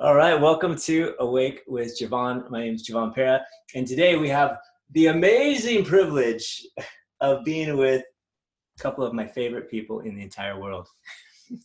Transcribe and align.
All 0.00 0.14
right, 0.14 0.40
welcome 0.40 0.76
to 0.76 1.14
Awake 1.18 1.64
with 1.66 1.98
Javon. 1.98 2.48
My 2.50 2.60
name 2.60 2.76
is 2.76 2.88
Javon 2.88 3.12
Pera, 3.12 3.44
and 3.74 3.84
today 3.84 4.14
we 4.14 4.28
have 4.28 4.58
the 4.92 5.06
amazing 5.06 5.84
privilege 5.84 6.64
of 7.20 7.44
being 7.44 7.76
with 7.76 8.04
a 8.78 8.80
couple 8.80 9.02
of 9.02 9.12
my 9.12 9.26
favorite 9.26 9.68
people 9.68 9.98
in 9.98 10.14
the 10.14 10.22
entire 10.22 10.60
world. 10.60 10.86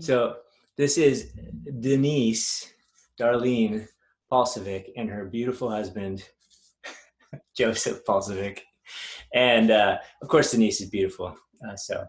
so, 0.00 0.36
this 0.76 0.98
is 0.98 1.32
Denise 1.80 2.74
Darlene 3.18 3.88
Paulsovic 4.30 4.90
and 4.98 5.08
her 5.08 5.24
beautiful 5.24 5.70
husband, 5.70 6.28
Joseph 7.56 8.04
Paulsovic. 8.04 8.58
And 9.32 9.70
uh, 9.70 9.96
of 10.20 10.28
course, 10.28 10.50
Denise 10.50 10.82
is 10.82 10.90
beautiful. 10.90 11.38
Uh, 11.66 11.76
so, 11.76 12.04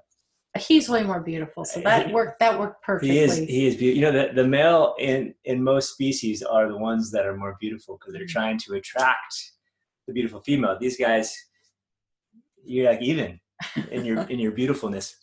He's 0.57 0.87
way 0.87 1.03
more 1.03 1.19
beautiful, 1.19 1.65
so 1.65 1.81
that 1.81 2.11
worked. 2.11 2.39
That 2.39 2.57
worked 2.57 2.81
perfectly. 2.81 3.15
He 3.15 3.19
is. 3.19 3.37
He 3.37 3.67
is 3.67 3.75
beautiful. 3.75 3.97
You 3.99 4.01
know, 4.05 4.27
the, 4.27 4.33
the 4.41 4.47
male 4.47 4.95
in 4.99 5.33
in 5.43 5.63
most 5.63 5.91
species 5.91 6.41
are 6.43 6.69
the 6.69 6.77
ones 6.77 7.11
that 7.11 7.25
are 7.25 7.35
more 7.35 7.57
beautiful 7.59 7.97
because 7.97 8.13
they're 8.13 8.23
Mm-hmm. 8.23 8.39
trying 8.39 8.57
to 8.59 8.73
attract 8.75 9.33
the 10.07 10.13
beautiful 10.13 10.41
female. 10.41 10.77
These 10.79 10.97
guys, 10.97 11.35
you're 12.63 12.89
like 12.89 13.01
even 13.01 13.39
in 13.91 14.05
your 14.05 14.21
in 14.29 14.39
your 14.39 14.51
beautifulness. 14.51 15.15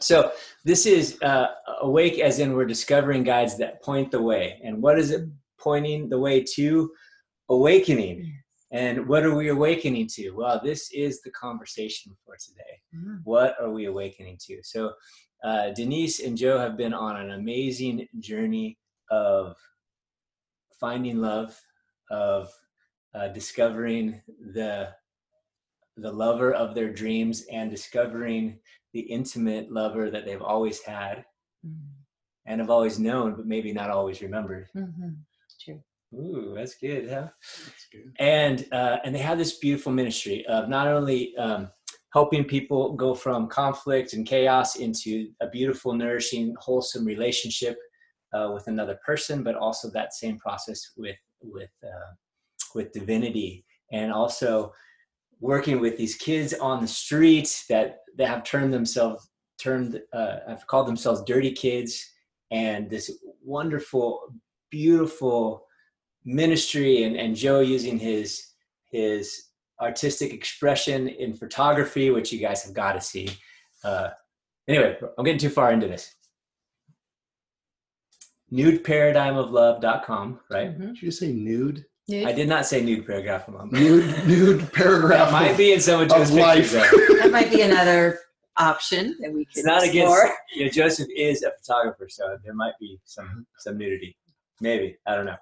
So 0.00 0.32
this 0.64 0.86
is 0.86 1.18
uh, 1.22 1.46
awake, 1.80 2.18
as 2.18 2.40
in 2.40 2.52
we're 2.52 2.66
discovering 2.66 3.22
guides 3.22 3.56
that 3.58 3.82
point 3.82 4.10
the 4.10 4.20
way. 4.20 4.60
And 4.64 4.82
what 4.82 4.98
is 4.98 5.10
it 5.12 5.22
pointing 5.58 6.08
the 6.08 6.18
way 6.18 6.42
to? 6.56 6.90
Awakening. 7.50 8.34
And 8.70 9.08
what 9.08 9.24
are 9.24 9.34
we 9.34 9.48
awakening 9.48 10.08
to? 10.08 10.30
Well, 10.32 10.60
this 10.62 10.90
is 10.92 11.22
the 11.22 11.30
conversation 11.30 12.14
for 12.24 12.36
today 12.36 12.80
Mm. 12.94 13.20
what 13.24 13.54
are 13.60 13.70
we 13.70 13.84
awakening 13.84 14.38
to 14.46 14.62
so 14.62 14.92
uh, 15.44 15.70
denise 15.70 16.20
and 16.20 16.38
joe 16.38 16.58
have 16.58 16.76
been 16.78 16.94
on 16.94 17.16
an 17.20 17.32
amazing 17.32 18.08
journey 18.18 18.78
of 19.10 19.54
finding 20.80 21.18
love 21.20 21.58
of 22.10 22.50
uh, 23.14 23.28
discovering 23.28 24.22
the 24.54 24.88
the 25.98 26.10
lover 26.10 26.52
of 26.54 26.74
their 26.74 26.90
dreams 26.92 27.44
and 27.52 27.70
discovering 27.70 28.58
the 28.94 29.00
intimate 29.00 29.70
lover 29.70 30.10
that 30.10 30.24
they've 30.24 30.42
always 30.54 30.80
had 30.82 31.24
Mm. 31.66 31.90
and 32.46 32.60
have 32.60 32.70
always 32.70 32.98
known 32.98 33.34
but 33.36 33.46
maybe 33.46 33.72
not 33.72 33.90
always 33.90 34.22
remembered 34.22 34.68
Mhm. 34.74 35.16
True. 35.60 35.82
Ooh, 36.14 36.54
that's 36.56 36.76
good, 36.76 37.10
huh? 37.10 37.28
That's 37.64 37.88
good. 37.92 38.12
and 38.18 38.66
uh, 38.72 38.96
and 39.04 39.14
they 39.14 39.18
have 39.18 39.38
this 39.38 39.58
beautiful 39.58 39.92
ministry 39.92 40.44
of 40.46 40.68
not 40.68 40.88
only 40.88 41.36
um, 41.36 41.70
helping 42.14 42.44
people 42.44 42.94
go 42.94 43.14
from 43.14 43.48
conflict 43.48 44.14
and 44.14 44.26
chaos 44.26 44.76
into 44.76 45.28
a 45.40 45.48
beautiful, 45.48 45.92
nourishing, 45.92 46.54
wholesome 46.58 47.04
relationship 47.04 47.76
uh, 48.32 48.50
with 48.54 48.66
another 48.68 48.98
person, 49.04 49.42
but 49.42 49.54
also 49.54 49.90
that 49.90 50.14
same 50.14 50.38
process 50.38 50.92
with 50.96 51.18
with 51.42 51.70
uh, 51.84 52.12
with 52.74 52.92
divinity, 52.92 53.64
and 53.92 54.12
also 54.12 54.72
working 55.40 55.78
with 55.78 55.96
these 55.96 56.16
kids 56.16 56.54
on 56.54 56.80
the 56.80 56.88
street 56.88 57.64
that 57.68 57.98
that 58.16 58.28
have 58.28 58.44
turned 58.44 58.72
themselves 58.72 59.28
turned 59.60 60.00
uh, 60.12 60.38
have 60.48 60.66
called 60.68 60.88
themselves 60.88 61.22
dirty 61.26 61.52
kids, 61.52 62.02
and 62.50 62.88
this 62.88 63.10
wonderful, 63.44 64.32
beautiful 64.70 65.67
ministry 66.28 67.04
and, 67.04 67.16
and 67.16 67.34
Joe 67.34 67.60
using 67.60 67.98
his 67.98 68.44
his 68.90 69.44
artistic 69.80 70.32
expression 70.32 71.08
in 71.08 71.32
photography, 71.34 72.10
which 72.10 72.32
you 72.32 72.38
guys 72.38 72.62
have 72.64 72.74
got 72.74 72.92
to 72.92 73.00
see. 73.00 73.28
Uh, 73.84 74.08
anyway, 74.66 74.96
I'm 75.16 75.24
getting 75.24 75.38
too 75.40 75.50
far 75.50 75.72
into 75.72 75.86
this. 75.88 76.14
Nudeparadigmoflove.com, 78.52 80.40
right? 80.50 80.78
Mhm. 80.78 80.94
Did 80.94 81.02
you 81.02 81.10
say 81.10 81.32
nude? 81.32 81.84
I 82.10 82.32
did 82.32 82.48
not 82.48 82.64
say 82.64 82.80
nude 82.82 83.06
paragraph 83.06 83.46
of 83.48 83.54
love. 83.54 83.70
Nude, 83.72 84.26
nude 84.26 84.72
paragraph. 84.72 85.30
That 85.30 85.32
might 85.32 85.56
be 85.58 85.72
in 85.74 85.80
some 85.80 86.00
of 86.00 86.08
Joe's 86.08 86.30
life. 86.32 86.72
That 86.72 87.28
might 87.30 87.50
be 87.50 87.60
another 87.60 88.18
option 88.56 89.14
that 89.20 89.30
we 89.30 89.44
could 89.44 89.58
It's 89.58 89.66
not 89.66 89.82
explore. 89.84 90.22
against. 90.22 90.38
You 90.56 90.64
know, 90.64 90.70
Joseph 90.70 91.08
is 91.14 91.42
a 91.42 91.52
photographer, 91.60 92.08
so 92.08 92.38
there 92.42 92.54
might 92.54 92.72
be 92.80 92.98
some 93.04 93.46
some 93.58 93.76
nudity. 93.76 94.16
Maybe 94.62 94.96
I 95.06 95.14
don't 95.14 95.26
know. 95.26 95.36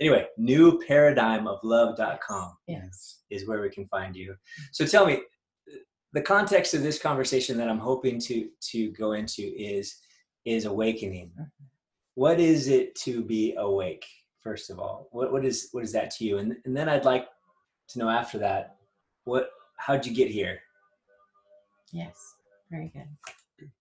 Anyway, 0.00 0.26
new 0.36 0.80
paradigm 0.86 1.44
newparadigmoflove.com. 1.44 2.56
Yes. 2.66 3.20
is 3.30 3.48
where 3.48 3.60
we 3.60 3.70
can 3.70 3.86
find 3.88 4.14
you. 4.14 4.34
So 4.72 4.86
tell 4.86 5.06
me, 5.06 5.20
the 6.12 6.22
context 6.22 6.74
of 6.74 6.82
this 6.82 6.98
conversation 7.00 7.56
that 7.58 7.68
I'm 7.68 7.78
hoping 7.78 8.18
to 8.20 8.48
to 8.72 8.90
go 8.92 9.12
into 9.12 9.42
is 9.42 9.96
is 10.44 10.64
awakening. 10.64 11.30
Mm-hmm. 11.32 11.64
What 12.14 12.40
is 12.40 12.68
it 12.68 12.94
to 12.96 13.22
be 13.22 13.54
awake? 13.56 14.06
First 14.40 14.70
of 14.70 14.78
all, 14.78 15.08
what 15.10 15.32
what 15.32 15.44
is 15.44 15.68
what 15.72 15.84
is 15.84 15.92
that 15.92 16.10
to 16.12 16.24
you? 16.24 16.38
And 16.38 16.56
and 16.64 16.76
then 16.76 16.88
I'd 16.88 17.04
like 17.04 17.26
to 17.90 17.98
know 17.98 18.08
after 18.08 18.38
that, 18.38 18.76
what 19.24 19.50
how'd 19.76 20.06
you 20.06 20.14
get 20.14 20.30
here? 20.30 20.60
Yes. 21.92 22.34
Very 22.70 22.88
good. 22.88 23.08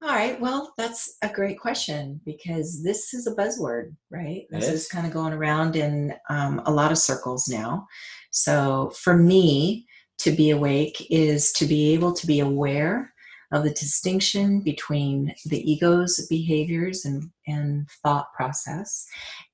All 0.01 0.09
right. 0.09 0.39
Well, 0.39 0.73
that's 0.77 1.17
a 1.21 1.29
great 1.29 1.59
question 1.59 2.21
because 2.25 2.83
this 2.83 3.13
is 3.13 3.27
a 3.27 3.35
buzzword, 3.35 3.95
right? 4.09 4.45
This 4.49 4.67
is. 4.67 4.83
is 4.83 4.87
kind 4.87 5.05
of 5.05 5.13
going 5.13 5.33
around 5.33 5.75
in 5.75 6.13
um, 6.29 6.61
a 6.65 6.71
lot 6.71 6.91
of 6.91 6.97
circles 6.97 7.47
now. 7.47 7.87
So 8.31 8.91
for 8.95 9.15
me, 9.15 9.87
to 10.19 10.31
be 10.31 10.49
awake 10.49 11.05
is 11.09 11.51
to 11.53 11.65
be 11.65 11.93
able 11.93 12.13
to 12.13 12.27
be 12.27 12.39
aware 12.39 13.13
of 13.51 13.63
the 13.63 13.69
distinction 13.71 14.61
between 14.61 15.33
the 15.45 15.71
ego's 15.71 16.25
behaviors 16.27 17.05
and, 17.05 17.29
and 17.47 17.87
thought 18.03 18.33
process 18.33 19.05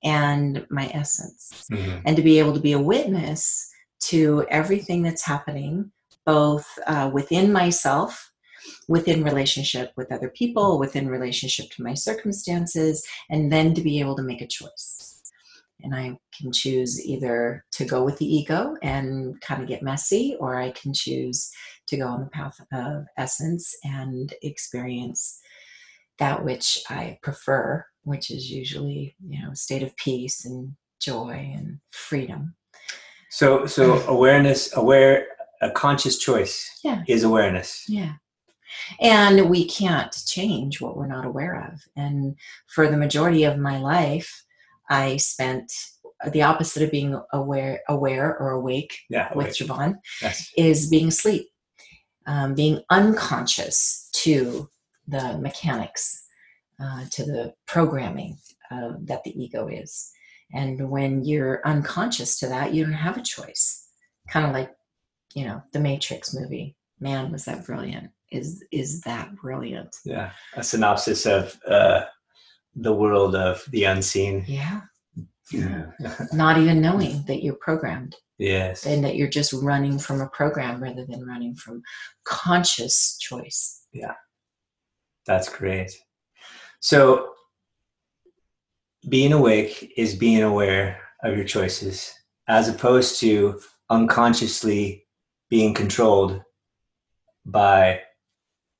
and 0.04 0.66
my 0.70 0.90
essence. 0.94 1.66
and 2.06 2.16
to 2.16 2.24
be 2.24 2.40
able 2.40 2.54
to 2.54 2.60
be 2.60 2.72
a 2.72 2.80
witness 2.80 3.70
to 4.02 4.46
everything 4.50 5.04
that's 5.04 5.24
happening, 5.26 5.92
both 6.26 6.68
uh, 6.88 7.12
within 7.14 7.52
myself, 7.52 8.32
within 8.88 9.24
relationship 9.24 9.92
with 9.96 10.12
other 10.12 10.30
people, 10.30 10.80
within 10.80 11.08
relationship 11.08 11.70
to 11.72 11.84
my 11.84 11.94
circumstances, 11.94 13.06
and 13.30 13.52
then 13.52 13.74
to 13.74 13.82
be 13.82 14.00
able 14.00 14.16
to 14.16 14.24
make 14.24 14.42
a 14.42 14.48
choice. 14.48 15.22
And 15.84 15.94
I 15.94 16.18
can 16.38 16.52
choose 16.54 17.06
either 17.06 17.66
to 17.74 17.86
go 17.86 18.04
with 18.04 18.18
the 18.18 18.26
ego 18.26 18.76
and 18.82 19.40
kind 19.42 19.62
of 19.62 19.68
get 19.68 19.84
messy, 19.84 20.38
or 20.40 20.56
I 20.56 20.72
can 20.72 20.94
choose 20.94 21.52
to 21.88 21.98
go 21.98 22.08
on 22.08 22.22
the 22.22 22.30
path 22.30 22.58
of 22.72 23.06
essence 23.18 23.76
and 23.84 24.34
experience 24.42 25.40
that 26.20 26.46
which 26.46 26.84
I 26.90 27.18
prefer, 27.22 27.86
which 28.04 28.32
is 28.32 28.50
usually, 28.50 29.16
you 29.28 29.44
know, 29.44 29.54
state 29.54 29.84
of 29.84 29.96
peace 29.98 30.46
and 30.46 30.74
joy 31.02 31.52
and 31.54 31.80
freedom. 31.92 32.56
So 33.30 33.66
so 33.66 34.00
awareness, 34.08 34.76
aware, 34.78 35.28
a 35.62 35.72
conscious 35.72 36.18
choice 36.18 36.70
Yeah. 36.84 37.04
is 37.08 37.24
awareness. 37.24 37.84
Yeah. 37.90 38.14
And 39.00 39.50
we 39.50 39.66
can't 39.66 40.12
change 40.26 40.82
what 40.82 40.96
we're 40.98 41.08
not 41.08 41.26
aware 41.26 41.70
of. 41.72 41.82
And 41.96 42.36
for 42.68 42.88
the 42.88 42.98
majority 42.98 43.44
of 43.44 43.58
my 43.58 43.80
life, 43.80 44.44
I 44.90 45.18
spent 45.18 45.72
the 46.32 46.42
opposite 46.44 46.84
of 46.84 46.92
being 46.92 47.20
aware, 47.34 47.82
aware 47.90 48.38
or 48.38 48.52
awake 48.52 48.98
Yeah, 49.10 49.34
with 49.36 49.48
awake. 49.48 49.56
Javon 49.56 49.96
Yes. 50.22 50.50
is 50.58 50.90
being 50.90 51.10
asleep, 51.10 51.50
um, 52.26 52.56
being 52.56 52.82
unconscious 52.90 54.10
to 54.14 54.70
the 55.08 55.38
mechanics, 55.40 56.24
uh, 56.82 57.06
to 57.12 57.26
the 57.26 57.54
programming 57.66 58.38
uh, 58.72 58.94
that 59.02 59.24
the 59.24 59.32
ego 59.42 59.68
is. 59.68 60.12
And 60.54 60.90
when 60.90 61.24
you're 61.26 61.62
unconscious 61.66 62.40
to 62.40 62.48
that, 62.48 62.74
you 62.74 62.84
don't 62.86 62.94
have 62.94 63.18
a 63.18 63.22
choice. 63.22 63.88
Kind 64.30 64.46
of 64.46 64.54
like, 64.54 64.72
you 65.34 65.46
know, 65.46 65.62
the 65.74 65.80
Matrix 65.80 66.34
movie. 66.34 66.76
Man, 67.00 67.32
was 67.32 67.46
that 67.46 67.66
brilliant! 67.66 68.12
Is 68.34 68.64
is 68.72 69.02
that 69.02 69.36
brilliant? 69.36 69.96
Yeah, 70.04 70.32
a 70.56 70.64
synopsis 70.64 71.26
of 71.26 71.58
uh, 71.68 72.02
the 72.76 72.94
world 72.94 73.36
of 73.36 73.64
the 73.70 73.84
unseen. 73.86 74.44
Yeah. 74.48 74.82
Yeah. 75.52 75.92
Not 76.32 76.58
even 76.58 76.82
knowing 76.82 77.24
that 77.28 77.44
you're 77.44 77.56
programmed 77.56 78.16
yes. 78.38 78.86
and 78.86 79.04
that 79.04 79.16
you're 79.16 79.30
just 79.30 79.54
running 79.54 80.00
from 80.00 80.22
a 80.22 80.30
program 80.30 80.82
rather 80.82 81.06
than 81.06 81.26
running 81.26 81.56
from 81.56 81.84
conscious 82.26 83.18
choice. 83.20 83.86
Yeah. 83.92 84.14
That's 85.26 85.50
great. 85.50 85.92
So, 86.80 87.30
being 89.10 89.34
awake 89.34 89.94
is 89.98 90.16
being 90.16 90.44
aware 90.44 91.00
of 91.24 91.36
your 91.36 91.46
choices 91.46 92.14
as 92.48 92.68
opposed 92.68 93.20
to 93.20 93.60
unconsciously 93.90 95.06
being 95.50 95.74
controlled 95.74 96.42
by 97.46 98.02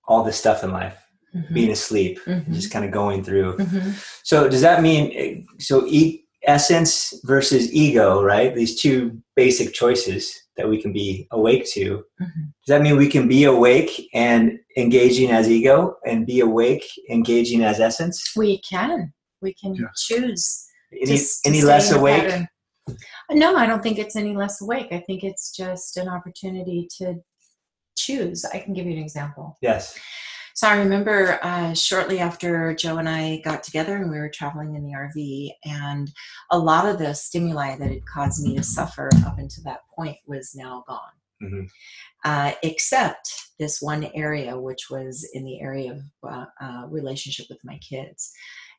all 0.08 0.24
this 0.24 0.38
stuff 0.38 0.64
in 0.64 0.72
life, 0.72 0.98
Mhm. 1.36 1.54
being 1.54 1.72
asleep, 1.72 2.20
Mhm. 2.26 2.52
just 2.54 2.72
kind 2.72 2.86
of 2.86 2.92
going 2.92 3.24
through. 3.24 3.58
Mhm. 3.58 3.94
So, 4.24 4.48
does 4.50 4.62
that 4.62 4.82
mean 4.82 5.46
so 5.60 5.86
e- 5.88 6.26
essence 6.46 7.14
versus 7.24 7.72
ego, 7.74 8.22
right? 8.22 8.54
These 8.54 8.82
two 8.82 9.22
basic 9.36 9.74
choices 9.74 10.34
that 10.58 10.68
we 10.70 10.80
can 10.82 10.92
be 10.94 11.28
awake 11.32 11.66
to. 11.72 12.04
Mhm. 12.22 12.54
Does 12.66 12.68
that 12.68 12.82
mean 12.82 12.98
we 12.98 13.08
can 13.10 13.28
be 13.28 13.46
awake 13.46 14.10
and 14.14 14.60
engaging 14.78 15.32
as 15.32 15.50
ego 15.50 15.96
and 16.06 16.26
be 16.28 16.42
awake 16.42 16.84
engaging 17.10 17.64
as 17.64 17.80
essence? 17.80 18.22
We 18.36 18.60
can. 18.60 19.14
We 19.42 19.54
can 19.56 19.74
Yes. 19.76 20.02
choose 20.04 20.66
Any, 20.92 21.06
to 21.06 21.14
s- 21.14 21.40
to 21.42 21.66
less 21.66 21.92
awake? 21.92 22.24
pattern. 22.30 22.48
No, 23.32 23.56
I 23.56 23.66
don't 23.66 23.82
think 23.82 23.98
it's 23.98 24.16
any 24.18 24.36
less 24.36 24.62
awake. 24.62 24.88
I 24.92 25.00
think 25.08 25.24
it's 25.24 25.56
just 25.56 25.96
an 25.98 26.08
opportunity 26.10 26.88
to 26.98 27.16
choose. 27.96 28.46
I 28.46 28.60
can 28.60 28.74
give 28.74 28.86
you 28.86 28.94
an 28.94 29.04
example. 29.04 29.58
Yes. 29.62 29.98
So 30.56 30.68
I 30.68 30.78
remember 30.78 31.40
uh, 31.42 31.74
shortly 31.74 32.20
after 32.20 32.76
Joe 32.76 32.98
and 32.98 33.10
I 33.10 33.42
got 33.44 33.64
together 33.64 33.96
and 33.96 34.12
we 34.12 34.20
were 34.20 34.30
traveling 34.30 34.76
in 34.76 34.84
the 34.84 34.94
RV, 34.94 35.52
and 35.66 36.12
a 36.52 36.60
lot 36.60 36.86
of 36.86 37.00
the 37.00 37.14
stimuli 37.14 37.76
that 37.76 37.90
had 37.90 38.06
caused 38.06 38.46
me 38.46 38.56
to 38.58 38.64
suffer 38.64 39.10
up 39.26 39.40
until 39.40 39.64
that 39.64 39.82
point 39.96 40.18
was 40.28 40.54
now 40.54 40.84
gone. 40.88 41.00
Mhm. 41.42 41.68
Uh, 42.24 42.54
except 42.62 43.34
this 43.60 43.82
one 43.82 44.06
area, 44.14 44.58
which 44.58 44.90
was 44.92 45.28
in 45.34 45.44
the 45.44 45.60
area 45.60 45.92
of 45.92 46.02
uh, 46.32 46.46
uh, 46.62 46.86
relationship 46.88 47.48
with 47.50 47.60
my 47.64 47.78
kids. 47.80 48.32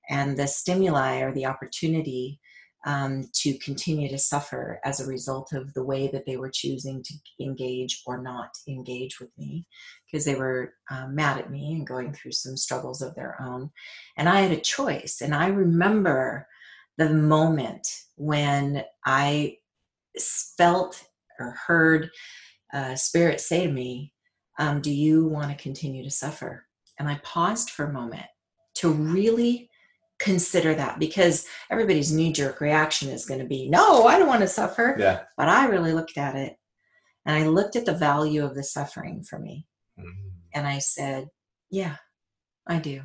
And 0.09 0.37
the 0.37 0.47
stimuli 0.47 1.21
or 1.21 1.33
the 1.33 1.47
opportunity 1.47 2.41
um, 2.87 3.29
to 3.33 3.57
continue 3.59 4.09
to 4.09 4.19
suffer 4.19 4.79
as 4.85 5.01
a 5.01 5.07
result 5.07 5.53
of 5.53 5.73
the 5.73 5.83
way 5.83 6.09
that 6.09 6.27
they 6.27 6.37
were 6.37 6.51
choosing 6.53 7.03
to 7.03 7.15
engage 7.41 8.03
or 8.07 8.23
not 8.23 8.51
engage 8.69 9.21
with 9.21 9.31
me 9.39 9.67
because 10.07 10.25
they 10.25 10.35
were 10.35 10.75
um, 10.91 11.15
mad 11.15 11.39
at 11.39 11.51
me 11.51 11.73
and 11.73 11.87
going 11.87 12.13
through 12.13 12.33
some 12.33 12.57
struggles 12.57 13.01
of 13.01 13.15
their 13.15 13.41
own. 13.41 13.71
And 14.17 14.29
I 14.29 14.43
had 14.43 14.53
a 14.53 14.61
choice. 14.61 15.21
And 15.23 15.35
I 15.35 15.47
remember 15.47 16.47
the 16.99 17.11
moment 17.11 17.89
when 18.17 18.85
I 19.05 19.57
felt 20.57 21.03
or 21.41 21.57
heard 21.67 22.11
uh, 22.73 22.95
Spirit 22.97 23.41
say 23.41 23.67
to 23.67 23.73
me, 23.73 24.13
um, 24.59 24.81
Do 24.81 24.93
you 24.93 25.27
want 25.27 25.51
to 25.51 25.63
continue 25.63 26.05
to 26.05 26.11
suffer? 26.11 26.67
And 26.99 27.09
I 27.09 27.21
paused 27.25 27.71
for 27.71 27.87
a 27.87 27.93
moment 27.93 28.27
to 28.77 28.91
really 28.91 29.71
consider 30.19 30.75
that 30.75 30.99
because 30.99 31.47
everybody's 31.71 32.13
knee 32.13 32.33
jerk 32.33 32.61
reaction 32.61 33.09
is 33.09 33.27
going 33.27 33.41
to 33.41 33.47
be, 33.47 33.69
No, 33.69 34.07
I 34.07 34.19
don't 34.19 34.29
want 34.29 34.43
to 34.43 34.49
suffer. 34.49 34.97
Yeah. 34.99 35.23
But 35.37 35.49
I 35.49 35.67
really 35.67 35.93
looked 35.93 36.19
at 36.19 36.37
it 36.37 36.57
and 37.27 37.37
I 37.37 37.49
looked 37.49 37.77
at 37.77 37.85
the 37.85 37.95
value 37.95 38.45
of 38.45 38.55
the 38.55 38.65
suffering 38.65 39.23
for 39.23 39.39
me. 39.39 39.67
Mhm. 39.99 40.31
And 40.55 40.67
I 40.67 40.79
said, 40.79 41.29
Yeah, 41.71 41.97
I 42.67 42.79
do. 42.79 43.03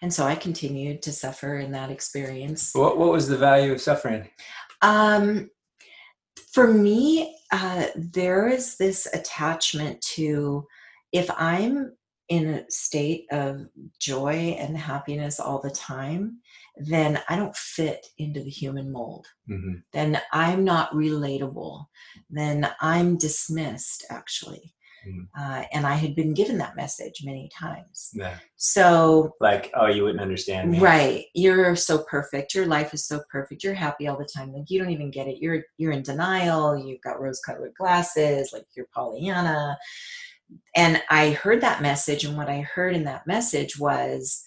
And 0.00 0.12
so 0.12 0.24
I 0.24 0.34
continued 0.34 1.02
to 1.02 1.12
suffer 1.12 1.58
in 1.58 1.72
that 1.72 1.90
experience. 1.90 2.70
What, 2.74 2.96
what 2.98 3.12
was 3.12 3.28
the 3.28 3.36
value 3.36 3.72
of 3.72 3.80
suffering? 3.80 4.28
Um, 4.82 5.50
for 6.52 6.72
me, 6.72 7.36
uh, 7.52 7.86
there 7.96 8.48
is 8.48 8.76
this 8.76 9.06
attachment 9.12 10.00
to 10.14 10.66
if 11.12 11.30
I'm 11.36 11.94
in 12.28 12.46
a 12.48 12.70
state 12.70 13.26
of 13.30 13.66
joy 14.00 14.56
and 14.58 14.76
happiness 14.76 15.38
all 15.38 15.60
the 15.60 15.70
time, 15.70 16.38
then 16.76 17.20
I 17.28 17.36
don't 17.36 17.54
fit 17.56 18.06
into 18.18 18.42
the 18.42 18.50
human 18.50 18.90
mold. 18.90 19.26
Mhm. 19.48 19.82
Then 19.92 20.20
I'm 20.32 20.64
not 20.64 20.92
relatable. 20.92 21.86
Then 22.28 22.68
I'm 22.80 23.16
dismissed, 23.16 24.04
actually. 24.10 24.74
Mhm. 25.06 25.28
Uh, 25.38 25.64
and 25.72 25.86
I 25.86 25.94
had 25.94 26.16
been 26.16 26.34
given 26.34 26.58
that 26.58 26.74
message 26.74 27.22
many 27.24 27.48
times. 27.56 28.10
Yeah. 28.12 28.38
So 28.56 29.36
Like, 29.40 29.70
oh, 29.74 29.86
you 29.86 30.02
wouldn't 30.02 30.20
understand 30.20 30.70
me. 30.72 30.80
Right. 30.80 31.26
You're 31.32 31.76
so 31.76 31.98
perfect. 31.98 32.54
Your 32.54 32.66
life 32.66 32.92
is 32.92 33.06
so 33.06 33.22
perfect. 33.30 33.62
You're 33.62 33.74
happy 33.74 34.08
all 34.08 34.18
the 34.18 34.24
time. 34.24 34.52
Like 34.52 34.68
you 34.68 34.80
don't 34.80 34.90
even 34.90 35.12
get 35.12 35.28
it. 35.28 35.38
You're 35.40 35.62
you're 35.76 35.92
in 35.92 36.02
denial. 36.02 36.76
You've 36.76 37.02
got 37.02 37.20
rose 37.20 37.38
colored 37.40 37.74
glasses, 37.74 38.50
like 38.52 38.66
you're 38.74 38.88
Pollyanna. 38.92 39.78
And 40.74 41.02
I 41.10 41.30
heard 41.30 41.60
that 41.62 41.82
message, 41.82 42.24
and 42.24 42.36
what 42.36 42.48
I 42.48 42.60
heard 42.60 42.94
in 42.94 43.04
that 43.04 43.26
message 43.26 43.78
was, 43.78 44.42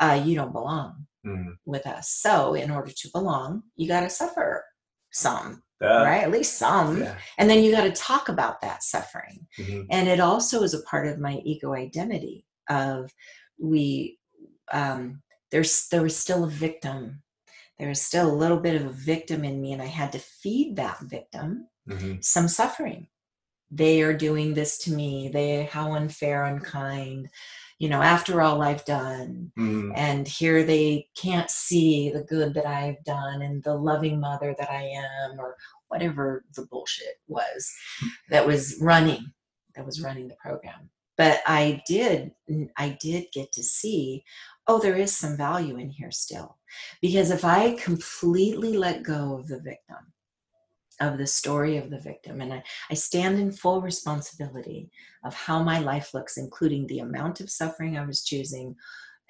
uh, 0.00 0.20
you 0.24 0.34
don't 0.34 0.52
belong 0.52 1.06
Mhm. 1.24 1.56
with 1.64 1.86
us. 1.86 2.10
So 2.10 2.54
in 2.54 2.70
order 2.70 2.90
to 2.92 3.08
belong, 3.12 3.62
you 3.76 3.86
gotta 3.88 4.10
suffer 4.10 4.64
some, 5.12 5.62
Duh. 5.80 5.86
right? 6.04 6.22
At 6.22 6.30
least 6.32 6.58
some. 6.58 7.02
Yeah. 7.02 7.16
And 7.38 7.48
then 7.48 7.62
you 7.62 7.70
gotta 7.70 7.92
talk 7.92 8.28
about 8.28 8.60
that 8.62 8.82
suffering 8.82 9.46
Mhm. 9.58 9.86
and 9.90 10.08
it 10.08 10.18
also 10.20 10.62
is 10.64 10.74
a 10.74 10.82
part 10.82 11.06
of 11.06 11.18
my 11.20 11.40
ego 11.44 11.72
identity 11.74 12.44
of 12.68 13.12
we 13.58 14.18
um 14.72 15.22
there's 15.50 15.86
there 15.88 16.02
was 16.02 16.16
still 16.16 16.44
a 16.44 16.50
victim 16.50 17.22
there 17.78 17.88
was 17.88 18.00
still 18.02 18.28
a 18.30 18.34
little 18.42 18.58
bit 18.58 18.74
of 18.80 18.86
a 18.86 18.90
victim 18.92 19.44
in 19.44 19.60
me 19.60 19.72
and 19.74 19.82
i 19.82 19.86
had 19.86 20.10
to 20.12 20.18
feed 20.18 20.74
that 20.76 20.98
victim 21.02 21.68
Mhm. 21.88 22.24
some 22.24 22.48
suffering 22.48 23.06
they 23.74 24.02
are 24.02 24.16
doing 24.16 24.54
this 24.54 24.78
to 24.78 24.92
me 24.92 25.28
they 25.32 25.64
how 25.64 25.92
unfair 25.94 26.44
unkind 26.44 27.28
you 27.78 27.88
know 27.88 28.00
after 28.02 28.40
all 28.40 28.62
i've 28.62 28.84
done 28.84 29.50
Mhm. 29.58 29.92
and 29.96 30.26
here 30.28 30.62
they 30.64 31.08
can't 31.16 31.50
see 31.50 32.10
the 32.10 32.22
good 32.22 32.54
that 32.54 32.66
I've 32.66 33.02
done 33.04 33.42
and 33.42 33.62
the 33.62 33.74
loving 33.74 34.18
mother 34.20 34.54
that 34.58 34.70
I 34.70 34.82
am, 34.82 35.38
or 35.38 35.56
whatever 35.88 36.44
the 36.56 36.66
bullshit 36.66 37.16
was 37.28 37.72
that 38.30 38.46
was 38.46 38.76
running, 38.80 39.24
that 39.76 39.86
was 39.86 40.00
running 40.02 40.26
the 40.28 40.36
program. 40.36 40.90
But 41.16 41.40
I 41.46 41.82
did, 41.86 42.32
I 42.76 42.98
did 43.00 43.26
get 43.32 43.52
to 43.52 43.62
see, 43.62 44.24
oh, 44.66 44.80
there 44.80 44.96
is 44.96 45.16
some 45.16 45.36
value 45.36 45.76
in 45.76 45.90
here 45.90 46.10
still, 46.10 46.58
because 47.00 47.30
if 47.30 47.44
I 47.44 47.74
completely 47.76 48.76
let 48.76 49.04
go 49.04 49.38
of 49.38 49.46
the 49.46 49.60
victim, 49.60 50.12
of 51.00 51.18
the 51.18 51.26
story 51.26 51.76
of 51.76 51.90
the 51.90 52.00
victim, 52.00 52.40
and 52.40 52.52
I, 52.52 52.62
I 52.90 52.94
stand 52.94 53.38
in 53.38 53.50
full 53.52 53.80
responsibility 53.80 54.90
of 55.24 55.34
how 55.34 55.62
my 55.62 55.78
life 55.78 56.14
looks, 56.14 56.36
including 56.36 56.86
the 56.86 57.00
amount 57.00 57.40
of 57.40 57.50
suffering 57.50 57.96
I 57.98 58.04
was 58.04 58.24
choosing 58.24 58.76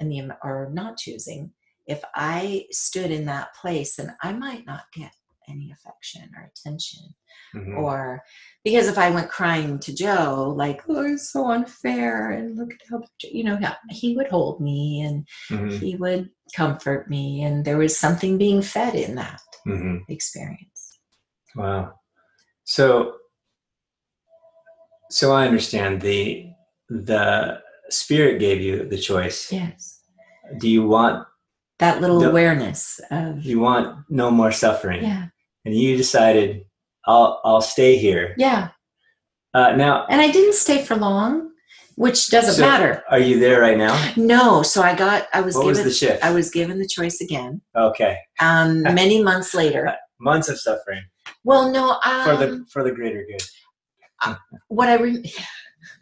and 0.00 0.10
the 0.10 0.36
or 0.42 0.70
not 0.72 0.96
choosing 0.96 1.50
if 1.86 2.02
i 2.14 2.64
stood 2.70 3.10
in 3.10 3.24
that 3.24 3.54
place 3.54 3.96
then 3.96 4.14
i 4.22 4.32
might 4.32 4.66
not 4.66 4.82
get 4.92 5.12
any 5.48 5.70
affection 5.72 6.22
or 6.36 6.50
attention 6.50 7.02
Mhm. 7.54 7.76
or 7.76 8.22
because 8.64 8.88
if 8.88 8.96
i 8.98 9.10
went 9.10 9.28
crying 9.28 9.78
to 9.78 9.94
joe 9.94 10.54
like 10.56 10.80
oh 10.88 11.04
it's 11.12 11.32
so 11.32 11.50
unfair 11.50 12.30
and 12.30 12.56
look 12.56 12.72
at 12.72 12.80
how 12.90 13.02
you 13.22 13.44
know 13.44 13.58
he 13.90 14.16
would 14.16 14.28
hold 14.28 14.60
me 14.60 15.02
and 15.02 15.26
Mhm. 15.50 15.78
he 15.78 15.96
would 15.96 16.30
comfort 16.56 17.10
me 17.10 17.42
and 17.42 17.64
there 17.64 17.78
was 17.78 17.98
something 17.98 18.38
being 18.38 18.62
fed 18.62 18.94
in 18.94 19.14
that 19.16 19.40
Mhm. 19.66 20.00
experience 20.08 20.73
Wow. 21.56 21.94
So, 22.64 23.14
so 25.10 25.32
I 25.32 25.46
understand 25.46 26.00
the 26.00 26.50
the 26.88 27.60
spirit 27.90 28.38
gave 28.40 28.60
you 28.60 28.88
the 28.88 28.98
choice. 28.98 29.50
yes 29.52 30.00
Do 30.58 30.68
you 30.68 30.86
want 30.86 31.26
that 31.78 32.00
little 32.00 32.20
The- 32.20 32.30
awareness 32.30 33.00
of 33.10 33.42
you 33.44 33.60
want 33.60 33.96
no 34.08 34.30
more 34.30 34.52
suffering? 34.52 35.02
yeah 35.02 35.26
And 35.64 35.74
you 35.74 35.96
decided 35.96 36.64
I'll 37.06 37.40
I'll 37.44 37.60
stay 37.62 37.96
here. 37.96 38.34
yeah 38.38 38.68
Uh, 39.54 39.72
now, 39.76 40.06
and 40.10 40.20
i 40.20 40.30
didn't 40.30 40.54
stay 40.54 40.82
for 40.84 40.96
long 40.96 41.50
which 41.96 42.28
doesn't 42.28 42.54
so 42.58 42.62
matter 42.62 43.04
Are 43.08 43.20
you 43.20 43.38
there 43.38 43.60
right 43.60 43.78
now? 43.78 43.94
No, 44.16 44.62
so 44.64 44.82
I 44.82 44.94
got 44.96 45.28
I 45.32 45.40
was 45.42 45.54
What 45.54 45.66
was 45.66 45.84
the 45.84 45.92
shift? 45.92 46.24
I 46.24 46.32
was 46.32 46.50
given 46.50 46.78
the 46.80 46.88
choice 46.88 47.20
again. 47.20 47.60
Okay, 47.76 48.18
Um, 48.40 48.82
many 49.02 49.22
months 49.22 49.54
later. 49.54 49.94
months 50.18 50.48
of 50.48 50.58
suffering 50.58 51.04
Well, 51.44 51.70
no, 51.70 51.98
for 52.24 52.32
um, 52.32 52.40
the 52.40 52.66
for 52.70 52.82
the 52.82 52.92
greater 52.92 53.26
good. 53.30 54.36
what 54.68 54.88
I 54.88 54.96
re- 54.96 55.32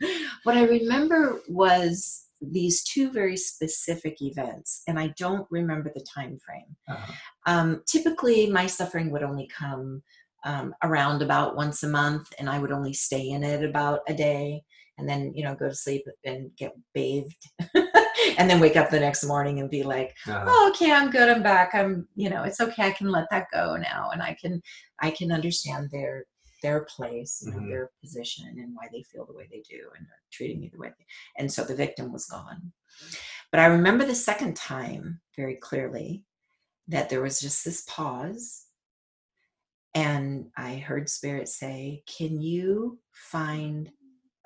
what 0.44 0.56
I 0.56 0.64
remember 0.64 1.40
was 1.49 2.26
these 2.40 2.82
two 2.84 3.11
very 3.11 3.37
specific 3.37 4.20
events, 4.20 4.82
and 4.87 4.99
I 4.99 5.14
don't 5.18 5.46
remember 5.50 5.90
the 5.94 6.04
time 6.14 6.38
frame. 6.44 6.76
Uh-huh. 6.88 7.12
Um, 7.46 7.82
typically, 7.87 8.50
my 8.50 8.66
suffering 8.66 9.11
would 9.11 9.22
only 9.22 9.49
come 9.56 10.02
um, 10.44 10.75
around 10.82 11.22
about 11.22 11.56
once 11.56 11.82
a 11.82 11.88
month, 11.88 12.32
and 12.38 12.49
I 12.49 12.58
would 12.58 12.72
only 12.72 12.92
stay 12.92 13.30
in 13.30 13.44
it 13.44 13.64
about 13.64 14.00
a 14.08 14.14
day, 14.14 14.62
and 14.99 15.08
then 15.08 15.32
you 15.34 15.44
know 15.44 15.54
go 15.54 15.68
to 15.68 15.75
sleep 15.75 16.04
and 16.25 16.50
get 16.56 16.72
bathed, 16.94 17.49
and 18.38 18.48
then 18.48 18.60
wake 18.60 18.76
up 18.76 18.90
the 18.90 19.00
next 19.00 19.24
morning 19.24 19.60
and 19.60 19.70
be 19.70 19.82
like, 19.82 20.14
Uh, 20.26 20.44
oh, 20.46 20.72
okay 20.74 20.92
i'm 20.92 21.10
good 21.10 21.28
i'm 21.28 21.42
back 21.42 21.74
i'm 21.74 22.06
you 22.14 22.28
know 22.30 22.42
it's 22.42 22.60
okay 22.60 22.84
i 22.84 22.90
can 22.90 23.10
let 23.10 23.28
that 23.30 23.46
go 23.52 23.76
now 23.76 24.10
and 24.12 24.22
i 24.22 24.36
can 24.40 24.60
i 25.00 25.10
can 25.10 25.32
understand 25.32 25.88
their 25.90 26.24
their 26.62 26.84
place 26.84 27.42
Mhm. 27.46 27.68
their 27.68 27.90
position 28.00 28.46
and 28.58 28.74
why 28.74 28.88
they 28.92 29.02
feel 29.02 29.26
the 29.26 29.32
way 29.34 29.48
they 29.50 29.62
do 29.68 29.80
and 29.96 30.06
are 30.06 30.22
treating 30.30 30.60
me 30.60 30.68
the 30.72 30.78
way 30.78 30.88
they 30.96 31.06
and 31.38 31.52
so 31.52 31.64
the 31.64 31.74
victim 31.74 32.12
was 32.12 32.26
gone. 32.26 32.72
But 33.50 33.60
i 33.60 33.66
remember 33.66 34.04
the 34.04 34.14
second 34.14 34.56
time 34.56 35.20
very 35.36 35.56
clearly 35.56 36.24
that 36.88 37.08
there 37.08 37.22
was 37.22 37.40
just 37.40 37.64
this 37.64 37.82
pause 37.88 38.66
and 39.94 40.46
i 40.56 40.76
heard 40.76 41.08
spirit 41.08 41.48
say 41.48 42.02
can 42.06 42.40
you 42.40 42.98
find 43.12 43.90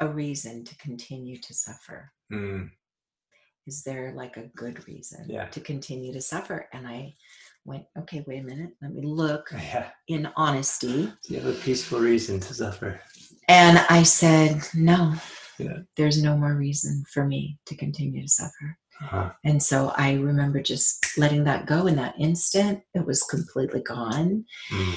a 0.00 0.08
reason 0.08 0.62
to 0.64 0.76
continue 0.76 1.38
to 1.38 1.54
suffer? 1.54 2.12
Mm, 2.32 2.70
is 3.66 3.82
there 3.82 4.12
like 4.16 4.36
a 4.36 4.48
good 4.56 4.86
reason 4.88 5.26
Yeah. 5.28 5.46
to 5.48 5.60
continue 5.60 6.12
to 6.12 6.20
suffer 6.20 6.68
and 6.72 6.86
i 6.86 7.14
went 7.64 7.84
okay 7.98 8.24
wait 8.26 8.40
a 8.40 8.44
minute 8.44 8.70
let 8.82 8.92
me 8.94 9.02
look 9.02 9.48
yeah. 9.52 9.88
in 10.08 10.28
honesty 10.36 11.06
Do 11.26 11.34
You 11.34 11.40
have 11.40 11.54
a 11.56 11.58
peaceful 11.58 11.98
reason 12.00 12.38
to 12.40 12.54
suffer. 12.54 13.00
and 13.48 13.78
i 13.90 14.02
said 14.02 14.62
no 14.74 15.14
Yeah. 15.58 15.78
there's 15.96 16.22
no 16.22 16.36
more 16.36 16.54
reason 16.54 17.04
for 17.12 17.24
me 17.26 17.58
to 17.66 17.74
continue 17.76 18.22
to 18.22 18.28
suffer 18.28 18.76
Uh-huh. 19.04 19.28
And 19.44 19.60
so 19.62 19.92
I 20.06 20.14
remember 20.30 20.58
just 20.62 21.04
letting 21.18 21.44
that 21.44 21.66
go 21.66 21.86
in 21.86 21.96
that 21.96 22.14
instant. 22.18 22.80
It 22.98 23.04
was 23.10 23.20
completely 23.34 23.82
gone. 23.82 24.30
Mm. 24.72 24.94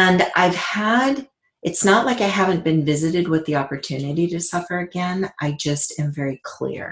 And 0.00 0.18
I've 0.36 0.54
had, 0.80 1.14
it's 1.62 1.82
not 1.90 2.04
like 2.04 2.20
I 2.20 2.28
haven't 2.40 2.62
been 2.68 2.84
visited 2.84 3.26
with 3.32 3.44
the 3.46 3.56
opportunity 3.56 4.26
to 4.28 4.38
suffer 4.52 4.76
again. 4.80 5.30
I 5.40 5.56
just 5.68 5.98
am 5.98 6.12
very 6.12 6.38
clear 6.44 6.86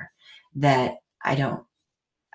that 0.67 0.95
I 1.25 1.35
don't, 1.35 1.63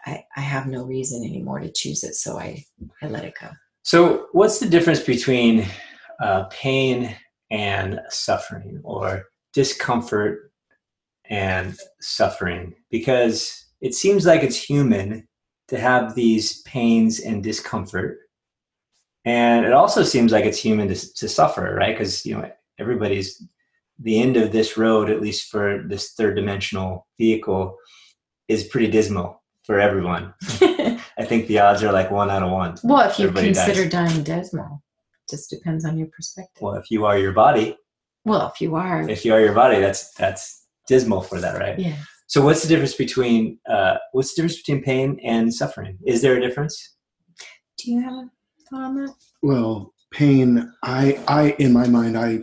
I, 0.06 0.24
I 0.36 0.42
have 0.42 0.68
no 0.68 0.84
reason 0.84 1.24
anymore 1.24 1.60
to 1.60 1.72
choose 1.72 2.04
it. 2.04 2.16
So 2.16 2.40
I, 2.40 2.64
I 3.02 3.08
let 3.08 3.26
it 3.26 3.34
go. 3.40 3.50
So, 3.84 4.28
what's 4.32 4.60
the 4.60 4.70
difference 4.70 5.00
between 5.00 5.66
uh, 6.22 6.44
pain 6.52 7.16
and 7.50 8.00
suffering, 8.10 8.80
or 8.84 9.26
discomfort 9.54 10.52
and 11.26 11.78
suffering? 12.00 12.76
Because 12.92 13.66
it 13.82 13.96
seems 13.96 14.26
like 14.26 14.44
it's 14.44 14.62
human 14.62 15.28
to 15.70 15.80
have 15.80 16.14
these 16.14 16.62
pains 16.62 17.22
and 17.22 17.44
discomfort, 17.44 18.20
and 19.26 19.66
it 19.66 19.74
also 19.74 20.04
seems 20.04 20.32
like 20.32 20.46
it's 20.46 20.60
human 20.60 20.88
to, 20.88 21.14
to 21.16 21.28
suffer, 21.28 21.74
right? 21.74 21.98
Because 21.98 22.24
you 22.24 22.38
know 22.38 22.52
everybody's 22.78 23.44
the 23.98 24.22
end 24.22 24.38
of 24.38 24.52
this 24.52 24.78
road, 24.78 25.10
at 25.10 25.22
least 25.22 25.50
for 25.50 25.84
this 25.88 26.14
third 26.14 26.36
dimensional 26.36 27.08
vehicle, 27.18 27.78
is 28.48 28.64
pretty 28.66 28.88
dismal 28.90 29.42
for 29.66 29.80
everyone. 29.80 30.34
I 30.42 31.26
think 31.26 31.48
the 31.48 31.60
odds 31.60 31.84
are 31.84 31.92
like 31.92 32.10
one 32.12 32.30
out 32.30 32.44
of 32.44 32.52
one. 32.52 32.78
well, 32.84 33.08
if 33.10 33.20
you 33.20 33.28
Everybody 33.28 33.54
consider 33.54 33.88
dies. 33.88 34.14
dying 34.14 34.24
dismal, 34.24 34.84
just 35.30 35.50
depends 35.50 35.86
on 35.86 35.98
your 35.98 36.08
perspective. 36.08 36.62
Well, 36.62 36.76
if 36.76 36.90
you 36.90 37.06
are 37.06 37.18
your 37.18 37.32
body, 37.34 37.78
Well, 38.26 38.48
if 38.54 38.60
you 38.62 38.76
are, 38.76 39.08
if 39.10 39.24
you 39.26 39.34
are 39.34 39.42
your 39.42 39.54
body, 39.54 39.80
that's 39.80 40.14
that's 40.14 40.66
dismal 40.88 41.22
for 41.22 41.40
that, 41.40 41.60
right? 41.60 41.78
yeah. 41.80 41.96
So, 42.28 42.42
what's 42.44 42.62
the 42.64 42.70
difference 42.70 42.96
between 42.96 43.60
uh, 43.70 43.98
what's 44.14 44.34
the 44.34 44.42
difference 44.42 44.62
between 44.62 44.84
pain 44.84 45.20
and 45.24 45.54
suffering? 45.54 45.98
Is 46.06 46.22
there 46.22 46.38
a 46.38 46.42
difference? 46.42 46.96
Do 47.78 47.92
you 47.92 48.02
have 48.02 48.14
a 48.14 48.30
thought 48.70 48.84
on 48.84 48.96
that? 48.96 49.14
Well, 49.44 49.94
pain. 50.12 50.72
I, 50.84 51.20
I, 51.28 51.56
in 51.60 51.74
my 51.74 51.88
mind, 51.88 52.18
I, 52.18 52.40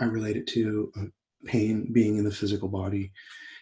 I 0.00 0.04
relate 0.04 0.36
it 0.36 0.46
to 0.48 0.92
uh, 0.98 1.04
pain 1.44 1.90
being 1.92 2.16
in 2.18 2.24
the 2.24 2.30
physical 2.30 2.68
body, 2.68 3.12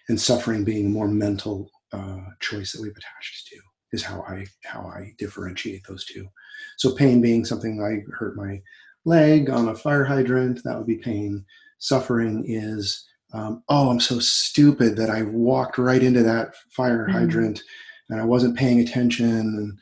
and 0.08 0.20
suffering 0.20 0.64
being 0.64 0.86
a 0.86 0.90
more 0.90 1.08
mental 1.08 1.70
uh, 1.92 2.20
choice 2.40 2.72
that 2.72 2.82
we've 2.82 2.96
attached 2.96 3.48
to. 3.48 3.56
Is 3.92 4.02
how 4.02 4.22
I 4.22 4.46
how 4.64 4.80
I 4.80 5.12
differentiate 5.16 5.86
those 5.86 6.04
two. 6.04 6.26
So 6.76 6.94
pain 6.94 7.20
being 7.20 7.44
something 7.44 7.80
I 7.80 8.02
hurt 8.18 8.36
my 8.36 8.60
leg 9.04 9.48
on 9.48 9.68
a 9.68 9.75
fire 9.75 10.04
hydrant, 10.04 10.62
that 10.64 10.76
would 10.76 10.88
be 10.88 10.96
pain. 10.98 11.44
Suffering 11.78 12.44
is 12.46 13.06
um, 13.32 13.62
oh, 13.68 13.90
I'm 13.90 14.00
so 14.00 14.18
stupid 14.18 14.96
that 14.96 15.10
I 15.10 15.22
walked 15.22 15.78
right 15.78 16.02
into 16.02 16.22
that 16.22 16.54
fire 16.70 17.06
Mhm. 17.06 17.12
hydrant 17.12 17.62
and 18.08 18.20
I 18.20 18.25
wasn't 18.25 18.56
paying 18.56 18.80
attention 18.80 19.28
and 19.28 19.78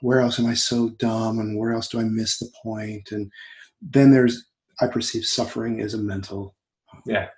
where 0.00 0.20
else 0.20 0.38
am 0.38 0.46
I 0.46 0.54
so 0.54 0.90
dumb 0.90 1.38
and 1.38 1.58
where 1.58 1.72
else 1.72 1.88
do 1.88 1.98
I 2.00 2.04
miss 2.04 2.38
the 2.38 2.50
point? 2.62 3.10
And 3.10 3.30
then 3.82 4.10
there's, 4.12 4.46
I 4.80 4.86
perceive 4.86 5.24
suffering 5.24 5.80
as 5.80 5.94
a 5.94 5.98
mental. 5.98 6.54
Yeah. 7.04 7.28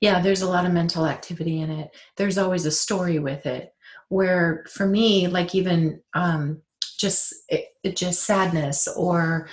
Yeah, 0.00 0.20
there's 0.20 0.42
a 0.42 0.48
lot 0.48 0.66
of 0.66 0.72
mental 0.72 1.06
activity 1.06 1.60
in 1.60 1.70
it. 1.70 1.90
There's 2.16 2.38
always 2.38 2.66
a 2.66 2.70
story 2.70 3.18
with 3.18 3.46
it. 3.46 3.72
Where 4.08 4.64
for 4.70 4.86
me, 4.86 5.26
like 5.26 5.54
even 5.54 6.00
um, 6.14 6.62
just 6.98 7.34
it, 7.48 7.66
it 7.82 7.96
just 7.96 8.22
sadness 8.22 8.86
or 8.88 9.48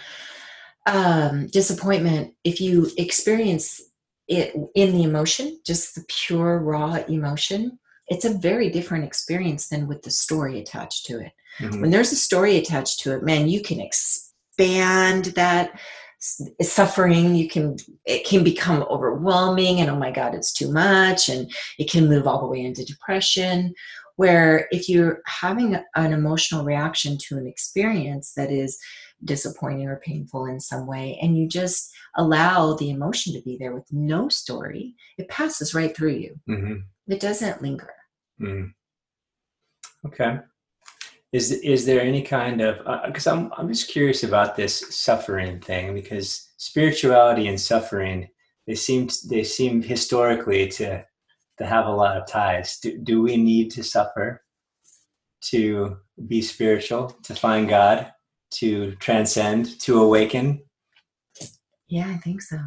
um, 0.86 1.48
disappointment, 1.48 2.34
if 2.44 2.60
you 2.62 2.90
experience 2.98 3.82
it 4.28 4.54
in 4.76 4.94
the 4.94 5.04
emotion, 5.04 5.60
just 5.66 5.96
the 5.96 6.06
pure 6.08 6.60
raw 6.60 6.96
emotion, 7.08 7.80
it's 8.08 8.26
a 8.26 8.38
very 8.38 8.70
different 8.70 9.06
experience 9.06 9.70
than 9.70 9.88
with 9.88 10.02
the 10.04 10.12
story 10.12 10.60
attached 10.60 11.06
to 11.06 11.20
it. 11.20 11.32
Mhm. 11.60 11.82
When 11.82 11.92
there's 11.92 12.12
a 12.12 12.18
story 12.18 12.58
attached 12.58 13.00
to 13.02 13.14
it, 13.14 13.24
man, 13.24 13.48
you 13.48 13.62
can 13.62 13.80
expand 13.80 15.26
that 15.36 15.80
suffering. 16.62 17.36
You 17.36 17.50
can 17.50 17.78
it 18.06 18.26
can 18.26 18.44
become 18.44 18.84
overwhelming, 18.90 19.80
and 19.80 19.90
oh 19.90 19.96
my 19.96 20.12
god, 20.12 20.34
it's 20.36 20.54
too 20.54 20.72
much, 20.72 21.30
and 21.30 21.52
it 21.78 21.90
can 21.90 22.08
move 22.08 22.28
all 22.28 22.42
the 22.42 22.48
way 22.48 22.62
into 22.62 22.86
depression. 22.86 23.74
Where 24.16 24.68
if 24.72 24.88
you're 24.88 25.22
having 25.26 25.76
an 25.96 26.14
emotional 26.14 26.64
reaction 26.64 27.18
to 27.28 27.38
an 27.38 27.48
experience 27.48 28.34
that 28.34 28.52
is 28.52 28.78
disappointing 29.24 29.88
or 29.88 30.02
painful 30.06 30.46
in 30.46 30.60
some 30.60 30.86
way, 30.86 31.18
and 31.22 31.38
you 31.38 31.48
just 31.48 31.92
allow 32.16 32.76
the 32.76 32.92
emotion 32.92 33.34
to 33.34 33.42
be 33.42 33.58
there 33.58 33.74
with 33.74 33.92
no 33.92 34.30
story, 34.30 34.96
it 35.18 35.30
passes 35.30 35.74
right 35.74 35.96
through 35.96 36.14
you. 36.14 36.40
Mhm. 36.48 36.84
It 37.08 37.20
doesn't 37.20 37.62
linger. 37.62 37.94
Mhm. 38.40 38.74
Okay. 40.06 40.40
Is 41.34 41.52
is 41.52 41.86
there 41.86 42.00
any 42.00 42.22
kind 42.22 42.62
of 42.62 42.78
uh, 42.86 42.92
uh, 42.92 43.08
because 43.08 43.28
I'm 43.28 43.52
I'm 43.58 43.68
just 43.68 43.90
curious 43.90 44.24
about 44.24 44.56
this 44.56 44.96
suffering 44.96 45.60
thing 45.60 45.94
because 45.94 46.52
spirituality 46.58 47.48
and 47.48 47.60
suffering 47.60 48.30
they 48.68 48.76
seem 48.76 49.10
they 49.30 49.44
seem 49.44 49.82
historically 49.82 50.68
to 50.70 51.04
to 51.58 51.66
have 51.66 51.88
a 51.88 51.92
lot 51.92 52.18
of 52.18 52.28
ties. 52.28 52.80
Do 52.80 52.98
do 53.00 53.22
we 53.24 53.36
need 53.36 53.72
to 53.72 53.84
suffer 53.84 54.44
to 55.46 55.98
be 56.28 56.42
spiritual, 56.42 57.18
to 57.24 57.36
find 57.36 57.68
God, 57.68 58.12
to 58.52 58.96
transcend, 58.96 59.80
to 59.82 60.02
awaken? 60.02 60.64
Yeah, 61.88 62.08
I 62.08 62.18
think 62.18 62.42
so. 62.42 62.60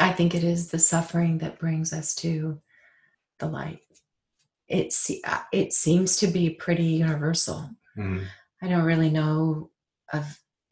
I 0.00 0.12
think 0.12 0.34
it 0.34 0.44
is 0.44 0.70
the 0.70 0.78
suffering 0.78 1.38
that 1.38 1.58
brings 1.58 1.92
us 1.92 2.14
to 2.16 2.60
the 3.38 3.46
light. 3.46 3.80
It, 4.68 4.94
uh, 5.24 5.40
it 5.52 5.72
seems 5.72 6.16
to 6.18 6.26
be 6.26 6.50
pretty 6.50 6.84
universal. 6.84 7.70
Mm. 7.96 8.24
I 8.62 8.68
don't 8.68 8.84
really 8.84 9.10
know 9.10 9.70
of 10.12 10.24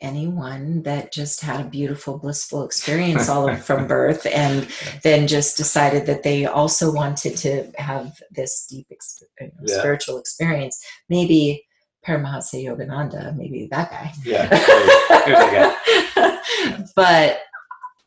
anyone 0.03 0.83
that 0.83 1.11
just 1.13 1.41
had 1.41 1.61
a 1.61 1.69
beautiful, 1.69 2.19
blissful 2.19 2.65
experience 2.65 3.29
all 3.31 3.55
from 3.57 3.87
birth 3.97 4.27
and 4.27 4.69
then 5.03 5.27
just 5.27 5.57
decided 5.57 6.05
that 6.07 6.23
they 6.23 6.45
also 6.45 6.93
wanted 6.93 7.35
to 7.39 7.73
have 7.79 8.21
this 8.31 8.67
deep 8.69 8.87
ex- 8.91 9.23
Yeah. 9.41 9.79
spiritual 9.79 10.19
experience. 10.19 10.79
Maybe 11.09 11.65
Paramahansa 12.07 12.63
Yogananda, 12.63 13.35
maybe 13.37 13.67
that 13.71 13.91
guy. 13.91 14.13
Yeah. 14.25 14.47
There's 15.25 15.39
a 15.39 16.13
guy. 16.15 16.83
but 16.95 17.39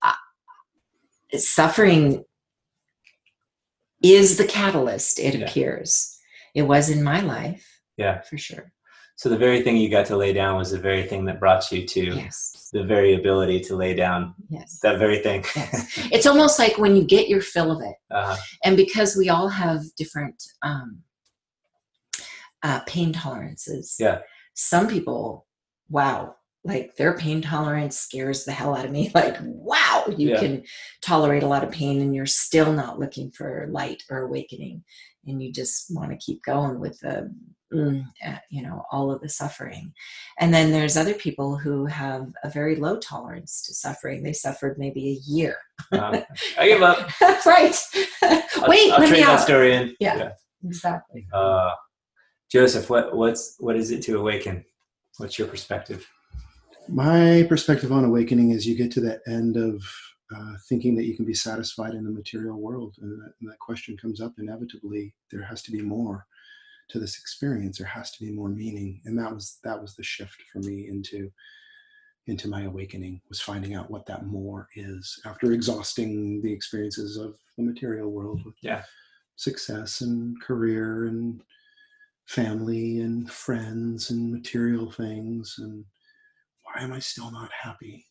uh, 0.03 1.38
suffering 1.38 2.24
is 4.01 4.38
the 4.38 4.46
catalyst 4.46 5.20
it 5.20 5.36
Yeah. 5.36 5.46
appears 5.46 6.18
it 6.56 6.63
was 6.63 6.89
in 6.89 7.03
my 7.03 7.20
life 7.22 7.65
Yeah. 7.98 8.22
for 8.22 8.38
sure 8.38 8.72
So 9.15 9.27
the 9.29 9.38
very 9.38 9.62
thing 9.63 9.75
you 9.77 9.89
got 9.89 10.06
to 10.08 10.15
lay 10.15 10.32
down 10.32 10.56
was 10.58 10.72
the 10.72 10.79
very 10.79 11.03
thing 11.10 11.25
that 11.25 11.39
brought 11.41 11.70
you 11.72 11.86
to 11.86 12.01
yes 12.24 12.70
the 12.72 12.84
very 12.84 13.15
ability 13.15 13.60
to 13.68 13.75
lay 13.75 13.94
down 13.94 14.34
yes 14.50 14.79
that 14.84 14.98
very 15.00 15.20
thing. 15.20 15.44
Yes. 15.56 16.08
it's 16.15 16.27
almost 16.32 16.60
like 16.60 16.77
when 16.77 16.96
you 16.96 17.03
get 17.03 17.27
your 17.27 17.41
fill 17.41 17.72
of 17.75 17.82
it 17.82 17.96
uh, 18.12 18.38
and 18.63 18.77
because 18.77 19.15
we 19.18 19.27
all 19.29 19.50
have 19.50 19.79
different 19.98 20.38
um, 20.62 20.89
uh, 22.63 22.79
pain 22.88 23.12
tolerances 23.13 23.96
Yeah. 24.00 24.20
some 24.53 24.88
people 24.88 25.46
wow 25.89 26.36
like 26.65 26.95
their 26.97 27.17
pain 27.17 27.41
tolerance 27.41 27.97
scares 27.97 28.43
the 28.45 28.51
hell 28.51 28.75
out 28.75 28.85
of 28.85 28.91
me 28.91 29.11
like 29.15 29.37
wow 29.41 30.03
you 30.17 30.29
Yeah. 30.29 30.39
can 30.39 30.63
tolerate 31.01 31.43
a 31.43 31.47
lot 31.47 31.63
of 31.63 31.71
pain 31.71 32.01
and 32.01 32.13
you're 32.13 32.25
still 32.25 32.71
not 32.73 32.99
looking 32.99 33.31
for 33.31 33.67
light 33.71 34.03
or 34.09 34.23
awakening 34.23 34.83
and 35.25 35.41
you 35.41 35.51
just 35.51 35.87
want 35.95 36.11
to 36.11 36.17
keep 36.17 36.43
going 36.43 36.79
with 36.79 36.99
the 36.99 37.33
mm, 37.73 38.03
uh, 38.25 38.37
you 38.49 38.61
know 38.61 38.83
all 38.91 39.09
of 39.11 39.21
the 39.21 39.29
suffering 39.29 39.93
and 40.39 40.53
then 40.53 40.71
there's 40.71 40.97
other 40.97 41.13
people 41.13 41.55
who 41.57 41.85
have 41.85 42.27
a 42.43 42.49
very 42.49 42.75
low 42.75 42.97
tolerance 42.97 43.61
to 43.63 43.73
suffering 43.73 44.21
they 44.23 44.33
suffered 44.33 44.77
maybe 44.77 45.09
a 45.11 45.31
year 45.31 45.55
um, 45.93 46.21
I 46.57 46.67
give 46.67 46.81
up. 46.81 47.09
That's 47.21 47.45
right 47.55 47.75
I'll- 48.23 48.67
wait 48.67 48.91
I'll 48.91 48.99
let 48.99 49.11
me 49.11 49.21
out 49.23 49.39
story 49.39 49.73
in. 49.75 49.95
Yeah. 49.99 50.31
exactly 50.65 51.25
Uh, 51.33 51.71
Joseph, 52.51 52.89
what 52.89 53.15
what's 53.15 53.55
what 53.59 53.75
is 53.77 53.91
it 53.91 54.01
to 54.03 54.17
awaken? 54.19 54.65
What's 55.17 55.37
your 55.37 55.47
perspective? 55.47 56.05
My 56.91 57.46
perspective 57.48 57.91
on 57.91 58.03
awakening 58.03 58.51
is 58.51 58.65
you 58.65 58.75
get 58.75 58.91
to 58.93 59.01
the 59.01 59.22
end 59.27 59.58
of 59.58 59.84
uh, 60.36 60.53
thinking 60.67 60.96
that 60.96 61.05
you 61.05 61.15
can 61.15 61.25
be 61.25 61.34
satisfied 61.34 61.93
in 61.93 62.03
the 62.03 62.10
material 62.12 62.60
world. 62.60 62.96
And 63.01 63.19
that, 63.22 63.34
and 63.41 63.50
that 63.50 63.60
question 63.60 63.96
comes 63.98 64.22
up 64.22 64.34
inevitably. 64.39 65.13
There 65.31 65.43
has 65.43 65.62
to 65.63 65.72
be 65.72 65.81
more 65.81 66.25
to 66.89 67.00
this 67.00 67.17
experience. 67.19 67.77
There 67.77 67.88
has 67.88 68.12
to 68.12 68.25
be 68.25 68.31
more 68.31 68.50
meaning. 68.50 69.01
And 69.05 69.17
that 69.19 69.34
was 69.34 69.60
that 69.63 69.79
was 69.79 69.96
the 69.96 70.03
shift 70.03 70.38
for 70.51 70.60
me 70.60 70.88
into 70.88 71.31
into 72.27 72.48
my 72.48 72.63
awakening 72.63 73.22
was 73.29 73.41
finding 73.41 73.74
out 73.75 73.89
what 73.89 74.05
that 74.05 74.25
more 74.25 74.67
is 74.75 75.19
after 75.25 75.51
exhausting 75.51 76.41
the 76.41 76.51
experiences 76.51 77.17
of 77.17 77.36
the 77.58 77.63
material 77.63 78.10
world 78.10 78.43
with 78.46 78.53
Yeah. 78.62 78.84
success 79.36 80.01
and 80.01 80.39
career 80.41 81.05
and 81.05 81.41
family 82.25 83.00
and 83.00 83.31
friends 83.31 84.12
and 84.12 84.31
material 84.31 84.91
things 84.91 85.55
and 85.58 85.86
why 86.79 86.86
am 86.86 86.93
I 86.93 87.00
still 87.00 87.29
not 87.29 87.51
happy? 87.51 88.05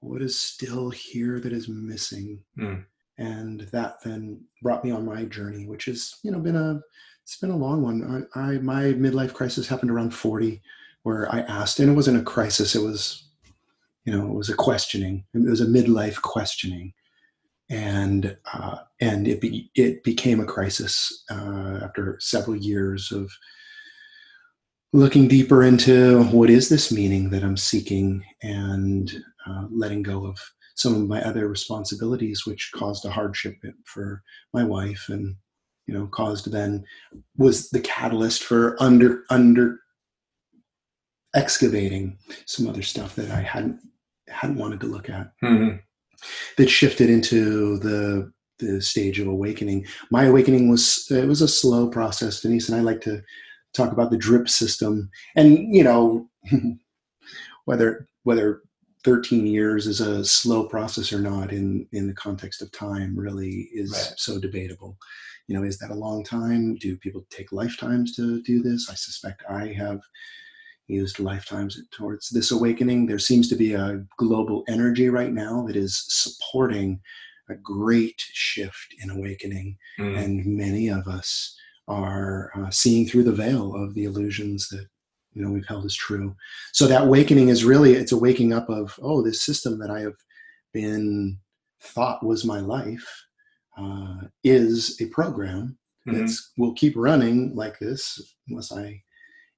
What 0.00 0.22
is 0.22 0.40
still 0.40 0.90
here 0.90 1.40
that 1.40 1.52
is 1.52 1.68
missing? 1.68 2.40
Hmm. 2.56 2.82
and 3.20 3.62
that 3.72 3.96
then 4.04 4.40
brought 4.62 4.84
me 4.84 4.92
on 4.92 5.04
my 5.04 5.24
journey, 5.24 5.66
which 5.66 5.86
has 5.86 6.14
you 6.22 6.30
know 6.30 6.38
been 6.38 6.54
a 6.54 6.80
it's 7.24 7.38
been 7.38 7.50
a 7.50 7.56
long 7.56 7.82
one. 7.82 8.28
I, 8.36 8.40
I 8.40 8.58
my 8.58 8.84
midlife 8.92 9.34
crisis 9.34 9.66
happened 9.66 9.90
around 9.90 10.14
forty, 10.14 10.62
where 11.02 11.32
I 11.34 11.40
asked, 11.40 11.80
and 11.80 11.90
it 11.90 11.94
wasn't 11.94 12.20
a 12.20 12.22
crisis. 12.22 12.76
It 12.76 12.82
was, 12.82 13.28
you 14.04 14.16
know, 14.16 14.24
it 14.26 14.34
was 14.34 14.48
a 14.48 14.54
questioning. 14.54 15.24
It 15.34 15.50
was 15.50 15.60
a 15.60 15.66
midlife 15.66 16.22
questioning, 16.22 16.92
and 17.68 18.36
uh, 18.54 18.78
and 19.00 19.26
it 19.26 19.40
be, 19.40 19.72
it 19.74 20.04
became 20.04 20.38
a 20.38 20.46
crisis 20.46 21.24
uh, 21.28 21.80
after 21.82 22.16
several 22.20 22.56
years 22.56 23.10
of 23.10 23.28
looking 24.92 25.28
deeper 25.28 25.62
into 25.62 26.22
what 26.24 26.50
is 26.50 26.68
this 26.68 26.90
meaning 26.90 27.30
that 27.30 27.44
I'm 27.44 27.56
seeking 27.56 28.24
and 28.42 29.12
uh, 29.46 29.64
letting 29.70 30.02
go 30.02 30.26
of 30.26 30.38
some 30.76 30.94
of 30.94 31.08
my 31.08 31.20
other 31.22 31.48
responsibilities, 31.48 32.46
which 32.46 32.70
caused 32.74 33.04
a 33.04 33.10
hardship 33.10 33.54
for 33.84 34.22
my 34.54 34.64
wife 34.64 35.06
and 35.08 35.34
you 35.86 35.94
know 35.94 36.06
caused 36.08 36.52
then 36.52 36.84
was 37.36 37.70
the 37.70 37.80
catalyst 37.80 38.44
for 38.44 38.76
under 38.80 39.24
under 39.30 39.80
excavating 41.34 42.18
some 42.46 42.68
other 42.68 42.82
stuff 42.82 43.14
that 43.16 43.30
I 43.30 43.40
hadn't 43.40 43.80
hadn't 44.28 44.58
wanted 44.58 44.80
to 44.80 44.86
look 44.86 45.08
at 45.10 45.32
Mm-hmm. 45.42 45.76
that 46.56 46.68
shifted 46.70 47.10
into 47.10 47.78
the 47.78 48.32
the 48.58 48.82
stage 48.82 49.20
of 49.20 49.28
awakening. 49.28 49.86
My 50.10 50.24
awakening 50.24 50.68
was 50.68 51.06
it 51.10 51.26
was 51.26 51.42
a 51.42 51.48
slow 51.48 51.88
process. 51.88 52.40
Denise 52.40 52.68
and 52.68 52.78
I 52.78 52.82
like 52.82 53.00
to 53.02 53.22
talk 53.74 53.92
about 53.92 54.10
the 54.10 54.16
drip 54.16 54.48
system, 54.48 55.10
and 55.36 55.74
you 55.74 55.84
know 55.84 56.28
whether 57.64 58.06
whether 58.24 58.62
13 59.04 59.46
years 59.46 59.86
is 59.86 60.00
a 60.00 60.24
slow 60.24 60.64
process 60.64 61.12
or 61.12 61.20
not 61.20 61.52
in 61.52 61.86
in 61.92 62.06
the 62.06 62.14
context 62.14 62.62
of 62.62 62.70
time 62.72 63.16
really 63.16 63.68
is 63.72 63.92
Right. 63.92 64.14
so 64.16 64.38
debatable. 64.40 64.96
You 65.46 65.56
know, 65.56 65.62
is 65.64 65.78
that 65.78 65.90
a 65.90 65.94
long 65.94 66.24
time? 66.24 66.74
Do 66.76 66.96
people 66.98 67.24
take 67.30 67.52
lifetimes 67.52 68.14
to 68.16 68.42
do 68.42 68.62
this? 68.62 68.90
I 68.90 68.94
suspect 68.94 69.42
I 69.48 69.68
have 69.68 70.00
used 70.88 71.20
lifetimes 71.20 71.80
towards 71.90 72.28
this 72.30 72.50
awakening. 72.50 73.06
There 73.06 73.18
seems 73.18 73.48
to 73.48 73.56
be 73.56 73.72
a 73.74 74.04
global 74.18 74.64
energy 74.68 75.08
right 75.08 75.32
now 75.32 75.64
that 75.66 75.76
is 75.76 76.04
supporting 76.08 77.00
a 77.50 77.54
great 77.54 78.20
shift 78.20 78.94
in 79.02 79.08
awakening, 79.10 79.78
Mm. 79.98 80.18
and 80.22 80.46
many 80.46 80.88
of 80.88 81.06
us 81.08 81.56
are 81.88 82.52
uh, 82.54 82.70
seeing 82.70 83.06
through 83.06 83.24
the 83.24 83.32
veil 83.32 83.74
of 83.74 83.94
the 83.94 84.04
illusions 84.04 84.68
that 84.68 84.86
you 85.32 85.42
know 85.42 85.50
we've 85.50 85.66
held 85.66 85.84
as 85.84 85.94
true. 85.94 86.36
So 86.72 86.86
that 86.86 87.02
awakening 87.02 87.48
is 87.48 87.64
really 87.64 87.94
it's 87.94 88.12
a 88.12 88.16
waking 88.18 88.52
up 88.52 88.68
of 88.68 88.98
oh, 89.02 89.22
this 89.22 89.42
system 89.42 89.78
that 89.78 89.90
I 89.90 90.00
have 90.00 90.16
been 90.72 91.38
thought 91.80 92.24
was 92.24 92.44
my 92.44 92.60
life 92.60 93.24
uh, 93.76 94.22
is 94.44 95.00
a 95.00 95.06
program 95.06 95.78
Mhm. 96.06 96.18
that's 96.18 96.52
will 96.56 96.72
keep 96.74 96.94
running 96.96 97.54
like 97.54 97.78
this 97.78 98.34
unless 98.48 98.72
I 98.72 99.02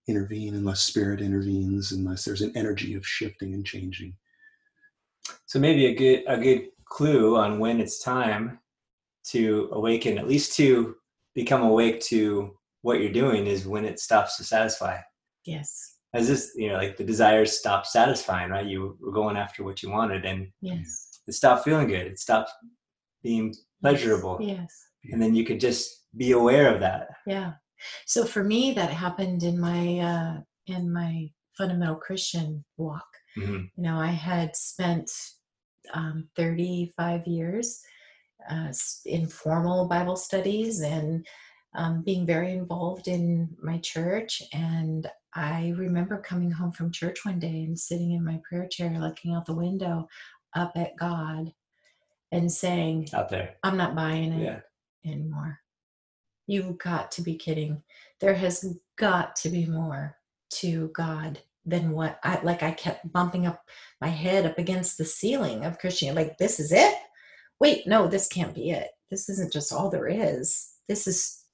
intervene, 0.09 0.55
unless 0.55 0.81
spirit 0.81 1.21
intervenes, 1.21 1.93
unless 1.93 2.25
there's 2.25 2.43
an 2.43 2.53
energy 2.57 2.95
of 2.95 3.07
shifting 3.07 3.55
and 3.55 3.65
changing. 3.65 4.17
So 5.47 5.59
maybe 5.61 5.87
a 5.87 5.95
good 5.95 6.25
a 6.27 6.37
good 6.37 6.69
clue 6.87 7.37
on 7.37 7.59
when 7.61 7.81
it's 7.81 8.03
time 8.03 8.59
to 9.25 9.69
awaken, 9.73 10.19
at 10.19 10.27
least 10.29 10.57
to 10.57 10.97
become 11.43 11.63
awake 11.63 11.99
to 12.13 12.21
what 12.83 13.01
you're 13.01 13.13
doing, 13.23 13.47
is 13.47 13.67
when 13.67 13.85
it 13.85 13.99
stops 14.01 14.37
to 14.37 14.45
satisfy. 14.45 14.97
Yes. 15.45 15.69
As 16.13 16.27
this, 16.29 16.53
you 16.57 16.69
know, 16.69 16.77
like 16.83 16.97
the 16.97 17.05
desires 17.13 17.59
stop 17.63 17.87
satisfying, 17.87 18.51
right? 18.51 18.67
You 18.73 18.97
were 19.01 19.13
going 19.21 19.37
after 19.37 19.61
what 19.65 19.83
you 19.83 19.89
wanted, 19.91 20.25
and 20.31 20.41
Yes. 20.61 21.21
it 21.29 21.35
stopped 21.35 21.65
feeling 21.65 21.89
good. 21.89 22.07
It 22.13 22.19
stopped 22.19 22.51
being 23.23 23.55
pleasurable, 23.83 24.37
Yes. 24.55 24.71
and 25.13 25.21
then 25.23 25.35
you 25.35 25.45
could 25.45 25.61
just 25.69 25.85
be 26.17 26.33
aware 26.33 26.67
of 26.75 26.81
that. 26.81 27.09
Yeah. 27.27 27.53
So 28.07 28.25
for 28.25 28.43
me, 28.45 28.73
that 28.79 28.91
happened 29.05 29.43
in 29.51 29.57
my 29.71 29.85
uh, 30.13 30.35
in 30.67 30.93
my 30.93 31.13
fundamental 31.59 31.97
Christian 32.07 32.49
walk. 32.77 33.09
hmm 33.35 33.63
You 33.77 33.83
know, 33.87 33.99
I 34.11 34.13
had 34.33 34.51
spent 34.57 35.09
um, 35.95 36.29
35 36.37 37.27
years 37.27 37.81
uh, 38.51 38.69
s- 38.69 39.03
in 39.07 39.27
formal 39.27 39.89
Bible 39.89 40.17
studies 40.17 40.81
and 40.81 41.27
um, 41.75 42.03
being 42.03 42.27
very 42.27 42.53
involved 42.53 43.09
in 43.09 43.57
my 43.63 43.79
church. 43.79 44.43
And 44.53 45.09
I 45.35 45.73
remember 45.77 46.19
coming 46.21 46.51
home 46.51 46.73
from 46.73 46.91
church 46.91 47.25
one 47.25 47.39
day 47.39 47.63
and 47.63 47.79
sitting 47.79 48.13
in 48.13 48.25
my 48.25 48.41
prayer 48.49 48.67
chair, 48.69 48.91
looking 48.99 49.35
out 49.35 49.47
the 49.47 49.55
window 49.55 50.09
up 50.55 50.73
at 50.77 50.97
God 50.97 51.53
and 52.33 52.51
saying, 52.51 53.09
Out 53.15 53.29
there, 53.29 53.55
I'm 53.63 53.77
not 53.77 53.95
buying 53.95 54.33
it 54.33 54.43
yeah. 54.45 55.11
anymore. 55.11 55.61
You've 56.47 56.79
got 56.79 57.13
to 57.13 57.23
be 57.23 57.37
kidding. 57.37 57.83
There 58.21 58.35
has 58.35 58.77
got 58.97 59.37
to 59.37 59.49
be 59.49 59.67
more 59.67 60.17
to 60.55 60.89
God 60.89 61.39
than 61.65 61.93
what 61.93 62.19
I 62.25 62.41
like. 62.43 62.63
I 62.63 62.73
kept 62.73 63.13
bumping 63.13 63.47
up 63.47 63.63
my 64.01 64.09
head 64.09 64.47
up 64.47 64.59
against 64.59 64.99
the 64.99 65.05
ceiling 65.05 65.65
of 65.65 65.79
Christianity. 65.79 66.25
Like, 66.27 66.39
this 66.39 66.59
is 66.59 66.73
it? 66.73 66.95
Wait, 67.61 67.87
no, 67.87 68.07
this 68.09 68.29
can't 68.29 68.55
be 68.55 68.71
it. 68.71 68.89
This 69.11 69.29
isn't 69.29 69.53
just 69.53 69.73
all 69.73 69.91
there 69.91 70.09
is. 70.09 70.71
This 70.89 71.07
is, 71.07 71.45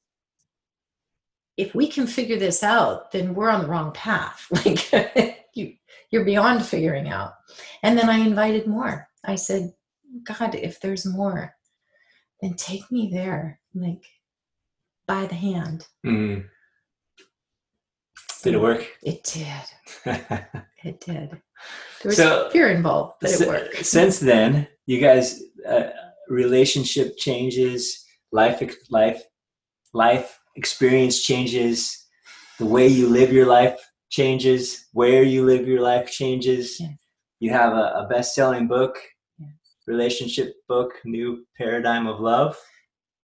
if 1.57 1.75
we 1.75 1.89
can 1.89 2.07
figure 2.07 2.39
this 2.39 2.63
out, 2.63 3.11
then 3.13 3.35
we're 3.35 3.51
on 3.51 3.63
the 3.63 3.69
wrong 3.69 3.93
path. 3.93 4.47
Like, 4.65 5.39
you, 5.55 5.73
you're 6.11 6.25
beyond 6.25 6.65
figuring 6.67 7.09
out. 7.09 7.33
And 7.83 7.99
then 7.99 8.11
I 8.11 8.19
invited 8.19 8.67
more. 8.67 9.09
I 9.25 9.37
said, 9.37 9.73
God, 10.25 10.55
if 10.55 10.81
there's 10.81 11.07
more, 11.07 11.55
then 12.43 12.55
take 12.55 12.91
me 12.93 13.11
there, 13.13 13.59
like 13.75 14.05
by 15.09 15.27
the 15.27 15.35
hand. 15.35 15.87
hmm 16.05 16.41
Did 18.43 18.55
it 18.55 18.61
work? 18.61 18.87
It 19.03 19.25
did. 19.25 20.05
It 20.85 21.01
did. 21.01 21.31
There 21.31 21.41
was 22.05 22.17
So- 22.17 22.49
fear 22.51 22.69
involved, 22.69 23.15
but 23.21 23.31
it 23.33 23.49
worked. 23.49 23.85
Since 23.85 24.21
then, 24.21 24.69
you 24.87 25.01
guys, 25.01 25.43
uh, 25.69 25.91
relationship 26.29 27.17
changes, 27.17 28.05
life, 28.33 28.63
life, 28.91 29.23
life 29.93 30.39
experience 30.57 31.23
changes, 31.23 32.07
the 32.59 32.67
way 32.67 32.87
you 32.89 33.09
live 33.09 33.33
your 33.33 33.47
life 33.47 33.79
changes, 34.11 34.87
where 34.93 35.23
you 35.23 35.45
live 35.45 35.67
your 35.67 35.81
life 35.83 36.11
changes. 36.11 36.79
Yes. 36.81 36.93
You 37.41 37.51
have 37.51 37.73
a, 37.73 38.05
a 38.05 38.07
best-selling 38.09 38.67
book, 38.67 38.97
Yes. 39.39 39.51
relationship 39.87 40.55
book, 40.69 40.93
New 41.05 41.45
Paradigm 41.59 42.07
of 42.07 42.21
Love. 42.21 42.57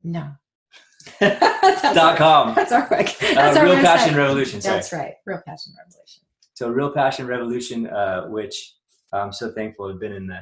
No. 0.03 0.31
dot 1.19 1.39
that's, 1.39 2.17
com. 2.17 2.53
that's 2.55 2.71
our 2.71 2.87
web- 2.91 3.07
Uh, 3.37 3.39
our 3.39 3.63
Real 3.65 3.75
website. 3.75 3.83
Passion 3.83 4.15
Revolution. 4.15 4.61
Sorry. 4.61 4.75
That's 4.75 4.93
right. 4.93 5.13
Real 5.25 5.41
Passion 5.45 5.73
Revolution. 5.77 6.23
So 6.53 6.69
Real 6.69 6.91
Passion 6.91 7.25
Revolution, 7.27 7.87
uh, 7.87 8.25
which 8.27 8.75
I'm 9.13 9.31
so 9.31 9.51
thankful 9.51 9.87
have 9.89 9.99
been 9.99 10.11
in 10.13 10.27
the 10.27 10.39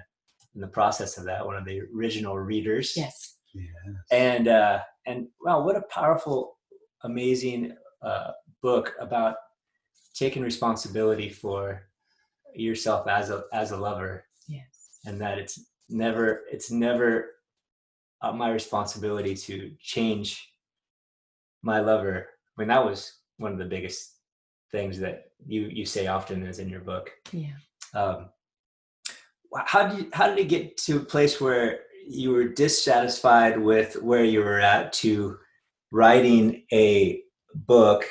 in 0.59 0.61
the 0.61 0.67
process 0.67 1.17
of 1.17 1.23
that, 1.23 1.45
one 1.45 1.55
of 1.55 1.63
the 1.63 1.79
original 1.95 2.37
readers. 2.37 2.91
Yes. 2.97 3.37
Yeah. 3.53 3.63
And 4.11 4.47
uh, 4.49 4.79
and 5.05 5.27
wow, 5.41 5.63
what 5.63 5.77
a 5.77 5.81
powerful, 5.89 6.57
amazing 7.05 7.71
uh, 8.01 8.31
book 8.61 8.93
about 8.99 9.35
taking 10.13 10.43
responsibility 10.43 11.29
for 11.29 11.83
yourself 12.53 13.07
as 13.07 13.29
a 13.29 13.43
as 13.53 13.71
a 13.71 13.77
lover, 13.77 14.25
Yes. 14.49 14.99
and 15.05 15.19
that 15.21 15.37
it's 15.37 15.57
never 15.87 16.41
it's 16.51 16.69
never 16.71 17.07
uh, 18.21 18.33
my 18.33 18.51
responsibility 18.51 19.33
to 19.35 19.71
change 19.79 20.45
my 21.63 21.79
lover. 21.79 22.27
I 22.57 22.61
mean, 22.61 22.67
that 22.67 22.83
was 22.85 23.13
one 23.37 23.53
of 23.53 23.59
the 23.59 23.65
biggest 23.75 24.15
things 24.73 24.99
that 24.99 25.31
you 25.47 25.61
you 25.71 25.85
say 25.85 26.07
often 26.07 26.45
is 26.45 26.59
in 26.59 26.67
your 26.67 26.81
book. 26.81 27.09
Yeah. 27.31 27.55
Um, 27.95 28.25
wh- 28.25 28.27
how 29.65 29.87
did 29.87 29.99
you, 29.99 30.09
how 30.13 30.27
did 30.27 30.37
it 30.37 30.45
get 30.49 30.77
to 30.77 30.97
a 30.97 31.01
place 31.01 31.39
where 31.41 31.81
you 32.07 32.31
were 32.31 32.45
dissatisfied 32.47 33.59
with 33.59 34.01
where 34.01 34.23
you 34.23 34.39
were 34.39 34.59
at 34.59 34.93
to 34.93 35.37
writing 35.91 36.63
a 36.71 37.21
book, 37.53 38.05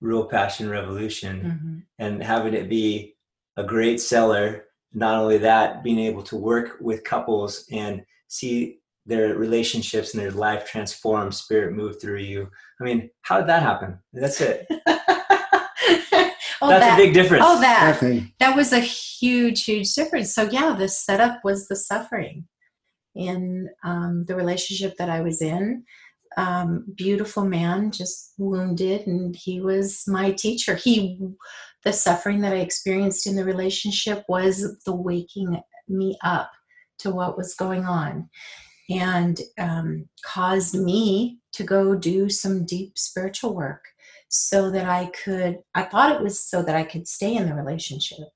Real 0.00 0.26
Passion 0.26 0.68
Revolution, 0.68 1.42
Mhm. 1.42 1.82
and 1.98 2.22
having 2.22 2.54
it 2.54 2.68
be 2.68 3.16
a 3.56 3.64
great 3.64 4.00
seller? 4.00 4.66
Not 4.92 5.20
only 5.20 5.38
that, 5.38 5.82
being 5.82 5.98
able 5.98 6.22
to 6.24 6.36
work 6.36 6.76
with 6.80 7.04
couples 7.04 7.66
and 7.72 8.04
see 8.28 8.78
their 9.06 9.34
relationships 9.36 10.14
and 10.14 10.22
their 10.22 10.30
life 10.30 10.64
transform, 10.66 11.30
spirit 11.30 11.72
move 11.74 12.00
through 12.00 12.20
you. 12.20 12.50
I 12.80 12.84
mean, 12.84 13.10
how 13.22 13.38
did 13.38 13.48
that 13.48 13.62
happen? 13.62 13.98
That's 14.12 14.40
it. 14.40 14.66
oh, 16.62 16.68
That's 16.68 16.84
that, 16.84 16.98
a 16.98 17.02
big 17.02 17.14
difference. 17.14 17.44
oh, 17.46 17.60
that. 17.60 18.00
That 18.00 18.30
that 18.40 18.56
was 18.56 18.72
a 18.72 18.80
huge 18.80 19.64
huge 19.64 19.94
difference. 19.94 20.34
So 20.34 20.48
yeah 20.50 20.74
the 20.76 20.88
setup 20.88 21.40
was 21.44 21.68
the 21.68 21.76
suffering 21.76 22.46
in 23.14 23.68
um, 23.84 24.24
the 24.26 24.34
relationship 24.34 24.96
that 24.98 25.08
i 25.08 25.20
was 25.20 25.40
in. 25.40 25.84
Um, 26.36 26.84
beautiful 26.96 27.44
man 27.44 27.92
just 27.92 28.32
wounded 28.38 29.06
and 29.06 29.36
he 29.36 29.60
was 29.60 30.02
my 30.08 30.32
teacher. 30.32 30.74
He 30.74 31.20
the 31.84 31.92
suffering 31.92 32.40
that 32.40 32.52
i 32.52 32.56
experienced 32.56 33.26
in 33.26 33.36
the 33.36 33.44
relationship 33.44 34.24
was 34.28 34.80
the 34.84 34.94
waking 34.94 35.60
me 35.88 36.16
up 36.22 36.50
to 36.98 37.10
what 37.10 37.36
was 37.36 37.54
going 37.54 37.84
on 37.84 38.28
and 38.90 39.40
um, 39.58 40.08
caused 40.24 40.74
me 40.74 41.38
to 41.52 41.62
go 41.62 41.94
do 41.94 42.28
some 42.28 42.66
deep 42.66 42.98
spiritual 42.98 43.54
work 43.54 43.84
so 44.34 44.68
that 44.68 44.86
I 44.86 45.06
could, 45.24 45.60
I 45.76 45.84
thought 45.84 46.10
it 46.10 46.20
was 46.20 46.42
so 46.42 46.60
that 46.62 46.74
I 46.74 46.82
could 46.82 47.06
stay 47.06 47.36
in 47.36 47.46
the 47.46 47.54
relationship, 47.54 48.26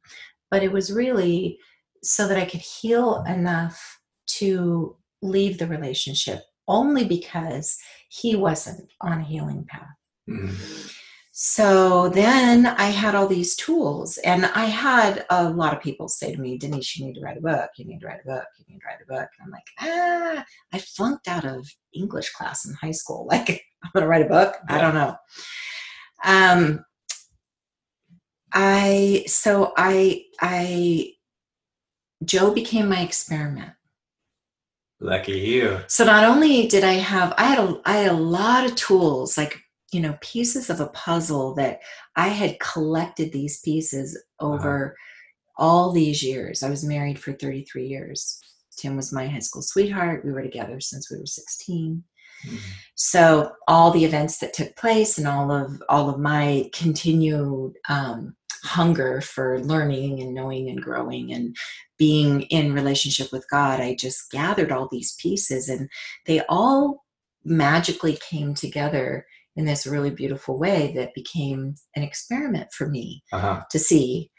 but 0.48 0.62
it 0.62 0.70
was 0.70 0.92
really 0.92 1.58
so 2.04 2.28
that 2.28 2.38
I 2.38 2.44
could 2.44 2.60
heal 2.60 3.24
enough 3.26 3.98
to 4.38 4.96
leave 5.22 5.58
the 5.58 5.66
relationship 5.66 6.42
only 6.68 7.04
because 7.04 7.76
he 8.10 8.36
wasn't 8.36 8.88
on 9.00 9.20
a 9.20 9.24
healing 9.24 9.66
path. 9.68 9.88
Mm-hmm. 10.30 10.88
So 11.32 12.08
then 12.08 12.66
I 12.66 12.86
had 12.86 13.14
all 13.14 13.26
these 13.26 13.56
tools, 13.56 14.18
and 14.18 14.46
I 14.46 14.64
had 14.64 15.24
a 15.30 15.48
lot 15.48 15.72
of 15.72 15.82
people 15.82 16.08
say 16.08 16.34
to 16.34 16.40
me, 16.40 16.58
Denise, 16.58 16.96
you 16.96 17.06
need 17.06 17.14
to 17.14 17.20
write 17.20 17.38
a 17.38 17.40
book. 17.40 17.70
You 17.76 17.84
need 17.84 18.00
to 18.00 18.06
write 18.06 18.20
a 18.24 18.28
book. 18.28 18.46
You 18.58 18.64
need 18.68 18.80
to 18.80 18.86
write 18.86 19.02
a 19.02 19.06
book. 19.06 19.28
And 19.38 19.46
I'm 19.46 19.50
like, 19.50 19.68
ah, 19.80 20.44
I 20.72 20.78
flunked 20.78 21.28
out 21.28 21.44
of 21.44 21.64
English 21.94 22.30
class 22.30 22.66
in 22.66 22.74
high 22.74 22.92
school. 22.92 23.28
Like, 23.32 23.62
I'm 23.84 23.90
going 23.94 24.02
to 24.02 24.08
write 24.08 24.26
a 24.26 24.28
book? 24.28 24.56
Yeah. 24.68 24.76
I 24.76 24.80
don't 24.80 24.94
know. 24.94 25.16
Um, 26.24 26.84
I, 28.52 29.24
so 29.26 29.72
I, 29.76 30.24
I, 30.40 31.12
Joe 32.24 32.52
became 32.52 32.88
my 32.88 33.00
experiment. 33.00 33.72
Lucky 35.00 35.38
you. 35.38 35.80
So 35.86 36.04
not 36.04 36.24
only 36.24 36.66
did 36.66 36.82
I 36.82 36.94
have, 36.94 37.32
I 37.38 37.44
had 37.44 37.58
a, 37.58 37.80
I 37.84 37.96
had 37.98 38.10
a 38.10 38.16
lot 38.16 38.64
of 38.64 38.74
tools, 38.74 39.38
like 39.38 39.60
you 39.92 40.00
know, 40.00 40.18
pieces 40.20 40.68
of 40.70 40.80
a 40.80 40.88
puzzle 40.88 41.54
that 41.54 41.80
I 42.16 42.28
had 42.28 42.60
collected 42.60 43.32
these 43.32 43.60
pieces 43.60 44.20
uh-huh. 44.38 44.52
over 44.52 44.86
uh-huh. 44.86 45.64
all 45.64 45.92
these 45.92 46.22
years. 46.22 46.62
I 46.62 46.70
was 46.70 46.84
married 46.84 47.18
for 47.18 47.32
33 47.32 47.86
years. 47.86 48.40
Tim 48.76 48.96
was 48.96 49.12
my 49.12 49.26
high 49.26 49.38
school 49.40 49.62
sweetheart. 49.62 50.24
We 50.24 50.32
were 50.32 50.42
together 50.42 50.80
since 50.80 51.10
we 51.10 51.18
were 51.18 51.26
16. 51.26 52.04
So 52.94 53.52
all 53.68 53.90
the 53.90 54.04
events 54.04 54.38
that 54.38 54.52
took 54.52 54.74
place 54.76 55.18
and 55.18 55.28
all 55.28 55.52
of 55.52 55.80
all 55.88 56.10
of 56.10 56.18
my 56.18 56.68
continued 56.74 57.74
um, 57.88 58.34
hunger 58.64 59.20
for 59.20 59.60
learning 59.60 60.20
and 60.20 60.34
knowing 60.34 60.68
and 60.68 60.82
growing 60.82 61.32
and 61.32 61.56
being 61.96 62.42
in 62.42 62.72
relationship 62.72 63.32
with 63.32 63.48
God, 63.50 63.80
I 63.80 63.94
just 63.94 64.30
gathered 64.30 64.72
all 64.72 64.88
these 64.90 65.16
pieces 65.20 65.68
and 65.68 65.88
they 66.26 66.42
all 66.48 67.04
magically 67.44 68.18
came 68.28 68.54
together 68.54 69.26
in 69.56 69.64
this 69.64 69.86
really 69.86 70.10
beautiful 70.10 70.58
way 70.58 70.92
that 70.94 71.14
became 71.14 71.74
an 71.96 72.02
experiment 72.02 72.72
for 72.72 72.88
me 72.88 73.22
uh-huh. 73.32 73.62
to 73.70 73.78
see 73.78 74.30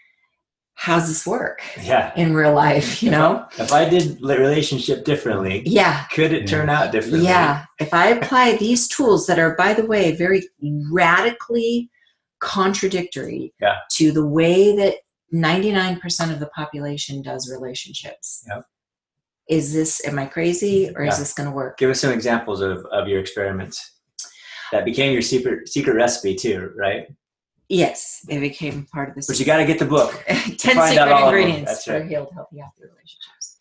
how's 0.79 1.07
this 1.09 1.27
work 1.27 1.61
yeah 1.81 2.13
in 2.15 2.33
real 2.33 2.53
life 2.53 3.03
you 3.03 3.11
know 3.11 3.45
if 3.57 3.71
I, 3.71 3.83
if 3.83 3.87
I 3.87 3.89
did 3.89 4.21
relationship 4.21 5.03
differently 5.03 5.61
yeah 5.65 6.05
could 6.05 6.31
it 6.31 6.47
turn 6.47 6.69
out 6.69 6.91
differently 6.91 7.25
yeah 7.25 7.65
if 7.79 7.93
i 7.93 8.07
apply 8.07 8.55
these 8.55 8.87
tools 8.87 9.27
that 9.27 9.39
are 9.39 9.55
by 9.55 9.73
the 9.73 9.85
way 9.85 10.15
very 10.15 10.47
radically 10.91 11.89
contradictory 12.39 13.53
yeah. 13.59 13.75
to 13.91 14.13
the 14.13 14.25
way 14.25 14.75
that 14.77 14.95
99% 15.33 16.31
of 16.31 16.39
the 16.39 16.47
population 16.47 17.21
does 17.21 17.51
relationships 17.51 18.45
yep. 18.47 18.63
is 19.49 19.73
this 19.73 20.03
am 20.07 20.17
i 20.17 20.25
crazy 20.25 20.89
or 20.95 21.03
yeah. 21.03 21.11
is 21.11 21.19
this 21.19 21.33
going 21.33 21.49
to 21.49 21.53
work 21.53 21.77
give 21.77 21.89
us 21.89 21.99
some 21.99 22.11
examples 22.11 22.61
of, 22.61 22.85
of 22.85 23.07
your 23.09 23.19
experiments 23.19 23.99
that 24.71 24.85
became 24.85 25.13
your 25.13 25.21
secret 25.21 25.67
secret 25.67 25.93
recipe 25.93 26.35
too, 26.35 26.71
right? 26.75 27.07
Yes, 27.69 28.25
it 28.27 28.39
became 28.39 28.87
part 28.91 29.09
of 29.09 29.15
the. 29.15 29.23
But 29.27 29.39
you 29.39 29.45
got 29.45 29.57
to 29.57 29.65
get 29.65 29.77
the 29.77 29.85
book. 29.85 30.23
Ten 30.27 30.57
secret 30.57 31.23
ingredients 31.23 31.85
for 31.85 32.03
healed, 32.03 32.29
healthy, 32.33 32.57
happy 32.57 32.81
relationships. 32.81 33.59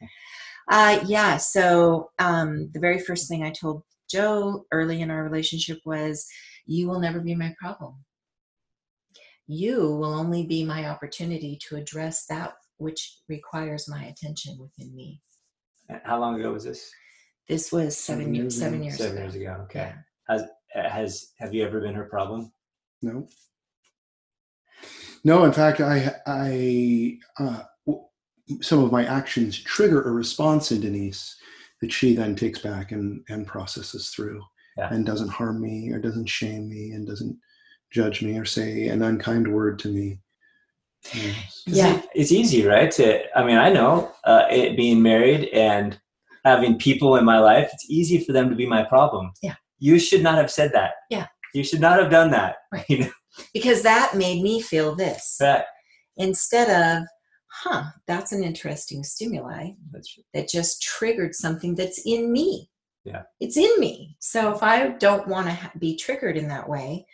Uh, 0.70 1.04
yeah. 1.06 1.36
So 1.36 2.10
um, 2.18 2.70
the 2.72 2.80
very 2.80 2.98
first 2.98 3.28
thing 3.28 3.44
I 3.44 3.50
told 3.50 3.82
Joe 4.10 4.64
early 4.72 5.02
in 5.02 5.10
our 5.10 5.22
relationship 5.22 5.80
was, 5.84 6.26
"You 6.64 6.88
will 6.88 7.00
never 7.00 7.20
be 7.20 7.34
my 7.34 7.54
problem. 7.60 7.96
You 9.46 9.76
will 9.76 10.14
only 10.14 10.46
be 10.46 10.64
my 10.64 10.88
opportunity 10.88 11.58
to 11.68 11.76
address 11.76 12.24
that 12.26 12.54
which 12.78 13.18
requires 13.28 13.90
my 13.90 14.04
attention 14.04 14.58
within 14.58 14.96
me." 14.96 15.20
How 16.04 16.18
long 16.18 16.40
ago 16.40 16.52
was 16.52 16.64
this? 16.64 16.90
This 17.46 17.70
was 17.70 17.94
seven 17.94 18.34
years. 18.34 18.58
Seven 18.58 18.82
years. 18.82 18.96
Seven 18.96 19.12
ago. 19.12 19.22
years 19.22 19.34
ago. 19.34 19.60
Okay. 19.64 19.92
Yeah. 19.92 19.94
Has 20.28 20.44
has 20.72 21.32
have 21.38 21.52
you 21.52 21.62
ever 21.62 21.80
been 21.82 21.94
her 21.94 22.04
problem? 22.04 22.50
No. 23.02 23.26
No, 25.24 25.44
in 25.44 25.52
fact, 25.52 25.80
I 25.80 26.14
I 26.26 27.18
uh, 27.38 27.62
some 28.60 28.82
of 28.82 28.92
my 28.92 29.04
actions 29.04 29.58
trigger 29.58 30.02
a 30.02 30.12
response 30.12 30.72
in 30.72 30.80
Denise 30.80 31.36
that 31.80 31.92
she 31.92 32.14
then 32.14 32.34
takes 32.34 32.60
back 32.60 32.92
and 32.92 33.22
and 33.28 33.46
processes 33.46 34.10
through 34.10 34.42
yeah. 34.76 34.92
and 34.92 35.04
doesn't 35.04 35.28
harm 35.28 35.60
me 35.60 35.90
or 35.92 35.98
doesn't 35.98 36.28
shame 36.28 36.68
me 36.68 36.92
and 36.92 37.06
doesn't 37.06 37.36
judge 37.90 38.22
me 38.22 38.38
or 38.38 38.44
say 38.44 38.88
an 38.88 39.02
unkind 39.02 39.52
word 39.52 39.78
to 39.80 39.88
me. 39.88 40.20
Yes. 41.14 41.62
Yeah, 41.66 42.02
it's 42.14 42.32
easy, 42.32 42.64
right? 42.64 42.90
To 42.92 43.38
I 43.38 43.44
mean, 43.44 43.58
I 43.58 43.70
know 43.70 44.12
uh, 44.24 44.46
it, 44.50 44.76
being 44.76 45.02
married 45.02 45.48
and 45.52 45.98
having 46.44 46.78
people 46.78 47.16
in 47.16 47.24
my 47.24 47.38
life, 47.38 47.68
it's 47.72 47.90
easy 47.90 48.24
for 48.24 48.32
them 48.32 48.48
to 48.50 48.56
be 48.56 48.66
my 48.66 48.82
problem. 48.84 49.32
Yeah 49.42 49.54
you 49.78 49.98
should 49.98 50.22
not 50.22 50.36
have 50.36 50.50
said 50.50 50.72
that. 50.72 50.92
Yeah. 51.10 51.26
You 51.54 51.64
should 51.64 51.80
not 51.80 52.00
have 52.00 52.10
done 52.10 52.30
that. 52.30 52.56
Right. 52.72 52.84
You 52.88 52.98
know? 52.98 53.10
Because 53.54 53.82
that 53.82 54.16
made 54.16 54.42
me 54.42 54.60
feel 54.60 54.96
this. 54.96 55.36
That. 55.38 55.66
Instead 56.16 56.68
of, 56.70 57.06
huh, 57.46 57.84
that's 58.06 58.32
an 58.32 58.42
interesting 58.42 59.04
stimuli 59.04 59.70
that 60.34 60.48
just 60.48 60.82
triggered 60.82 61.34
something 61.34 61.76
that's 61.76 62.02
in 62.04 62.32
me. 62.32 62.68
Yeah. 63.04 63.22
It's 63.38 63.56
in 63.56 63.70
me. 63.78 64.16
So 64.18 64.52
if 64.52 64.62
I 64.62 64.88
don't 64.88 65.28
want 65.28 65.46
to 65.46 65.54
ha- 65.54 65.72
be 65.78 65.96
triggered 65.96 66.36
in 66.36 66.48
that 66.48 66.68
way, 66.68 67.06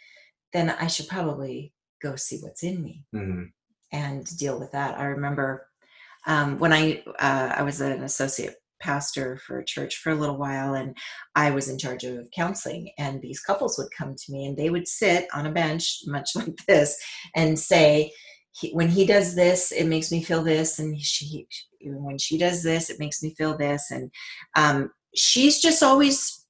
then 0.54 0.70
I 0.70 0.86
should 0.86 1.08
probably 1.08 1.74
go 2.02 2.16
see 2.16 2.38
what's 2.40 2.62
in 2.62 2.82
me 2.82 3.04
mm-hmm. 3.14 3.44
and 3.92 4.38
deal 4.38 4.58
with 4.58 4.72
that. 4.72 4.98
I 4.98 5.04
remember 5.04 5.66
um, 6.26 6.58
when 6.58 6.72
I 6.72 7.02
uh, 7.18 7.54
I 7.56 7.62
was 7.62 7.80
an 7.80 8.02
associate 8.02 8.56
pastor 8.84 9.38
for 9.38 9.58
a 9.58 9.64
church 9.64 9.96
for 9.96 10.10
a 10.10 10.14
little 10.14 10.36
while 10.36 10.74
and 10.74 10.94
I 11.34 11.50
was 11.50 11.70
in 11.70 11.78
charge 11.78 12.04
of 12.04 12.30
counseling 12.36 12.90
and 12.98 13.20
these 13.22 13.40
couples 13.40 13.78
would 13.78 13.88
come 13.96 14.14
to 14.14 14.32
me 14.32 14.44
and 14.44 14.56
they 14.56 14.68
would 14.68 14.86
sit 14.86 15.26
on 15.32 15.46
a 15.46 15.52
bench 15.52 16.00
much 16.06 16.30
like 16.36 16.54
this 16.68 16.96
and 17.34 17.58
say 17.58 18.12
he, 18.52 18.70
when 18.72 18.88
he 18.88 19.06
does 19.06 19.34
this 19.34 19.72
it 19.72 19.86
makes 19.86 20.12
me 20.12 20.22
feel 20.22 20.42
this 20.42 20.78
and 20.78 21.00
she 21.00 21.46
when 21.80 22.18
she 22.18 22.36
does 22.36 22.62
this 22.62 22.90
it 22.90 23.00
makes 23.00 23.22
me 23.22 23.34
feel 23.36 23.56
this 23.56 23.90
and 23.90 24.10
um, 24.54 24.90
she's 25.14 25.60
just 25.60 25.82
always 25.82 26.46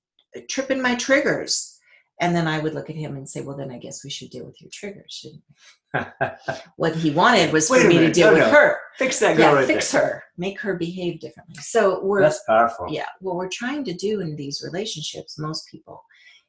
tripping 0.50 0.82
my 0.82 0.96
triggers 0.96 1.73
and 2.20 2.34
then 2.34 2.46
I 2.46 2.58
would 2.60 2.74
look 2.74 2.90
at 2.90 2.96
him 2.96 3.16
and 3.16 3.28
say, 3.28 3.40
well, 3.40 3.56
then 3.56 3.70
I 3.70 3.78
guess 3.78 4.04
we 4.04 4.10
should 4.10 4.30
deal 4.30 4.44
with 4.44 4.60
your 4.60 4.70
triggers, 4.72 5.12
shouldn't 5.12 5.42
we? 5.48 6.28
what 6.76 6.94
he 6.94 7.10
wanted 7.10 7.52
was 7.52 7.68
Wait 7.70 7.82
for 7.82 7.88
me 7.88 7.98
to 7.98 8.12
deal 8.12 8.32
with 8.32 8.44
her. 8.44 8.78
Fix 8.98 9.18
that 9.20 9.36
girl 9.36 9.52
yeah, 9.52 9.58
right 9.58 9.66
fix 9.66 9.90
there. 9.90 10.02
her. 10.02 10.24
Make 10.36 10.60
her 10.60 10.74
behave 10.74 11.20
differently. 11.20 11.56
So 11.56 12.02
we're 12.04 12.22
That's 12.22 12.42
powerful. 12.46 12.86
Yeah. 12.88 13.06
What 13.20 13.36
we're 13.36 13.48
trying 13.48 13.84
to 13.84 13.94
do 13.94 14.20
in 14.20 14.36
these 14.36 14.62
relationships, 14.64 15.38
most 15.38 15.68
people, 15.70 16.04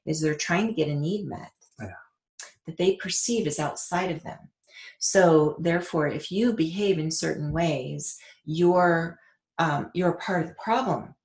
is 0.06 0.21
they're 0.21 0.36
trying 0.36 0.67
to 0.67 0.73
get 0.73 0.88
a 0.88 0.95
need 0.95 1.25
met 1.25 1.51
yeah. 1.80 1.88
that 2.67 2.78
they 2.78 2.95
perceive 2.97 3.47
as 3.47 3.60
outside 3.60 4.12
of 4.12 4.21
them. 4.23 4.38
So 4.99 5.56
therefore, 5.60 6.08
if 6.08 6.32
you 6.32 6.54
behave 6.54 6.99
in 6.99 7.10
certain 7.10 7.51
ways, 7.51 8.17
you're 8.45 9.19
um, 9.58 9.89
you're 9.93 10.12
a 10.12 10.17
part 10.17 10.43
of 10.43 10.49
the 10.49 10.56
problem 10.56 11.15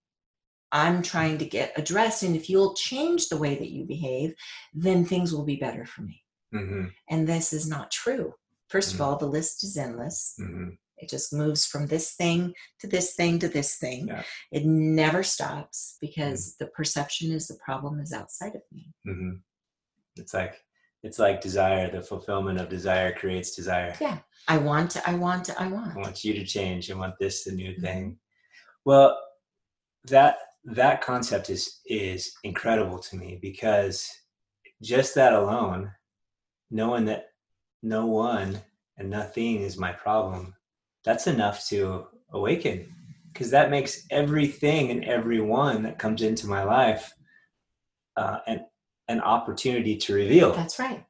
I'm 0.72 1.02
trying 1.02 1.38
to 1.38 1.44
get 1.44 1.72
addressed. 1.76 2.22
And 2.22 2.36
if 2.36 2.48
you'll 2.48 2.74
change 2.74 3.28
the 3.28 3.36
way 3.36 3.56
that 3.56 3.70
you 3.70 3.84
behave, 3.84 4.34
then 4.72 5.04
things 5.04 5.34
will 5.34 5.44
be 5.44 5.56
better 5.56 5.84
for 5.84 6.02
me. 6.02 6.22
Mm-hmm. 6.54 6.86
And 7.08 7.28
this 7.28 7.52
is 7.52 7.68
not 7.68 7.90
true. 7.90 8.34
1st 8.72 8.92
mm-hmm. 8.92 8.94
of 8.96 9.00
all, 9.00 9.16
the 9.16 9.26
list 9.26 9.64
is 9.64 9.76
endless. 9.76 10.36
Mm-hmm. 10.40 10.70
It 10.98 11.08
just 11.08 11.32
moves 11.32 11.66
from 11.66 11.86
this 11.86 12.12
thing 12.12 12.52
to 12.80 12.86
this 12.86 13.14
thing 13.14 13.38
to 13.38 13.48
this 13.48 13.76
thing. 13.76 14.08
Yeah. 14.08 14.22
It 14.52 14.66
never 14.66 15.22
stops 15.22 15.96
because 16.00 16.52
mm-hmm. 16.52 16.64
the 16.64 16.70
perception 16.70 17.32
is 17.32 17.48
the 17.48 17.58
problem 17.64 18.00
is 18.00 18.12
outside 18.12 18.54
of 18.54 18.62
me. 18.70 18.92
Mm-hmm. 19.06 19.36
It's 20.16 20.34
like 20.34 20.62
it's 21.02 21.18
like 21.18 21.40
desire. 21.40 21.90
The 21.90 22.02
fulfillment 22.02 22.60
of 22.60 22.68
desire 22.68 23.12
creates 23.12 23.56
desire. 23.56 23.94
Yeah, 24.00 24.18
I 24.48 24.58
want. 24.58 24.96
I 25.08 25.14
want. 25.14 25.48
I 25.58 25.66
want. 25.68 25.96
I 25.96 26.00
want 26.00 26.24
you 26.24 26.34
to 26.34 26.44
change. 26.44 26.90
I 26.90 26.94
want 26.94 27.14
this 27.18 27.44
the 27.44 27.52
new 27.52 27.70
mm-hmm. 27.70 27.82
thing. 27.82 28.18
Well, 28.84 29.18
that 30.08 30.36
that 30.64 31.00
concept 31.00 31.50
is 31.50 31.80
is 31.86 32.32
incredible 32.44 32.98
to 32.98 33.16
me 33.16 33.38
because 33.40 34.10
just 34.82 35.14
that 35.14 35.32
alone 35.32 35.90
knowing 36.70 37.04
that 37.04 37.30
no 37.82 38.06
one 38.06 38.60
and 38.98 39.10
nothing 39.10 39.60
is 39.60 39.78
my 39.78 39.92
problem 39.92 40.54
that's 41.04 41.26
enough 41.26 41.66
to 41.68 42.06
awaken. 42.32 42.94
Because 43.32 43.50
that 43.50 43.70
makes 43.70 44.06
everything 44.10 44.90
and 44.90 45.04
everyone 45.04 45.82
that 45.84 45.98
comes 45.98 46.22
into 46.22 46.46
my 46.46 46.62
life 46.62 47.12
uh, 48.16 48.38
an 48.46 48.66
an 49.08 49.20
opportunity 49.20 49.96
to 49.96 50.14
reveal. 50.14 50.52
That's 50.52 50.78
right. 50.78 51.04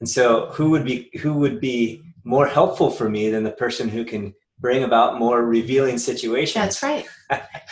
And 0.00 0.08
so 0.08 0.50
who 0.52 0.70
would 0.70 0.84
be 0.84 1.10
who 1.20 1.34
would 1.34 1.60
be 1.60 2.02
more 2.22 2.46
helpful 2.46 2.90
for 2.90 3.08
me 3.08 3.30
than 3.30 3.44
the 3.44 3.50
person 3.50 3.88
who 3.88 4.04
can 4.04 4.34
bring 4.64 4.84
about 4.84 5.18
more 5.18 5.44
revealing 5.44 5.98
situations. 5.98 6.54
That's 6.54 6.82
right. 6.82 7.06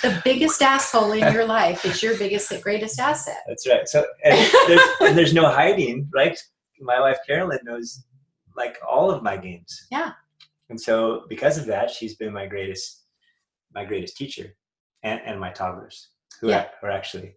the 0.03 0.21
biggest 0.27 0.61
asshole 0.75 1.13
in 1.13 1.33
your 1.33 1.47
life 1.47 1.87
is 1.87 2.03
your 2.03 2.19
biggest, 2.19 2.53
greatest 2.63 3.01
asset. 3.01 3.39
That's 3.49 3.67
right. 3.67 3.89
So 3.89 4.05
and 4.23 4.37
there's, 4.69 4.81
and 5.01 5.17
there's 5.17 5.33
no 5.33 5.49
hiding, 5.49 6.07
right? 6.15 6.39
My 6.83 7.01
wife 7.01 7.17
Carolyn 7.27 7.61
knows 7.65 8.05
like 8.59 8.77
all 8.87 9.11
of 9.11 9.23
my 9.23 9.39
games. 9.39 9.87
Yeah. 9.91 10.13
And 10.69 10.79
so 10.79 11.25
because 11.31 11.57
of 11.57 11.65
that, 11.65 11.89
she's 11.91 12.15
been 12.17 12.31
my 12.31 12.47
greatest, 12.47 13.05
my 13.75 13.87
greatest 13.87 14.19
teacher, 14.19 14.55
and, 15.03 15.19
and 15.25 15.41
my 15.41 15.51
toddlers, 15.51 16.11
who 16.43 16.51
Yeah. 16.51 16.67
are, 16.83 16.91
are 16.91 16.93
actually 16.93 17.37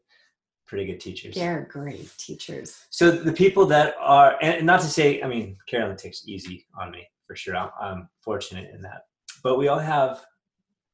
pretty 0.68 0.86
good 0.86 1.00
teachers. 1.00 1.34
They're 1.34 1.65
great 1.72 2.12
teachers. 2.18 2.78
So 2.89 3.10
the 3.10 3.32
people 3.32 3.65
that 3.68 3.96
are, 4.02 4.36
and 4.41 4.65
not 4.65 4.82
to 4.82 4.88
say, 4.88 5.22
I 5.22 5.30
mean, 5.30 5.56
Carolyn 5.70 5.96
takes 5.96 6.28
easy 6.28 6.65
on 6.78 6.91
me 6.91 7.08
for 7.26 7.38
sure. 7.38 7.56
I'm, 7.56 7.70
I'm 7.80 8.10
fortunate 8.22 8.70
in 8.74 8.82
that, 8.82 9.04
but 9.45 9.60
we 9.60 9.67
all 9.67 9.77
have, 9.95 10.25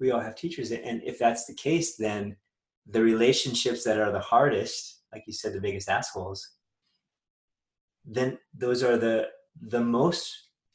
we 0.01 0.11
all 0.11 0.19
have 0.19 0.35
teachers, 0.35 0.71
and 0.73 1.01
if 1.05 1.17
that's 1.17 1.45
the 1.45 1.53
case, 1.55 1.95
then 1.95 2.35
the 2.95 3.01
relationships 3.01 3.81
that 3.85 3.97
are 3.97 4.11
the 4.11 4.19
hardest, 4.19 5.03
like 5.13 5.23
you 5.25 5.31
said, 5.31 5.53
the 5.53 5.61
biggest 5.61 5.87
assholes, 5.87 6.39
then 8.05 8.37
those 8.53 8.83
are 8.83 8.97
the 8.97 9.29
the 9.75 9.79
most 9.99 10.25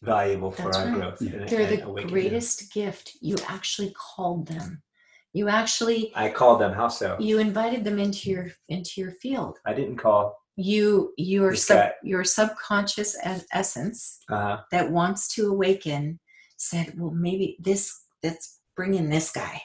valuable 0.03 0.51
for 0.51 0.63
That's 0.63 0.79
our 0.79 0.87
right. 0.87 0.95
growth. 0.95 1.21
and- 1.21 1.49
They're 1.49 1.67
and 1.73 1.97
the 1.97 2.05
greatest 2.05 2.73
gift. 2.73 3.07
You 3.21 3.37
actually 3.47 3.93
called 4.15 4.47
them. 4.49 4.83
You 5.35 5.49
actually 5.49 6.13
I 6.15 6.31
called 6.31 6.61
them. 6.63 6.73
How 6.73 6.89
so? 6.89 7.17
you 7.21 7.39
invited 7.39 7.85
them 7.85 7.99
into 7.99 8.31
your 8.31 8.47
into 8.75 8.93
your 9.03 9.13
field. 9.23 9.59
I 9.67 9.75
didn't 9.75 9.99
call. 9.99 10.25
You 10.57 11.13
your 11.19 11.55
sub, 11.55 11.91
your 12.03 12.25
subconscious 12.25 13.11
es- 13.23 13.47
essence 13.53 14.01
Uh, 14.31 14.57
that 14.73 14.91
wants 14.91 15.21
to 15.35 15.41
awaken 15.55 16.19
said, 16.57 16.99
"Well, 16.99 17.11
maybe 17.11 17.57
this 17.61 18.05
let's 18.23 18.61
bring 18.75 18.95
in 18.95 19.09
this 19.11 19.31
guy, 19.31 19.63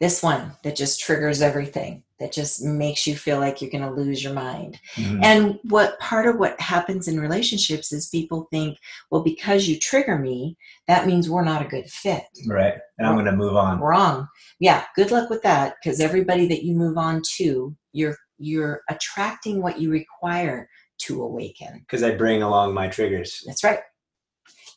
this 0.00 0.22
one 0.22 0.52
that 0.64 0.76
just 0.76 1.00
triggers 1.00 1.42
everything, 1.42 2.02
that 2.18 2.32
just 2.32 2.62
makes 2.64 3.06
you 3.06 3.16
feel 3.16 3.38
like 3.38 3.60
you're 3.60 3.70
going 3.70 3.84
to 3.84 4.00
lose 4.00 4.22
your 4.22 4.32
mind." 4.32 4.78
mhm. 4.96 5.20
And 5.22 5.58
what 5.64 5.98
part 5.98 6.26
of 6.26 6.38
what 6.38 6.60
happens 6.60 7.08
in 7.08 7.20
relationships 7.20 7.92
is 7.92 8.08
people 8.08 8.48
think, 8.50 8.78
"Well, 9.10 9.22
because 9.22 9.68
you 9.68 9.78
trigger 9.78 10.18
me, 10.18 10.56
that 10.88 11.06
means 11.06 11.28
we're 11.28 11.44
not 11.44 11.64
a 11.64 11.68
good 11.68 11.88
fit." 11.90 12.24
right. 12.46 12.74
And 12.98 13.06
I'm 13.06 13.14
going 13.14 13.26
to 13.26 13.32
move 13.32 13.56
on. 13.56 13.80
Wrong. 13.80 14.28
Yeah, 14.58 14.84
good 14.96 15.10
luck 15.10 15.30
with 15.30 15.42
that 15.42 15.76
because 15.82 16.00
everybody 16.00 16.46
that 16.48 16.64
you 16.64 16.74
move 16.74 16.98
on 16.98 17.22
to, 17.36 17.74
you're 17.92 18.16
you're 18.40 18.82
attracting 18.88 19.62
what 19.62 19.78
you 19.78 19.90
require 19.90 20.68
to 20.98 21.22
awaken. 21.22 21.78
Because 21.80 22.02
I 22.02 22.14
bring 22.14 22.42
along 22.42 22.74
my 22.74 22.88
triggers. 22.88 23.42
That's 23.46 23.64
right. 23.64 23.80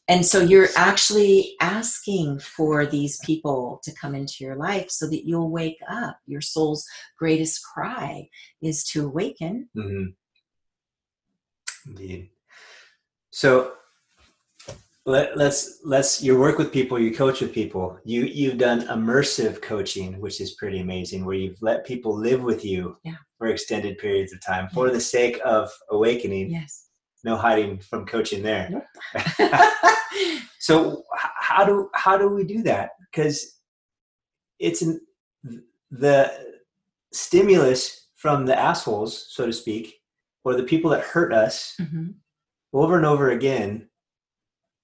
And 0.10 0.26
so 0.26 0.42
you're 0.42 0.68
actually 0.76 1.56
asking 1.62 2.40
for 2.40 2.86
these 2.86 3.20
people 3.24 3.80
to 3.84 3.92
come 3.94 4.16
into 4.16 4.44
your 4.44 4.56
life 4.58 4.90
so 4.90 5.10
that 5.10 5.26
you'll 5.26 5.50
wake 5.50 5.80
up. 5.90 6.18
Your 6.26 6.42
soul's 6.42 6.86
greatest 7.18 7.64
cry 7.64 8.28
is 8.62 8.84
to 8.86 9.06
awaken. 9.06 9.70
hmm 9.74 10.06
Indeed. 11.86 12.30
So 13.32 13.74
let, 15.06 15.36
let's 15.38 15.80
let's 15.84 16.22
you 16.24 16.40
work 16.40 16.58
with 16.58 16.72
people, 16.72 16.98
you 16.98 17.14
coach 17.14 17.42
with 17.42 17.54
people. 17.54 17.98
You 18.06 18.24
you've 18.24 18.58
done 18.58 18.88
immersive 18.88 19.62
coaching, 19.62 20.20
which 20.22 20.40
is 20.40 20.52
pretty 20.54 20.80
amazing, 20.80 21.26
where 21.26 21.36
you've 21.36 21.62
let 21.62 21.86
people 21.86 22.18
live 22.18 22.42
with 22.42 22.64
you 22.64 22.98
Yeah. 23.04 23.16
for 23.38 23.48
extended 23.48 23.98
periods 23.98 24.32
of 24.32 24.42
time 24.42 24.70
for 24.74 24.90
the 24.92 25.02
sake 25.02 25.40
of 25.44 25.70
awakening. 25.90 26.52
Yes. 26.52 26.88
No 27.24 27.38
hiding 27.38 27.80
from 27.80 28.06
coaching 28.06 28.44
there. 28.44 28.88
so 30.60 31.04
how 31.40 31.66
do 31.66 31.90
how 31.94 32.18
do 32.18 32.28
we 32.30 32.44
do 32.44 32.62
that 32.64 32.92
because 33.12 33.60
it's 34.60 34.82
an, 34.82 35.00
the 35.92 36.32
stimulus 37.12 38.08
from 38.16 38.46
the 38.46 38.58
assholes 38.58 39.28
so 39.30 39.46
to 39.46 39.54
speak 39.54 39.96
or 40.46 40.56
the 40.56 40.64
people 40.64 40.90
that 40.92 41.04
hurt 41.04 41.34
us 41.34 41.76
Mhm. 41.80 42.16
over 42.74 42.96
and 42.98 43.06
over 43.06 43.32
again 43.32 43.90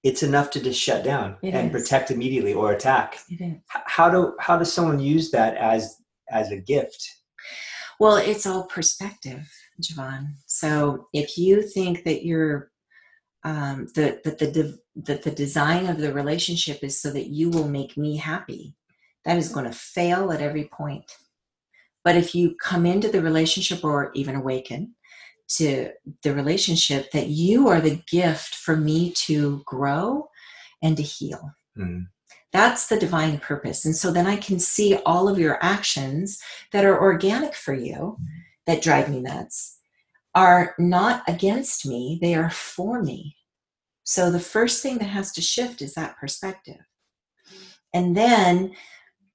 it's 0.04 0.24
enough 0.24 0.50
to 0.52 0.62
just 0.62 0.80
shut 0.80 1.04
down 1.04 1.38
It 1.42 1.54
and 1.54 1.74
is. 1.74 1.82
protect 1.82 2.12
immediately 2.12 2.54
or 2.54 2.72
attack 2.72 3.20
It 3.30 3.42
is. 3.42 3.58
How 3.68 4.10
do 4.10 4.36
how 4.40 4.58
does 4.58 4.72
someone 4.74 5.00
use 5.00 5.32
that 5.32 5.56
as 5.58 5.98
as 6.32 6.52
a 6.52 6.58
gift 6.58 7.02
Well, 8.00 8.16
it's 8.16 8.46
all 8.46 8.64
perspective, 8.66 9.42
Javon. 9.82 10.36
So 10.60 11.08
if 11.14 11.38
you 11.38 11.62
think 11.62 12.04
that 12.04 12.26
you're 12.26 12.72
um, 13.44 13.88
that 13.96 14.24
that 14.24 14.40
the 14.40 14.78
that 14.96 15.24
the 15.24 15.32
design 15.32 15.86
of 15.88 15.98
the 15.98 16.12
relationship 16.12 16.84
is 16.84 17.00
so 17.00 17.10
that 17.12 17.28
you 17.28 17.50
will 17.50 17.70
make 17.70 17.96
me 17.96 18.18
happy, 18.18 18.76
that 19.24 19.38
is 19.38 19.54
going 19.54 19.66
to 19.66 19.72
fail 19.72 20.32
at 20.32 20.42
every 20.42 20.66
point. 20.66 21.10
But 22.04 22.18
if 22.18 22.36
you 22.36 22.56
come 22.62 22.86
into 22.86 23.10
the 23.10 23.22
relationship 23.22 23.84
or 23.84 24.12
even 24.14 24.36
awaken 24.36 24.96
to 25.50 25.92
the 26.24 26.34
relationship 26.34 27.12
that 27.12 27.28
you 27.28 27.70
are 27.70 27.82
the 27.82 28.02
gift 28.12 28.56
for 28.56 28.76
me 28.76 29.12
to 29.12 29.64
grow 29.66 30.30
and 30.82 30.96
to 30.98 31.04
heal. 31.04 31.52
Hmm. 31.76 32.02
That's 32.52 32.88
the 32.88 33.00
divine 33.00 33.40
purpose. 33.40 33.86
And 33.86 33.96
so 33.96 34.12
then 34.12 34.28
I 34.28 34.36
can 34.36 34.60
see 34.60 34.96
all 35.06 35.30
of 35.30 35.40
your 35.40 35.64
actions 35.64 36.40
that 36.72 36.86
are 36.86 37.00
organic 37.00 37.56
for 37.56 37.74
you, 37.74 38.18
that 38.66 38.82
drive 38.82 39.10
me 39.10 39.22
nuts, 39.22 39.79
are 40.36 40.76
not 40.78 41.24
against 41.28 41.86
me, 41.86 42.20
they 42.22 42.36
are 42.36 42.50
for 42.50 43.02
me. 43.02 43.36
So 44.04 44.32
the 44.32 44.40
first 44.40 44.82
thing 44.82 44.98
that 45.00 45.06
has 45.10 45.32
to 45.34 45.42
shift 45.42 45.82
is 45.82 45.94
that 45.94 46.18
perspective. 46.18 46.80
And 47.94 48.16
then, 48.16 48.74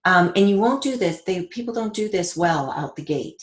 um, 0.05 0.33
and 0.37 0.49
you 0.49 0.59
won't 0.59 0.83
do 0.83 0.97
this, 0.97 1.23
they 1.23 1.47
people 1.47 1.75
don't 1.75 1.95
do 1.95 2.09
this 2.09 2.37
well 2.37 2.71
out 2.73 2.97
the 2.97 3.03
gate. 3.03 3.43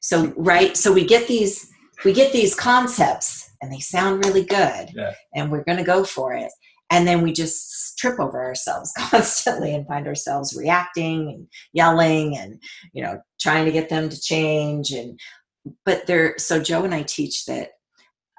So 0.00 0.32
right, 0.36 0.76
so 0.76 0.92
we 0.92 1.04
get 1.06 1.28
these 1.28 1.68
we 2.04 2.12
get 2.12 2.32
these 2.32 2.54
concepts 2.54 3.48
and 3.60 3.72
they 3.72 3.78
sound 3.78 4.24
really 4.24 4.44
good 4.44 4.90
Yeah. 4.94 5.14
and 5.34 5.50
we're 5.50 5.64
gonna 5.64 5.84
go 5.84 6.04
for 6.04 6.32
it. 6.34 6.50
And 6.90 7.06
then 7.06 7.22
we 7.22 7.32
just 7.32 7.96
trip 7.98 8.18
over 8.20 8.42
ourselves 8.44 8.92
constantly 8.98 9.74
and 9.74 9.86
find 9.86 10.06
ourselves 10.06 10.54
reacting 10.56 11.28
and 11.28 11.46
yelling 11.72 12.36
and 12.36 12.60
you 12.92 13.02
know 13.02 13.20
trying 13.40 13.64
to 13.64 13.72
get 13.72 13.88
them 13.88 14.08
to 14.08 14.20
change 14.20 14.90
and 14.92 15.18
but 15.84 16.06
there 16.06 16.34
so 16.38 16.60
joe 16.60 16.84
and 16.84 16.94
i 16.94 17.02
teach 17.02 17.44
that 17.46 17.70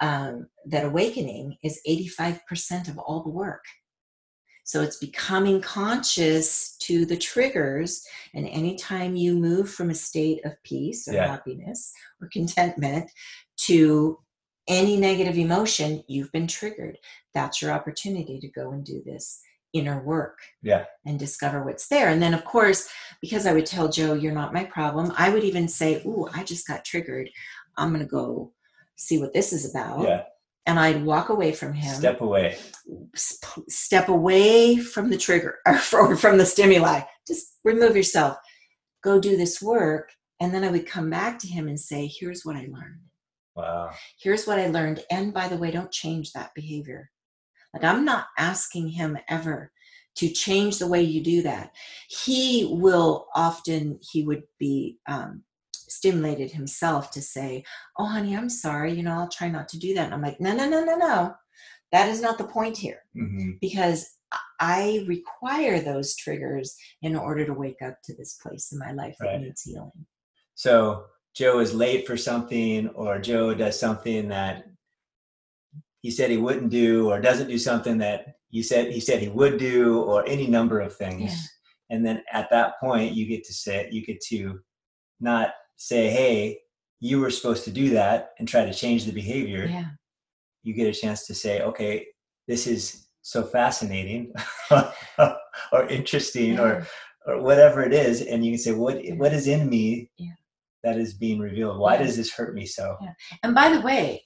um, 0.03 0.47
that 0.65 0.85
awakening 0.85 1.57
is 1.63 1.79
85% 1.87 2.89
of 2.89 2.97
all 2.97 3.23
the 3.23 3.29
work. 3.29 3.63
So 4.65 4.81
it's 4.81 4.97
becoming 4.97 5.61
conscious 5.61 6.77
to 6.83 7.05
the 7.05 7.17
triggers 7.17 8.05
and 8.33 8.47
anytime 8.47 9.15
you 9.15 9.35
move 9.35 9.69
from 9.69 9.89
a 9.89 9.95
state 9.95 10.43
of 10.45 10.61
peace 10.63 11.07
or 11.07 11.13
Yeah. 11.13 11.27
happiness 11.27 11.91
or 12.21 12.29
contentment 12.31 13.09
to 13.67 14.19
any 14.67 14.95
negative 14.97 15.37
emotion 15.37 16.03
you've 16.07 16.31
been 16.31 16.47
triggered. 16.47 16.97
That's 17.33 17.61
your 17.61 17.71
opportunity 17.71 18.39
to 18.39 18.47
go 18.49 18.71
and 18.71 18.85
do 18.85 19.01
this 19.05 19.41
inner 19.73 20.03
work 20.03 20.37
yeah 20.61 20.85
and 21.05 21.17
discover 21.19 21.63
what's 21.63 21.87
there. 21.87 22.09
And 22.09 22.21
then, 22.21 22.33
of 22.33 22.45
course, 22.45 22.87
because 23.21 23.45
I 23.45 23.53
would 23.53 23.65
tell 23.65 23.89
Joe, 23.89 24.13
you're 24.13 24.31
not 24.31 24.53
my 24.53 24.63
problem, 24.63 25.11
I 25.17 25.29
would 25.29 25.43
even 25.43 25.67
say, 25.67 26.01
Ooh, 26.05 26.27
I 26.33 26.43
just 26.43 26.67
got 26.67 26.85
triggered. 26.85 27.29
I'm 27.77 27.89
going 27.89 28.01
to 28.01 28.07
go 28.09 28.53
see 28.95 29.19
what 29.19 29.33
this 29.33 29.51
is 29.51 29.69
about. 29.69 30.03
yeah 30.03 30.23
And 30.65 30.79
I'd 30.79 31.03
walk 31.03 31.29
away 31.29 31.51
from 31.51 31.73
him, 31.73 31.95
step 31.95 32.21
away 32.21 32.57
sp- 33.17 33.67
step 33.69 34.09
away 34.09 34.77
from 34.77 35.09
the 35.09 35.17
trigger 35.17 35.57
or 35.65 35.77
fro- 35.77 36.15
from 36.15 36.37
the 36.37 36.45
stimuli. 36.45 37.01
Just 37.27 37.57
remove 37.63 37.95
yourself, 37.95 38.37
go 39.03 39.19
do 39.19 39.37
this 39.37 39.61
work. 39.61 40.09
And 40.39 40.53
then 40.53 40.63
I 40.63 40.71
would 40.71 40.85
come 40.85 41.09
back 41.09 41.39
to 41.39 41.47
him 41.47 41.67
and 41.67 41.79
say, 41.79 42.07
Here's 42.07 42.43
what 42.43 42.55
I 42.55 42.67
learned. 42.71 43.01
wow 43.55 43.91
Here's 44.19 44.45
what 44.45 44.59
I 44.59 44.67
learned. 44.67 45.03
And 45.09 45.33
by 45.33 45.47
the 45.47 45.57
way, 45.57 45.71
don't 45.71 45.91
change 45.91 46.31
that 46.33 46.51
behavior. 46.53 47.09
Like, 47.73 47.83
I'm 47.83 48.05
not 48.05 48.27
asking 48.37 48.89
him 48.89 49.17
ever 49.29 49.71
to 50.15 50.29
change 50.29 50.77
the 50.77 50.87
way 50.87 51.01
you 51.01 51.23
do 51.23 51.41
that. 51.41 51.71
He 52.07 52.67
will 52.71 53.27
often, 53.35 53.99
he 54.11 54.23
would 54.23 54.43
be 54.59 54.99
um, 55.07 55.43
stimulated 55.73 56.51
himself 56.51 57.11
to 57.11 57.21
say, 57.21 57.63
Oh, 57.97 58.05
honey, 58.05 58.35
I'm 58.35 58.49
sorry. 58.49 58.93
You 58.93 59.03
know, 59.03 59.13
I'll 59.13 59.29
try 59.29 59.49
not 59.49 59.67
to 59.69 59.79
do 59.79 59.93
that. 59.95 60.05
And 60.05 60.13
I'm 60.13 60.21
like, 60.21 60.39
No, 60.39 60.55
no, 60.55 60.69
no, 60.69 60.83
no, 60.83 60.95
no. 60.95 61.33
That 61.91 62.09
is 62.09 62.21
not 62.21 62.37
the 62.37 62.45
point 62.45 62.77
here 62.77 62.99
hmm 63.13 63.51
because 63.61 64.09
I 64.59 65.05
require 65.07 65.79
those 65.79 66.15
triggers 66.15 66.75
in 67.01 67.15
order 67.15 67.45
to 67.45 67.53
wake 67.53 67.81
up 67.81 67.97
to 68.03 68.15
this 68.15 68.37
place 68.41 68.71
in 68.71 68.79
my 68.79 68.91
life 68.91 69.15
that 69.19 69.39
needs 69.39 69.61
healing. 69.61 70.05
So 70.55 71.05
Joe 71.35 71.59
is 71.59 71.73
late 71.73 72.07
for 72.07 72.17
something, 72.17 72.89
or 72.89 73.19
Joe 73.19 73.53
does 73.53 73.79
something 73.79 74.29
that 74.29 74.65
he 76.03 76.11
said 76.11 76.29
he 76.29 76.37
wouldn't 76.37 76.69
do, 76.69 77.09
or 77.09 77.19
doesn't 77.19 77.47
do 77.47 77.57
something 77.57 77.97
that 77.97 78.35
you 78.51 78.61
said 78.61 78.91
he 78.91 78.99
said 78.99 79.19
he 79.21 79.29
would 79.29 79.57
do, 79.57 80.01
or 80.03 80.23
any 80.27 80.45
number 80.45 80.79
of 80.79 80.95
things. 80.95 81.31
Yeah. 81.31 81.95
And 81.95 82.05
then 82.05 82.23
at 82.31 82.49
that 82.51 82.79
point, 82.79 83.13
you 83.15 83.25
get 83.25 83.43
to 83.45 83.53
say, 83.53 83.89
you 83.91 84.05
get 84.05 84.21
to 84.29 84.59
not 85.19 85.53
say, 85.77 86.09
"Hey, 86.11 86.59
you 86.99 87.19
were 87.19 87.31
supposed 87.31 87.63
to 87.65 87.71
do 87.71 87.89
that," 87.91 88.29
and 88.37 88.47
try 88.47 88.63
to 88.65 88.73
change 88.73 89.05
the 89.05 89.11
behavior. 89.11 89.65
Yeah. 89.65 89.89
You 90.61 90.73
get 90.75 90.87
a 90.87 90.99
chance 90.99 91.25
to 91.27 91.33
say, 91.33 91.61
"Okay, 91.61 92.05
this 92.47 92.67
is 92.67 93.07
so 93.23 93.43
fascinating. 93.43 94.33
or 95.71 95.87
interesting 95.89 96.53
Yeah. 96.53 96.61
or 96.61 96.87
or 97.25 97.41
whatever 97.41 97.81
it 97.83 97.93
is 97.93 98.21
and 98.21 98.43
you 98.45 98.51
can 98.51 98.59
say 98.59 98.73
what 98.73 98.99
what 99.15 99.31
is 99.33 99.47
in 99.47 99.69
me 99.69 100.09
Yeah. 100.17 100.33
that 100.83 100.97
is 100.97 101.13
being 101.13 101.39
revealed 101.39 101.79
why 101.79 101.95
does 101.95 102.17
this 102.17 102.33
hurt 102.33 102.53
me 102.53 102.65
so. 102.65 102.97
And 103.43 103.55
by 103.55 103.69
the 103.69 103.79
way, 103.79 104.25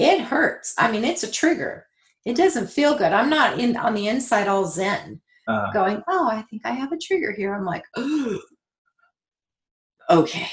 it 0.00 0.20
hurts. 0.22 0.74
I 0.78 0.90
mean, 0.90 1.04
it's 1.04 1.22
a 1.22 1.30
trigger. 1.30 1.86
It 2.24 2.36
doesn't 2.36 2.68
feel 2.70 2.96
good. 2.96 3.12
I'm 3.12 3.30
not 3.30 3.58
in 3.58 3.76
on 3.76 3.94
the 3.94 4.08
inside 4.08 4.48
all 4.48 4.66
zen 4.66 5.20
uh, 5.48 5.70
going, 5.72 6.02
oh, 6.08 6.28
I 6.30 6.42
think 6.42 6.62
I 6.64 6.70
have 6.72 6.92
a 6.92 6.98
trigger 6.98 7.32
here. 7.32 7.54
I'm 7.54 7.64
like, 7.64 7.84
oh, 7.96 8.38
okay, 10.10 10.48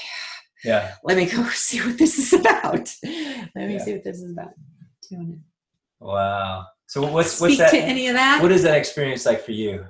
yeah 0.64 0.94
let 1.04 1.16
me 1.16 1.26
go 1.26 1.42
see 1.50 1.80
what 1.80 1.98
this 1.98 2.18
is 2.18 2.32
about. 2.32 2.92
Let 3.04 3.68
me 3.68 3.74
Yeah. 3.74 3.84
see 3.84 3.92
what 3.94 4.04
this 4.04 4.18
is 4.20 4.32
about. 4.32 4.50
Tune 5.02 5.20
in. 5.20 5.44
wow 6.00 6.64
so 6.86 7.02
what's 7.10 7.32
Speak 7.32 7.40
what's 7.40 7.58
that 7.58 7.70
to 7.70 7.78
any 7.78 8.08
of 8.08 8.14
that. 8.14 8.40
what 8.42 8.52
is 8.52 8.62
that 8.62 8.76
experience 8.76 9.24
like 9.26 9.42
for 9.44 9.52
you 9.52 9.84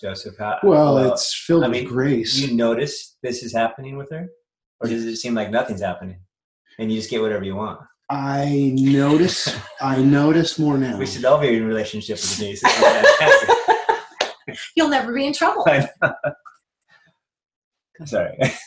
joseph 0.00 0.36
How, 0.38 0.58
Well, 0.62 1.12
it's 1.12 1.34
filled 1.46 1.64
I 1.64 1.68
with 1.68 1.86
grace. 1.88 2.38
you 2.38 2.54
notice 2.56 3.16
this 3.22 3.42
is 3.42 3.52
happening 3.54 3.96
with 3.96 4.10
her 4.10 4.28
or 4.80 4.88
does 4.88 5.04
it 5.04 5.16
seem 5.16 5.34
like 5.34 5.50
nothing's 5.50 5.80
happening 5.82 6.18
and 6.78 6.90
you 6.92 6.98
just 6.98 7.10
get 7.10 7.20
whatever 7.22 7.44
you 7.44 7.56
want 7.56 7.80
I 8.10 8.72
notice. 8.76 9.56
I 9.80 10.02
notice 10.02 10.58
more 10.58 10.76
now. 10.76 10.98
we 10.98 11.06
should 11.06 11.24
all 11.24 11.40
be 11.40 11.56
in 11.56 11.62
a 11.62 11.66
relationship 11.66 12.16
with 12.16 12.38
denise 12.38 12.60
This. 12.60 13.50
You'll 14.76 14.88
never 14.88 15.14
be 15.14 15.26
in 15.26 15.32
trouble. 15.32 15.64
I 15.66 15.88
sorry 18.04 18.36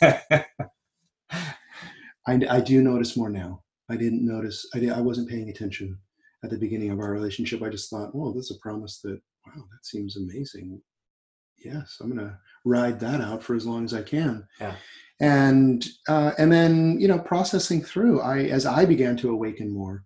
I, 2.26 2.40
I 2.48 2.60
do 2.60 2.82
notice 2.82 3.16
more 3.18 3.28
now. 3.28 3.62
I 3.90 3.96
didn't 3.96 4.24
notice. 4.26 4.66
I, 4.74 4.78
di- 4.78 4.90
I 4.90 5.00
wasn't 5.00 5.28
paying 5.28 5.50
attention 5.50 5.98
at 6.42 6.48
the 6.50 6.56
beginning 6.56 6.90
of 6.90 7.00
our 7.00 7.10
relationship. 7.10 7.62
I 7.62 7.68
just 7.68 7.90
thought, 7.90 8.12
oh, 8.14 8.32
this 8.32 8.50
is 8.50 8.56
a 8.56 8.60
promise 8.60 9.00
that, 9.02 9.20
wow, 9.46 9.62
that 9.70 9.84
seems 9.84 10.16
amazing. 10.16 10.80
Yes, 11.62 11.98
I'm 12.00 12.14
going 12.14 12.26
to 12.26 12.38
ride 12.64 12.98
that 13.00 13.20
out 13.20 13.42
for 13.42 13.54
as 13.54 13.66
long 13.66 13.84
as 13.84 13.92
I 13.92 14.00
can. 14.00 14.46
Yeah. 14.58 14.74
And 15.20 15.86
uh, 16.08 16.32
and 16.38 16.52
then 16.52 16.98
you 17.00 17.06
know 17.06 17.18
processing 17.18 17.82
through. 17.82 18.20
I 18.20 18.44
as 18.44 18.66
I 18.66 18.84
began 18.84 19.16
to 19.18 19.30
awaken 19.30 19.72
more, 19.72 20.04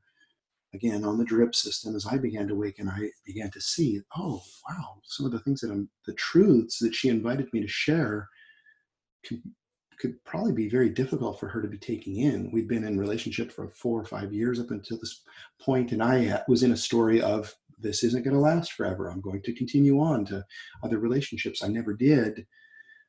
again 0.75 1.05
on 1.05 1.19
the 1.19 1.25
drip 1.25 1.55
system. 1.55 1.97
As 1.97 2.07
I 2.07 2.19
began 2.19 2.49
to 2.49 2.55
awaken, 2.55 2.89
I 2.89 3.11
began 3.25 3.51
to 3.53 3.61
see, 3.61 4.01
oh 4.17 4.43
wow, 4.69 5.01
some 5.05 5.27
of 5.27 5.33
the 5.33 5.41
things 5.41 5.61
that 5.61 5.71
I'm, 5.71 5.89
the 6.07 6.15
truths 6.15 6.79
that 6.81 6.95
she 6.95 7.09
invited 7.09 7.53
me 7.53 7.61
to 7.61 7.69
share, 7.69 8.29
could 9.25 9.43
could 9.99 10.23
probably 10.25 10.53
be 10.53 10.69
very 10.69 10.89
difficult 10.89 11.41
for 11.41 11.49
her 11.49 11.61
to 11.61 11.67
be 11.67 11.79
taking 11.79 12.19
in. 12.19 12.53
We'd 12.53 12.69
been 12.69 12.85
in 12.85 13.01
relationship 13.01 13.51
for 13.51 13.69
four 13.71 14.01
or 14.01 14.05
five 14.05 14.33
years 14.33 14.61
up 14.61 14.71
until 14.71 14.99
this 14.99 15.23
point, 15.61 15.91
and 15.93 16.03
I 16.03 16.43
was 16.47 16.63
in 16.63 16.73
a 16.73 16.77
story 16.77 17.21
of 17.21 17.53
this 17.81 18.05
isn't 18.05 18.25
going 18.25 18.35
to 18.35 18.41
last 18.41 18.73
forever. 18.73 19.09
I'm 19.09 19.21
going 19.21 19.43
to 19.43 19.53
continue 19.53 20.01
on 20.01 20.25
to 20.27 20.45
other 20.85 20.99
relationships. 20.99 21.65
I 21.65 21.69
never 21.69 21.95
did, 21.95 22.47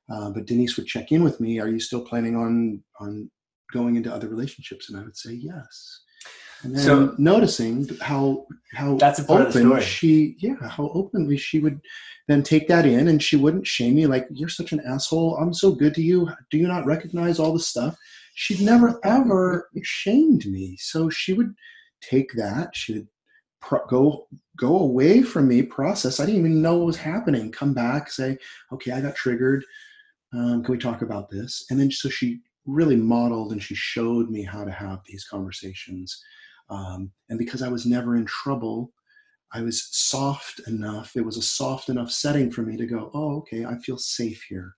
uh, 0.10 0.30
but 0.32 0.45
Denise 0.45 0.76
would 0.78 0.88
check 0.88 1.12
in 1.12 1.24
with 1.24 1.39
me. 1.39 1.60
Are 1.60 1.67
you 1.67 1.80
still 1.80 2.02
planning 2.02 2.36
on 2.36 2.84
on 3.00 3.30
going 3.72 3.95
into 3.95 4.13
other 4.13 4.28
relationships? 4.28 4.89
And 4.89 5.00
I 5.00 5.04
would 5.04 5.17
say 5.17 5.34
yes. 5.34 6.02
And 6.63 6.76
then 6.76 6.84
So- 6.84 7.15
noticing 7.17 7.88
how 8.02 8.48
how 8.74 8.98
That's 8.98 9.19
a 9.19 9.24
part 9.24 9.48
of 9.48 9.54
the 9.54 9.65
open 9.65 9.82
she 9.82 10.36
yeah 10.39 10.56
how 10.67 10.89
openly 10.93 11.38
she 11.38 11.60
would 11.60 11.80
then 12.28 12.43
take 12.43 12.67
that 12.67 12.86
in 12.86 13.08
and 13.08 13.24
she 13.24 13.38
wouldn't 13.38 13.65
shame 13.65 13.95
me 13.95 14.06
like 14.08 14.28
you're 14.32 14.50
such 14.50 14.72
an 14.74 14.82
asshole. 14.86 15.38
I'm 15.38 15.54
so 15.54 15.72
good 15.72 15.93
to 15.95 16.02
you. 16.02 16.30
Do 16.52 16.58
you 16.58 16.67
not 16.67 16.86
recognize 16.86 17.39
all 17.39 17.54
the 17.54 17.60
stuff? 17.60 17.95
She'd 18.36 18.62
never 18.62 19.00
ever 19.04 19.69
shamed 19.84 20.45
me. 20.45 20.78
So 20.80 21.10
she 21.10 21.34
would 21.34 21.54
take 22.02 22.32
that. 22.34 22.76
She 22.76 22.93
would 22.93 23.08
pro- 23.62 23.86
go 23.88 24.28
go 24.58 24.80
away 24.80 25.22
from 25.22 25.48
me 25.48 25.62
process. 25.62 26.19
I 26.19 26.26
didn't 26.26 26.41
even 26.41 26.62
know 26.62 26.78
what 26.78 26.88
was 26.88 26.98
happening. 26.98 27.52
Come 27.52 27.74
back 27.74 28.12
say 28.12 28.38
okay 28.74 28.91
i 28.91 29.02
got 29.02 29.15
triggered 29.15 29.63
um, 30.34 30.63
can 30.63 30.72
we 30.72 30.78
talk 30.78 31.02
about 31.02 31.30
this 31.30 31.65
and 31.70 31.80
then 31.80 31.92
so 31.92 32.10
she 32.10 32.39
really 32.65 32.96
modeled 32.96 33.52
and 33.52 33.63
she 33.63 33.76
showed 33.76 34.30
me 34.30 34.44
how 34.44 34.63
to 34.63 34.72
have 34.72 35.00
these 35.06 35.26
conversations 35.26 36.22
um, 36.70 37.12
and 37.30 37.39
because 37.39 37.62
i 37.62 37.70
was 37.70 37.86
never 37.86 38.15
in 38.15 38.26
trouble 38.26 38.92
I 39.54 39.62
was 39.62 39.88
soft 39.92 40.62
enough. 40.68 41.13
It 41.15 41.26
was 41.26 41.38
a 41.38 41.42
soft 41.42 41.89
enough 41.89 42.12
setting 42.12 42.52
for 42.52 42.62
me 42.62 42.78
to 42.78 42.86
go, 42.86 43.10
oh, 43.13 43.38
okay, 43.38 43.65
I 43.65 43.78
feel 43.80 43.98
safe 43.98 44.44
here. 44.48 44.76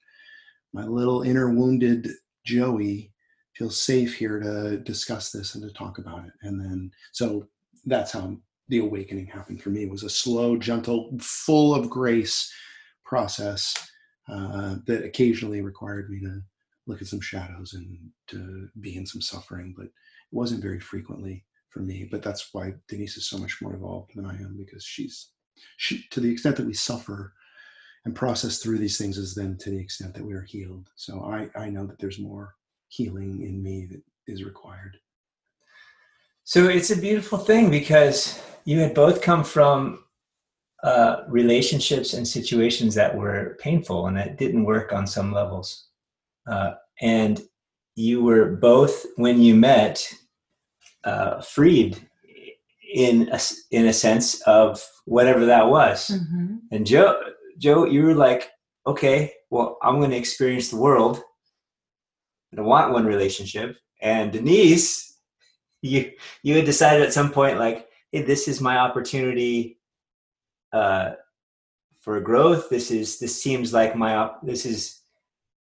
My 0.74 0.86
little 0.86 1.24
inner 1.24 1.50
wounded 1.50 2.10
Joey 2.46 3.12
feels 3.56 3.82
safe 3.82 4.16
here 4.16 4.40
to 4.40 4.78
discuss 4.78 5.32
this 5.32 5.56
and 5.56 5.64
to 5.64 5.74
talk 5.74 5.98
about 5.98 6.26
it. 6.26 6.32
And 6.44 6.60
then, 6.60 6.92
so 7.12 7.48
that's 7.86 8.14
how 8.14 8.38
the 8.70 8.80
awakening 8.80 9.28
happened 9.28 9.62
for 9.62 9.70
me. 9.70 9.84
It 9.84 9.90
was 9.90 10.04
a 10.04 10.10
slow, 10.10 10.56
gentle, 10.56 11.12
full 11.20 11.76
of 11.76 11.90
grace 11.90 12.52
process 13.04 13.74
uh, 14.30 14.76
that 14.86 15.04
occasionally 15.04 15.62
required 15.62 16.10
me 16.10 16.20
to 16.22 16.42
look 16.88 17.02
at 17.02 17.08
some 17.08 17.22
shadows 17.22 17.74
and 17.74 17.98
to 18.28 18.70
be 18.80 18.96
in 18.96 19.06
some 19.06 19.22
suffering, 19.22 19.74
but 19.76 19.86
it 19.86 19.92
wasn't 20.32 20.62
very 20.62 20.80
frequently 20.80 21.46
for 21.70 21.80
me. 21.80 22.08
But 22.10 22.24
that's 22.24 22.50
why 22.54 22.74
Denise 22.88 23.18
is 23.18 23.30
so 23.30 23.38
much 23.38 23.62
more 23.62 23.74
evolved 23.74 24.12
than 24.16 24.26
I 24.26 24.36
am 24.36 24.56
because 24.58 24.84
she's 24.84 25.30
she 25.78 26.06
to 26.12 26.20
the 26.20 26.32
extent 26.32 26.56
that 26.58 26.66
we 26.66 26.74
suffer 26.74 27.34
and 28.06 28.16
process 28.16 28.58
through 28.58 28.80
these 28.80 28.98
things 28.98 29.18
is 29.18 29.36
then 29.36 29.58
to 29.60 29.70
the 29.70 29.80
extent 29.80 30.14
that 30.16 30.26
we 30.26 30.34
are 30.34 30.42
healed. 30.44 30.90
So 30.96 31.22
I 31.24 31.50
I 31.60 31.70
know 31.70 31.86
that 31.86 32.00
there's 32.00 32.20
more 32.20 32.56
healing 32.90 33.44
in 33.44 33.62
me 33.62 33.88
that 33.92 34.02
is 34.28 34.44
required. 34.44 34.98
So 36.44 36.68
it's 36.68 36.92
a 36.92 36.98
beautiful 36.98 37.38
thing 37.38 37.70
because 37.70 38.42
you 38.66 38.80
had 38.80 38.94
both 38.94 39.22
come 39.22 39.44
from 39.44 40.04
uh, 40.84 41.24
relationships 41.28 42.14
and 42.14 42.28
situations 42.28 42.96
that 42.96 43.16
were 43.16 43.58
painful 43.60 44.08
and 44.08 44.18
that 44.18 44.38
didn't 44.38 44.64
work 44.66 44.92
on 44.92 45.06
some 45.06 45.32
levels. 45.32 45.88
Uh, 46.48 46.74
and 47.02 47.42
you 47.96 48.24
were 48.24 48.56
both, 48.56 49.06
when 49.18 49.42
you 49.42 49.54
met, 49.56 50.12
uh, 51.04 51.42
freed 51.42 51.98
in 52.94 53.30
a, 53.32 53.40
in 53.72 53.88
a 53.88 53.94
sense 53.94 54.42
of 54.42 54.84
whatever 55.06 55.46
that 55.46 55.70
was. 55.70 56.10
Mhm. 56.10 56.60
And 56.72 56.86
Joe, 56.86 57.16
Joe, 57.58 57.86
you 57.86 58.04
were 58.04 58.16
like, 58.16 58.50
okay, 58.88 59.34
well, 59.50 59.78
I'm 59.84 60.00
going 60.00 60.12
to 60.12 60.18
experience 60.18 60.70
the 60.70 60.78
world. 60.78 61.22
I 62.52 62.56
don't 62.56 62.66
want 62.66 62.92
one 62.92 63.06
relationship. 63.06 63.78
And 64.02 64.32
Denise, 64.32 65.18
you 65.82 66.12
you 66.44 66.56
had 66.56 66.66
decided 66.66 67.04
at 67.04 67.14
some 67.14 67.32
point, 67.32 67.60
like, 67.60 67.88
hey, 68.12 68.24
this 68.24 68.48
is 68.48 68.62
my 68.62 68.78
opportunity 68.78 69.78
uh, 70.74 71.12
for 72.00 72.20
growth. 72.20 72.70
This 72.70 72.92
is 72.92 73.20
this 73.20 73.42
seems 73.42 73.74
like 73.74 73.96
my 73.96 74.32
this 74.44 74.66
is 74.66 75.02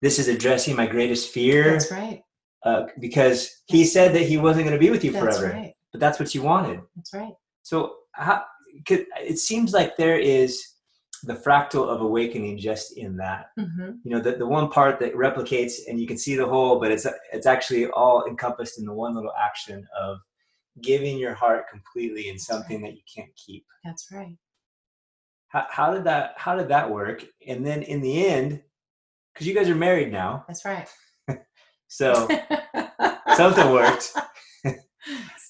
this 0.01 0.19
is 0.19 0.29
addressing 0.29 0.77
my 0.77 0.87
greatest 0.87 1.31
fear 1.31 1.73
That's 1.73 1.91
right. 1.91 2.23
uh, 2.65 2.85
because 3.01 3.63
he 3.67 3.85
said 3.85 4.15
that 4.15 4.23
he 4.23 4.39
wasn't 4.39 4.67
going 4.67 4.79
to 4.79 4.85
be 4.85 4.91
with 4.91 5.05
you 5.05 5.11
That's 5.13 5.39
forever, 5.39 5.55
right. 5.55 5.75
but 5.93 6.01
that's 6.01 6.21
what 6.21 6.35
you 6.35 6.43
wanted. 6.43 6.81
That's 6.95 7.13
right. 7.13 7.33
So 7.63 7.97
how, 8.13 8.45
could, 8.87 9.07
it 9.21 9.39
seems 9.39 9.73
like 9.73 9.97
there 9.97 10.19
is 10.19 10.65
the 11.25 11.35
fractal 11.35 11.89
of 11.89 12.01
awakening 12.01 12.59
just 12.59 12.97
in 12.97 13.17
that. 13.17 13.47
hmm 13.59 13.91
You 14.05 14.11
know, 14.13 14.21
the, 14.21 14.37
the 14.37 14.47
one 14.47 14.71
part 14.71 15.01
that 15.01 15.15
replicates 15.15 15.75
and 15.89 16.01
you 16.01 16.07
can 16.07 16.17
see 16.17 16.37
the 16.37 16.47
whole, 16.47 16.79
but 16.79 16.93
it's 16.93 17.07
it's 17.33 17.47
actually 17.47 17.89
all 17.91 18.25
encompassed 18.27 18.79
in 18.79 18.85
the 18.85 18.93
one 18.93 19.15
little 19.17 19.33
action 19.37 19.87
of 20.01 20.19
giving 20.81 21.19
your 21.19 21.35
heart 21.35 21.69
completely 21.69 22.29
in 22.29 22.39
something 22.39 22.81
that 22.83 22.95
you 22.95 23.03
can't 23.13 23.35
keep. 23.35 23.65
That's 23.85 24.07
right. 24.13 24.37
How, 25.49 25.67
how 25.71 25.93
did 25.93 26.05
that 26.05 26.35
how 26.37 26.57
did 26.57 26.69
that 26.69 26.91
work? 26.91 27.25
And 27.47 27.67
then 27.67 27.83
in 27.83 28.01
the 28.01 28.27
end, 28.27 28.63
because 29.33 29.47
you 29.47 29.55
guys 29.55 29.69
are 29.69 29.75
married 29.75 30.13
now, 30.13 30.45
That's 30.47 30.65
right. 30.65 30.89
so 31.89 32.29
something 33.37 33.71
worked. 33.71 34.13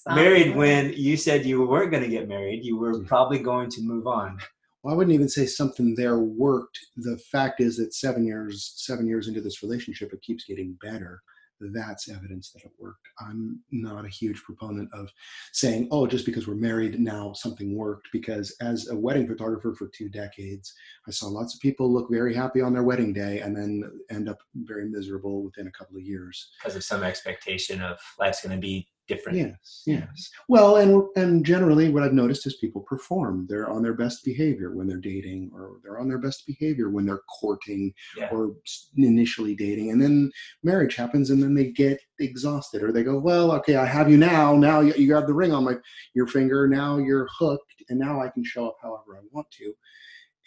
Something 0.03 0.23
married 0.23 0.47
worked. 0.47 0.57
when 0.57 0.93
you 0.93 1.17
said 1.17 1.45
you 1.45 1.65
weren't 1.65 1.91
going 1.91 2.03
to 2.03 2.09
get 2.09 2.29
married, 2.29 2.63
you 2.63 2.77
were 2.77 2.93
hmm. 2.93 3.05
probably 3.05 3.39
going 3.39 3.69
to 3.71 3.81
move 3.81 4.07
on. 4.07 4.37
Well, 4.81 4.93
I 4.93 4.97
wouldn't 4.97 5.13
even 5.13 5.27
say 5.27 5.45
something 5.45 5.93
there 5.95 6.19
worked. 6.19 6.79
The 6.95 7.17
fact 7.17 7.59
is 7.59 7.75
that 7.77 7.93
seven 7.93 8.25
years, 8.25 8.73
seven 8.77 9.05
years 9.05 9.27
into 9.27 9.41
this 9.41 9.61
relationship, 9.61 10.13
it 10.13 10.21
keeps 10.21 10.45
getting 10.45 10.77
better. 10.81 11.21
That's 11.61 12.09
evidence 12.09 12.51
that 12.51 12.63
it 12.63 12.71
worked. 12.79 13.07
I'm 13.19 13.59
not 13.71 14.05
a 14.05 14.09
huge 14.09 14.41
proponent 14.43 14.89
of 14.93 15.11
saying, 15.51 15.87
"Oh, 15.91 16.07
just 16.07 16.25
because 16.25 16.47
we're 16.47 16.55
married 16.55 16.99
now, 16.99 17.33
something 17.33 17.75
worked." 17.75 18.09
Because 18.11 18.55
as 18.61 18.87
a 18.89 18.95
wedding 18.95 19.27
photographer 19.27 19.73
for 19.75 19.87
two 19.89 20.09
decades, 20.09 20.73
I 21.07 21.11
saw 21.11 21.27
lots 21.27 21.53
of 21.55 21.61
people 21.61 21.91
look 21.91 22.09
very 22.09 22.33
happy 22.33 22.61
on 22.61 22.73
their 22.73 22.83
wedding 22.83 23.13
day 23.13 23.39
and 23.39 23.55
then 23.55 23.83
end 24.09 24.29
up 24.29 24.39
very 24.55 24.89
miserable 24.89 25.43
within 25.43 25.67
a 25.67 25.71
couple 25.71 25.97
of 25.97 26.03
years. 26.03 26.51
because 26.59 26.75
of 26.75 26.83
some 26.83 27.03
expectation 27.03 27.81
of 27.81 27.99
life's 28.19 28.41
going 28.41 28.55
to 28.55 28.61
be 28.61 28.87
different. 29.09 29.37
Yes, 29.37 29.83
yes. 29.85 30.29
Well, 30.47 30.77
and 30.77 31.03
and 31.15 31.45
generally, 31.45 31.89
what 31.89 32.03
I've 32.03 32.13
noticed 32.13 32.47
is 32.47 32.55
people 32.57 32.81
perform. 32.81 33.47
They're 33.49 33.69
on 33.69 33.83
their 33.83 33.93
best 33.93 34.23
behavior 34.23 34.71
when 34.73 34.87
they're 34.87 34.97
dating, 34.97 35.51
or 35.53 35.77
they're 35.83 35.99
on 35.99 36.07
their 36.07 36.17
best 36.17 36.47
behavior 36.47 36.89
when 36.89 37.05
they're 37.05 37.23
courting, 37.39 37.93
Yeah. 38.15 38.29
or 38.31 38.55
initially 38.95 39.55
dating, 39.55 39.91
and 39.91 40.01
then 40.01 40.31
marriage 40.63 40.95
happens, 40.95 41.29
and 41.29 41.43
then 41.43 41.53
they 41.53 41.71
get 41.71 41.99
exhausted, 42.19 42.81
or 42.83 42.91
they 42.93 43.03
go, 43.03 43.19
"Well, 43.19 43.51
okay, 43.53 43.75
I 43.75 43.85
have 43.85 44.09
you 44.09 44.17
now. 44.17 44.55
Now 44.55 44.79
you, 44.79 44.93
you 44.93 45.13
have 45.15 45.27
the 45.27 45.33
ring 45.33 45.51
on 45.51 45.65
my 45.65 45.75
your 46.13 46.27
finger. 46.27 46.67
Now 46.67 46.97
you're 46.97 47.27
hooked, 47.37 47.83
and 47.89 47.99
now 47.99 48.21
I 48.21 48.29
can 48.29 48.43
show 48.43 48.67
up 48.67 48.77
however 48.81 49.17
I 49.17 49.21
want 49.31 49.49
to." 49.59 49.73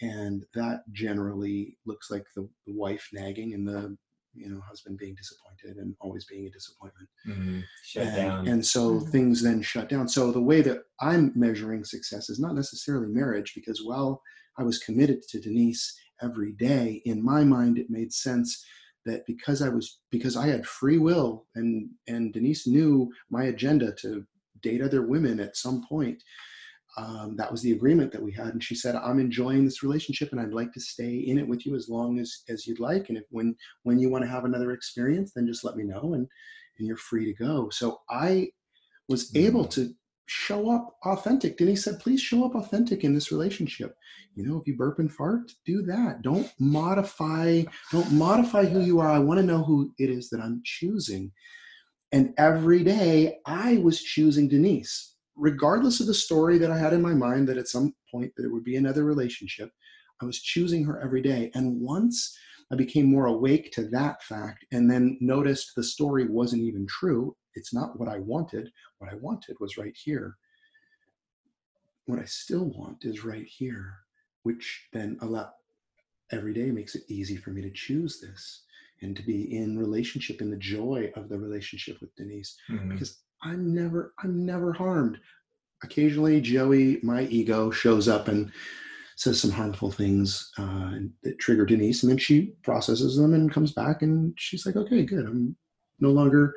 and 0.01 0.43
that 0.53 0.81
generally 0.91 1.77
looks 1.85 2.11
like 2.11 2.25
the, 2.35 2.49
the 2.65 2.73
wife 2.73 3.07
nagging 3.13 3.53
and 3.53 3.65
the 3.65 3.95
you 4.35 4.49
know 4.49 4.59
husband 4.67 4.97
being 4.97 5.15
disappointed 5.15 5.77
and 5.77 5.95
always 6.01 6.25
being 6.25 6.47
a 6.47 6.49
disappointment 6.51 7.07
Mm-hmm. 7.27 7.59
Shut 7.83 8.05
and, 8.07 8.15
down. 8.15 8.47
and 8.47 8.65
so 8.65 8.99
Mhm. 8.99 9.09
things 9.11 9.41
then 9.41 9.61
shut 9.61 9.89
down 9.89 10.07
so 10.07 10.31
the 10.31 10.41
way 10.41 10.61
that 10.61 10.79
i'm 11.01 11.31
measuring 11.35 11.83
success 11.83 12.29
is 12.29 12.39
not 12.39 12.55
necessarily 12.55 13.07
marriage 13.07 13.53
because 13.55 13.83
while 13.83 14.21
i 14.57 14.63
was 14.63 14.79
committed 14.79 15.21
to 15.29 15.39
denise 15.39 15.93
every 16.21 16.53
day 16.53 17.01
in 17.05 17.23
my 17.23 17.43
mind 17.43 17.77
it 17.77 17.89
made 17.89 18.11
sense 18.13 18.63
that 19.05 19.25
because 19.25 19.61
i 19.61 19.69
was 19.69 19.99
because 20.11 20.35
i 20.37 20.47
had 20.47 20.65
free 20.65 20.97
will 20.97 21.45
and 21.55 21.89
and 22.07 22.33
denise 22.33 22.65
knew 22.67 23.11
my 23.29 23.43
agenda 23.45 23.91
to 24.01 24.25
date 24.61 24.81
other 24.81 25.01
women 25.05 25.39
at 25.39 25.57
some 25.57 25.83
point 25.87 26.23
um, 26.97 27.35
that 27.37 27.51
was 27.51 27.61
the 27.61 27.71
agreement 27.71 28.11
that 28.11 28.21
we 28.21 28.31
had. 28.31 28.49
And 28.49 28.63
she 28.63 28.75
said 28.75 28.95
i'm 28.95 29.19
enjoying 29.19 29.65
this 29.65 29.83
relationship 29.83 30.31
and 30.31 30.39
i'd 30.39 30.53
like 30.53 30.71
to 30.73 30.79
stay 30.79 31.15
in 31.15 31.37
it 31.37 31.47
with 31.47 31.65
you 31.65 31.75
as 31.75 31.89
long 31.89 32.19
as 32.19 32.43
as 32.49 32.67
you'd 32.67 32.79
like. 32.79 33.09
And 33.09 33.17
if 33.17 33.23
when 33.29 33.55
when 33.83 33.99
you 33.99 34.09
want 34.09 34.23
to 34.23 34.29
have 34.29 34.45
another 34.45 34.71
experience 34.71 35.31
then 35.35 35.47
just 35.47 35.63
let 35.63 35.75
me 35.75 35.83
know 35.83 36.13
and 36.13 36.27
and 36.77 36.87
you're 36.87 36.97
free 36.97 37.25
to 37.25 37.33
go. 37.33 37.69
So 37.69 38.01
i 38.09 38.49
was 39.09 39.35
able 39.35 39.65
Mhm. 39.65 39.71
to 39.71 39.93
show 40.25 40.71
up 40.71 40.95
authentic. 41.05 41.57
Denise 41.57 41.83
said 41.83 41.99
please 41.99 42.21
show 42.21 42.45
up 42.45 42.55
authentic 42.55 43.03
in 43.03 43.13
this 43.13 43.31
relationship. 43.31 43.95
You 44.35 44.45
know 44.45 44.57
if 44.57 44.65
you 44.67 44.75
burp 44.77 44.99
and 44.99 45.11
fart 45.11 45.51
do 45.65 45.81
that. 45.83 46.21
Don't 46.21 46.49
modify 46.59 47.63
don't 47.91 48.11
modify 48.13 48.65
who 48.65 48.81
you 48.81 48.99
are. 48.99 49.09
I 49.09 49.19
want 49.19 49.39
to 49.39 49.45
know 49.45 49.63
who 49.63 49.91
it 49.99 50.09
is 50.09 50.29
that 50.29 50.39
i'm 50.41 50.61
choosing. 50.63 51.31
And 52.11 52.33
every 52.37 52.83
day 52.83 53.39
i 53.45 53.77
was 53.77 54.01
choosing 54.01 54.47
denise 54.47 55.12
regardless 55.35 55.99
of 55.99 56.07
the 56.07 56.13
story 56.13 56.57
that 56.57 56.71
I 56.71 56.77
had 56.77 56.93
in 56.93 57.01
my 57.01 57.13
mind 57.13 57.47
that 57.47 57.57
at 57.57 57.67
some 57.67 57.93
point 58.11 58.31
there 58.37 58.51
would 58.51 58.63
be 58.63 58.75
another 58.75 59.03
relationship, 59.03 59.71
I 60.21 60.25
was 60.25 60.41
choosing 60.41 60.83
her 60.85 60.99
every 61.01 61.21
day. 61.21 61.51
And 61.53 61.81
once 61.81 62.37
I 62.71 62.75
became 62.75 63.07
more 63.07 63.25
awake 63.25 63.71
to 63.73 63.87
that 63.89 64.23
fact 64.23 64.65
and 64.71 64.89
then 64.89 65.17
noticed 65.21 65.73
the 65.75 65.83
story 65.83 66.27
wasn't 66.27 66.63
even 66.63 66.87
true, 66.87 67.35
it's 67.55 67.73
not 67.73 67.99
what 67.99 68.09
I 68.09 68.19
wanted. 68.19 68.71
What 68.99 69.11
I 69.11 69.15
wanted 69.15 69.57
was 69.59 69.77
right 69.77 69.95
here. 69.95 70.37
What 72.05 72.19
I 72.19 72.25
still 72.25 72.65
want 72.65 73.05
is 73.05 73.23
right 73.23 73.45
here, 73.45 73.93
which 74.43 74.87
then 74.93 75.17
a 75.21 75.25
lot 75.25 75.53
every 76.31 76.53
day 76.53 76.71
makes 76.71 76.95
it 76.95 77.03
easy 77.07 77.37
for 77.37 77.51
me 77.51 77.61
to 77.61 77.71
choose 77.71 78.19
this 78.19 78.63
and 79.01 79.15
to 79.15 79.23
be 79.23 79.55
in 79.55 79.77
relationship 79.77 80.41
in 80.41 80.49
the 80.49 80.57
joy 80.57 81.11
of 81.15 81.29
the 81.29 81.37
relationship 81.37 81.99
with 82.01 82.15
Denise 82.15 82.57
Mhm. 82.69 82.89
because 82.89 83.19
I'm 83.43 83.73
never 83.73 84.13
I'm 84.23 84.45
never 84.45 84.73
harmed. 84.73 85.19
Occasionally, 85.83 86.39
Joey, 86.39 86.99
my 87.03 87.23
ego, 87.23 87.69
shows 87.69 88.07
up 88.07 88.27
and 88.29 88.51
says 89.15 89.39
some 89.39 89.51
harmful 89.51 89.91
things 89.91 90.51
uh, 90.57 90.93
that 91.23 91.39
trigger 91.39 91.65
Denise, 91.65 92.03
and 92.03 92.11
then 92.11 92.17
she 92.17 92.53
processes 92.63 93.17
them 93.17 93.33
and 93.33 93.51
comes 93.51 93.73
back, 93.73 94.01
and 94.01 94.33
she's 94.37 94.65
like, 94.65 94.75
"Okay, 94.75 95.03
good. 95.03 95.25
I'm 95.25 95.55
no 95.99 96.09
longer 96.09 96.55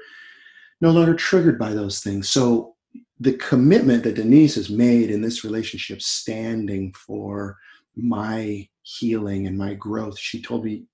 no 0.80 0.91
longer 0.91 1.14
triggered 1.14 1.59
by 1.59 1.72
those 1.74 2.01
things." 2.01 2.28
So 2.28 2.76
the 3.18 3.34
commitment 3.34 4.05
that 4.05 4.14
Denise 4.14 4.55
has 4.55 4.70
made 4.70 5.11
in 5.11 5.22
this 5.22 5.43
relationship, 5.43 6.01
standing 6.03 6.93
for 6.93 7.57
my 7.97 8.68
healing 8.82 9.47
and 9.47 9.59
my 9.59 9.74
growth, 9.74 10.18
she 10.18 10.41
told 10.41 10.64
me 10.64 10.84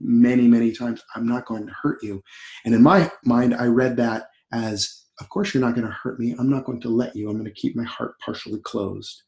many, 0.00 0.46
many 0.48 0.72
times, 0.72 1.02
"I'm 1.14 1.26
not 1.26 1.46
going 1.46 1.66
to 1.66 1.72
hurt 1.72 2.02
you," 2.02 2.22
and 2.66 2.74
in 2.74 2.82
my 2.82 3.10
mind, 3.24 3.54
I 3.54 3.66
read 3.66 3.96
that 3.96 4.28
as 4.52 5.03
of 5.20 5.28
course 5.28 5.54
you're 5.54 5.62
not 5.62 5.74
going 5.74 5.86
to 5.86 5.92
hurt 5.92 6.18
me. 6.18 6.34
I'm 6.38 6.50
not 6.50 6.64
going 6.64 6.80
to 6.82 6.88
let 6.88 7.14
you. 7.14 7.28
I'm 7.28 7.36
going 7.38 7.44
to 7.44 7.50
keep 7.50 7.76
my 7.76 7.84
heart 7.84 8.14
partially 8.24 8.60
closed 8.60 9.22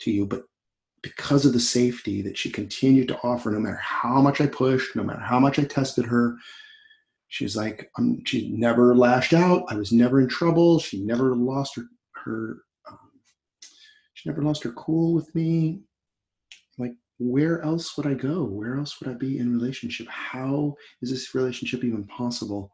to 0.00 0.10
you. 0.10 0.26
But 0.26 0.44
because 1.02 1.44
of 1.44 1.52
the 1.52 1.60
safety 1.60 2.22
that 2.22 2.36
she 2.36 2.50
continued 2.50 3.08
to 3.08 3.18
offer 3.22 3.50
no 3.50 3.60
matter 3.60 3.80
how 3.80 4.20
much 4.20 4.40
i 4.40 4.46
pushed 4.48 4.96
no 4.96 5.04
matter 5.04 5.20
how 5.20 5.38
much 5.38 5.56
i 5.56 5.62
tested 5.62 6.04
her 6.04 6.36
she's 7.28 7.56
like 7.56 7.90
um, 7.98 8.22
she 8.24 8.48
never 8.50 8.94
lashed 8.94 9.32
out. 9.32 9.64
I 9.68 9.76
was 9.76 9.92
never 9.92 10.20
in 10.20 10.28
trouble. 10.28 10.78
She 10.78 11.02
never 11.02 11.36
lost 11.36 11.76
her 11.76 11.84
her 12.24 12.62
um, 12.90 12.98
she 14.14 14.28
never 14.28 14.42
lost 14.42 14.64
her 14.64 14.72
cool 14.72 15.14
with 15.14 15.32
me. 15.34 15.82
Like 16.78 16.94
where 17.18 17.62
else 17.62 17.96
would 17.96 18.06
i 18.06 18.14
go? 18.14 18.44
Where 18.44 18.76
else 18.76 19.00
would 19.00 19.10
i 19.10 19.14
be 19.14 19.38
in 19.38 19.52
relationship? 19.52 20.08
How 20.08 20.74
is 21.02 21.10
this 21.10 21.34
relationship 21.34 21.84
even 21.84 22.04
possible 22.04 22.72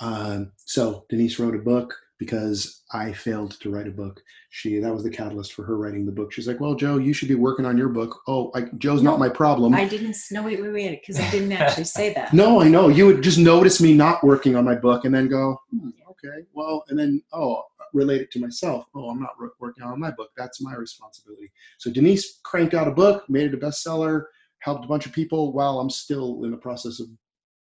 um, 0.00 0.52
so 0.56 1.04
Denise 1.08 1.38
wrote 1.38 1.54
a 1.54 1.58
book 1.58 1.94
because 2.18 2.82
I 2.92 3.12
failed 3.12 3.52
to 3.60 3.70
write 3.70 3.88
a 3.88 3.90
book. 3.90 4.20
She 4.50 4.78
that 4.78 4.92
was 4.92 5.02
the 5.02 5.10
catalyst 5.10 5.52
for 5.52 5.64
her 5.64 5.76
writing 5.76 6.06
the 6.06 6.12
book. 6.12 6.32
She's 6.32 6.46
like, 6.46 6.60
"Well, 6.60 6.74
Joe, 6.74 6.98
you 6.98 7.12
should 7.12 7.28
be 7.28 7.34
working 7.34 7.66
on 7.66 7.76
your 7.76 7.88
book." 7.88 8.20
Oh, 8.28 8.50
I, 8.54 8.62
Joe's 8.78 9.02
No, 9.02 9.10
not 9.10 9.18
my 9.18 9.28
problem. 9.28 9.74
I 9.74 9.86
didn't. 9.86 10.16
No, 10.30 10.42
wait, 10.42 10.60
wait, 10.60 10.72
wait, 10.72 11.00
because 11.00 11.20
I 11.20 11.28
didn't 11.30 11.52
actually 11.52 11.84
say 11.84 12.14
that. 12.14 12.32
no, 12.32 12.60
I 12.60 12.68
know 12.68 12.88
you 12.88 13.06
would 13.06 13.22
just 13.22 13.38
notice 13.38 13.80
me 13.80 13.94
not 13.94 14.22
working 14.22 14.56
on 14.56 14.64
my 14.64 14.74
book 14.74 15.04
and 15.04 15.14
then 15.14 15.28
go, 15.28 15.58
hmm, 15.70 15.90
"Okay, 16.10 16.46
well," 16.52 16.84
and 16.88 16.98
then 16.98 17.22
oh, 17.32 17.62
relate 17.92 18.20
it 18.20 18.30
to 18.32 18.40
myself. 18.40 18.86
Oh, 18.94 19.10
I'm 19.10 19.20
not 19.20 19.32
wor- 19.38 19.54
working 19.60 19.84
on 19.84 19.98
my 19.98 20.10
book. 20.12 20.30
That's 20.36 20.62
my 20.62 20.74
responsibility. 20.74 21.50
So 21.78 21.90
Denise 21.90 22.40
cranked 22.44 22.74
out 22.74 22.88
a 22.88 22.92
book, 22.92 23.24
made 23.28 23.46
it 23.46 23.54
a 23.54 23.58
bestseller, 23.58 24.24
helped 24.60 24.84
a 24.84 24.88
bunch 24.88 25.06
of 25.06 25.12
people. 25.12 25.52
While 25.52 25.80
I'm 25.80 25.90
still 25.90 26.44
in 26.44 26.50
the 26.50 26.56
process 26.56 27.00
of 27.00 27.08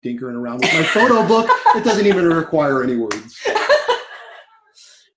dinkering 0.04 0.34
around 0.34 0.60
with 0.60 0.72
my 0.72 0.82
photo 0.84 1.26
book, 1.26 1.50
it 1.76 1.84
doesn't 1.84 2.06
even 2.06 2.24
require 2.28 2.82
any 2.82 2.96
words. 2.96 3.38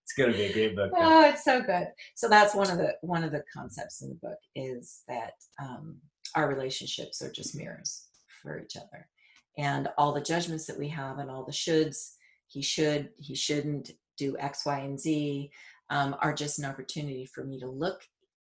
It's 0.03 0.17
gonna 0.17 0.34
be 0.34 0.43
a 0.43 0.51
great 0.51 0.75
book. 0.75 0.91
though. 0.91 0.97
Oh, 0.99 1.29
it's 1.29 1.45
so 1.45 1.61
good. 1.61 1.88
So 2.15 2.27
that's 2.27 2.53
one 2.53 2.69
of 2.69 2.77
the 2.77 2.95
one 2.99 3.23
of 3.23 3.32
the 3.32 3.45
concepts 3.53 4.01
in 4.01 4.09
the 4.09 4.15
book 4.15 4.39
is 4.55 5.03
that 5.07 5.36
um, 5.57 5.99
our 6.36 6.49
relationships 6.49 7.21
are 7.21 7.32
just 7.32 7.55
mirrors 7.55 8.07
for 8.41 8.59
each 8.59 8.75
other, 8.75 9.07
and 9.57 9.88
all 9.97 10.11
the 10.11 10.19
judgments 10.19 10.65
that 10.65 10.77
we 10.77 10.89
have 10.89 11.19
and 11.19 11.32
all 11.32 11.45
the 11.45 11.51
shoulds, 11.53 12.15
he 12.47 12.61
should, 12.61 13.09
he 13.19 13.36
shouldn't 13.36 13.91
do 14.17 14.36
X, 14.38 14.65
Y, 14.65 14.79
and 14.79 14.99
Z, 14.99 15.49
um, 15.89 16.15
are 16.21 16.34
just 16.34 16.59
an 16.59 16.65
opportunity 16.65 17.25
for 17.25 17.45
me 17.45 17.57
to 17.59 17.67
look 17.67 18.01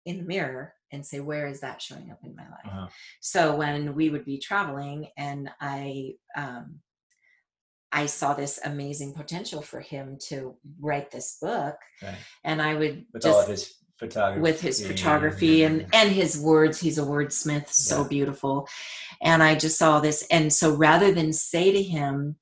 in 0.06 0.18
the 0.18 0.24
mirror 0.24 0.74
and 0.92 1.06
say, 1.06 1.20
where 1.20 1.48
is 1.48 1.62
that 1.62 1.82
showing 1.82 2.12
up 2.12 2.20
in 2.24 2.36
my 2.36 2.44
life? 2.44 2.66
Uh-huh. 2.66 2.88
So 3.20 3.56
when 3.56 3.96
we 3.96 4.10
would 4.10 4.26
be 4.26 4.38
traveling, 4.40 5.08
and 5.18 5.50
I 5.60 6.14
um, 6.36 6.80
I 7.92 8.06
saw 8.06 8.34
this 8.34 8.60
amazing 8.64 9.14
potential 9.14 9.62
for 9.62 9.82
him 9.82 10.18
to 10.30 10.56
write 10.80 11.12
this 11.12 11.38
book, 11.42 11.76
Right. 12.02 12.16
and 12.44 12.62
I 12.62 12.76
would 12.76 13.06
With 13.14 13.24
just 13.24 13.36
all 13.36 13.42
of 13.42 13.48
his 13.50 13.74
photography. 14.00 14.42
with 14.42 14.62
his 14.62 14.86
photography 14.86 15.64
and 15.64 15.86
and 15.94 16.12
his 16.12 16.40
words. 16.40 16.80
He's 16.80 16.98
a 16.98 17.04
wordsmith, 17.04 17.70
so 17.70 18.02
Yeah. 18.02 18.08
beautiful. 18.08 18.68
And 19.22 19.44
I 19.44 19.56
just 19.56 19.78
saw 19.78 20.00
this, 20.00 20.26
and 20.32 20.52
so 20.52 20.74
rather 20.74 21.12
than 21.14 21.34
say 21.34 21.72
to 21.72 21.84
him, 21.84 22.38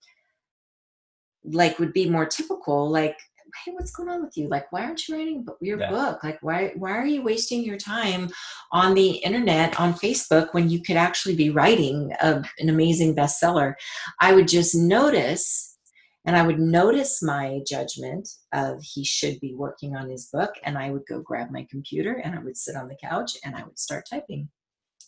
like 1.44 1.80
would 1.80 1.94
be 1.94 2.10
more 2.10 2.26
typical, 2.26 2.90
like. 2.90 3.18
Hey, 3.64 3.72
what's 3.72 3.92
going 3.92 4.10
on 4.10 4.24
with 4.24 4.38
you? 4.38 4.48
Like, 4.48 4.72
why 4.72 4.84
aren't 4.84 5.08
you 5.08 5.16
writing 5.16 5.46
your 5.62 5.80
Yeah. 5.80 5.90
book? 5.90 6.24
Like, 6.24 6.40
why 6.42 6.74
why 6.76 6.92
are 6.92 7.06
you 7.06 7.22
wasting 7.22 7.64
your 7.64 7.78
time 7.78 8.30
on 8.72 8.94
the 8.94 9.12
internet 9.18 9.80
on 9.80 9.94
Facebook 9.94 10.54
when 10.54 10.70
you 10.70 10.82
could 10.82 10.98
actually 10.98 11.36
be 11.36 11.50
writing 11.50 12.12
a, 12.22 12.44
an 12.60 12.70
amazing 12.70 13.16
bestseller? 13.16 13.76
I 14.20 14.34
would 14.34 14.48
just 14.48 14.76
notice 14.76 15.78
and 16.26 16.36
I 16.36 16.46
would 16.46 16.60
notice 16.60 17.24
my 17.24 17.62
judgment 17.66 18.28
of 18.54 18.84
he 18.84 19.04
should 19.04 19.40
be 19.40 19.56
working 19.56 19.96
on 19.96 20.10
his 20.10 20.28
book, 20.28 20.52
and 20.64 20.78
I 20.78 20.92
would 20.92 21.06
go 21.08 21.22
grab 21.22 21.50
my 21.50 21.66
computer 21.72 22.22
and 22.24 22.36
I 22.36 22.40
would 22.44 22.58
sit 22.58 22.76
on 22.76 22.88
the 22.88 22.98
couch 23.02 23.38
and 23.44 23.56
I 23.56 23.64
would 23.64 23.80
start 23.80 24.06
typing 24.10 24.50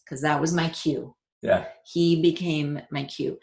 because 0.04 0.22
that 0.22 0.40
was 0.40 0.54
my 0.54 0.70
cue. 0.70 1.16
Yeah. 1.42 1.66
He 1.86 2.22
became 2.22 2.82
my 2.92 3.04
cue. 3.04 3.40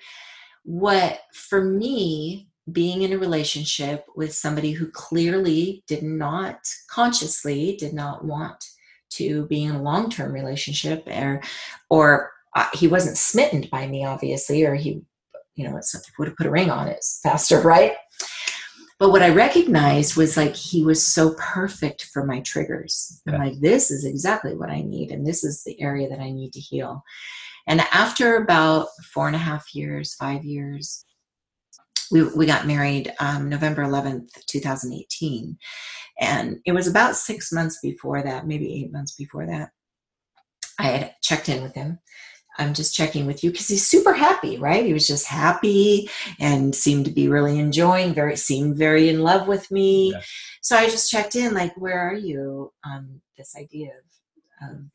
What 0.65 1.21
for 1.33 1.63
me, 1.63 2.48
being 2.73 3.03
in 3.03 3.12
a 3.12 3.19
relationship 3.19 4.05
with 4.16 4.35
somebody 4.35 4.73
who 4.73 4.91
clearly 4.91 5.85
did 5.87 6.03
not 6.03 6.59
consciously 6.91 7.77
did 7.79 7.93
not 7.93 8.25
want 8.25 8.64
to 9.11 9.47
be 9.47 9.64
in 9.64 9.75
a 9.75 9.83
long-term 9.83 10.33
relationship 10.33 11.07
or 11.07 11.41
or 11.89 12.31
uh, 12.57 12.69
he 12.75 12.89
wasn't 12.89 13.16
smitten 13.16 13.66
by 13.71 13.87
me 13.87 14.05
obviously 14.05 14.64
or 14.64 14.75
he 14.75 15.03
you 15.55 15.69
know 15.69 15.77
it's 15.77 15.95
would 16.19 16.29
have 16.29 16.37
put 16.37 16.47
a 16.47 16.51
ring 16.51 16.71
on 16.71 16.89
it 16.89 17.05
faster 17.23 17.61
right? 17.61 17.93
But 18.99 19.11
what 19.11 19.23
i 19.23 19.29
recognized 19.29 20.16
was 20.16 20.37
like 20.37 20.57
he 20.57 20.85
was 20.85 21.07
so 21.07 21.35
perfect 21.35 22.07
for 22.12 22.27
my 22.27 22.41
triggers. 22.41 23.23
I'm 23.29 23.39
like 23.39 23.61
this 23.61 23.91
is 23.91 24.05
exactly 24.05 24.57
what 24.57 24.71
i 24.71 24.81
need 24.83 25.11
and 25.12 25.27
this 25.27 25.45
is 25.45 25.62
the 25.62 25.81
area 25.81 26.09
that 26.09 26.21
i 26.21 26.31
need 26.31 26.53
to 26.53 26.61
heal. 26.61 27.03
And 27.66 27.81
after 27.93 28.37
about 28.37 28.89
four 29.12 29.27
and 29.27 29.37
a 29.37 29.39
half 29.39 29.75
years 29.75 30.14
five 30.14 30.45
years 30.45 31.05
we, 32.11 32.23
we 32.35 32.47
got 32.47 32.67
married 32.67 33.13
um, 33.21 33.49
november 33.49 33.83
11th 33.83 34.31
2018 34.47 35.57
and 36.21 36.59
it 36.67 36.73
was 36.73 36.89
about 36.89 37.17
six 37.17 37.53
months 37.53 37.79
before 37.83 38.23
that 38.23 38.47
maybe 38.47 38.73
eight 38.75 38.93
months 38.93 39.15
before 39.15 39.47
that 39.47 39.71
i 40.79 40.85
had 40.85 41.15
checked 41.29 41.49
in 41.49 41.63
with 41.63 41.75
him. 41.75 41.99
I'm 42.61 42.75
just 42.75 42.93
checking 42.93 43.25
with 43.27 43.45
you 43.45 43.53
because 43.53 43.69
he's 43.69 43.87
super 43.87 44.13
happy 44.13 44.59
right? 44.59 44.85
He 44.85 44.93
was 44.93 45.07
just 45.07 45.27
happy 45.27 46.11
and 46.41 46.75
seemed 46.75 47.05
to 47.05 47.13
be 47.13 47.29
really 47.29 47.59
enjoying 47.59 48.15
very 48.15 48.37
seemed 48.37 48.77
very 48.77 49.09
in 49.09 49.23
love 49.23 49.47
with 49.47 49.71
me. 49.71 50.13
Yeah. 50.13 50.23
so 50.61 50.77
i 50.77 50.87
just 50.87 51.11
checked 51.11 51.37
in 51.37 51.55
like 51.55 51.77
where 51.77 52.01
are 52.01 52.15
you 52.15 52.73
on 52.85 53.21
this 53.37 53.55
idea 53.57 53.91
of 53.91 54.69
um, 54.71 54.91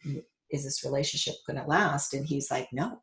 is 0.49 0.66
this 0.66 0.84
relationship 0.84 1.36
going 1.47 1.59
to 1.59 1.68
last? 1.68 2.14
And 2.14 2.26
he's 2.26 2.51
like 2.51 2.68
no. 2.74 2.99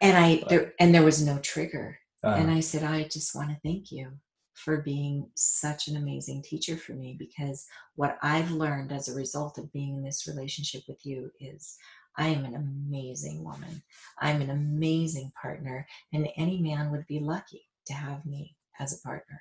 And 0.00 0.16
i 0.16 0.42
there 0.48 0.72
and 0.78 0.94
there 0.94 1.02
was 1.02 1.24
no 1.24 1.38
trigger 1.38 1.98
Uh, 2.24 2.34
and 2.38 2.50
i 2.50 2.60
said 2.60 2.82
i 2.82 3.02
just 3.04 3.34
want 3.34 3.50
to 3.50 3.56
thank 3.62 3.90
you 3.92 4.08
for 4.54 4.82
being 4.82 5.28
such 5.34 5.88
an 5.88 5.96
amazing 5.96 6.40
teacher 6.42 6.76
for 6.76 6.92
me 6.92 7.16
because 7.18 7.66
what 7.96 8.18
i've 8.22 8.50
learned 8.50 8.92
as 8.92 9.08
a 9.08 9.14
result 9.14 9.58
of 9.58 9.72
being 9.72 9.96
in 9.96 10.02
this 10.04 10.26
relationship 10.26 10.82
with 10.88 11.04
you 11.04 11.30
is 11.40 11.76
i 12.16 12.28
am 12.28 12.44
an 12.44 12.54
amazing 12.54 13.42
woman. 13.42 13.82
I'm 14.20 14.40
an 14.40 14.50
amazing 14.50 15.32
partner 15.40 15.86
and 16.12 16.28
any 16.36 16.60
man 16.60 16.90
would 16.92 17.06
be 17.06 17.18
lucky 17.18 17.62
to 17.86 17.92
have 17.92 18.24
me 18.24 18.56
as 18.78 18.92
a 18.92 19.00
partner. 19.06 19.40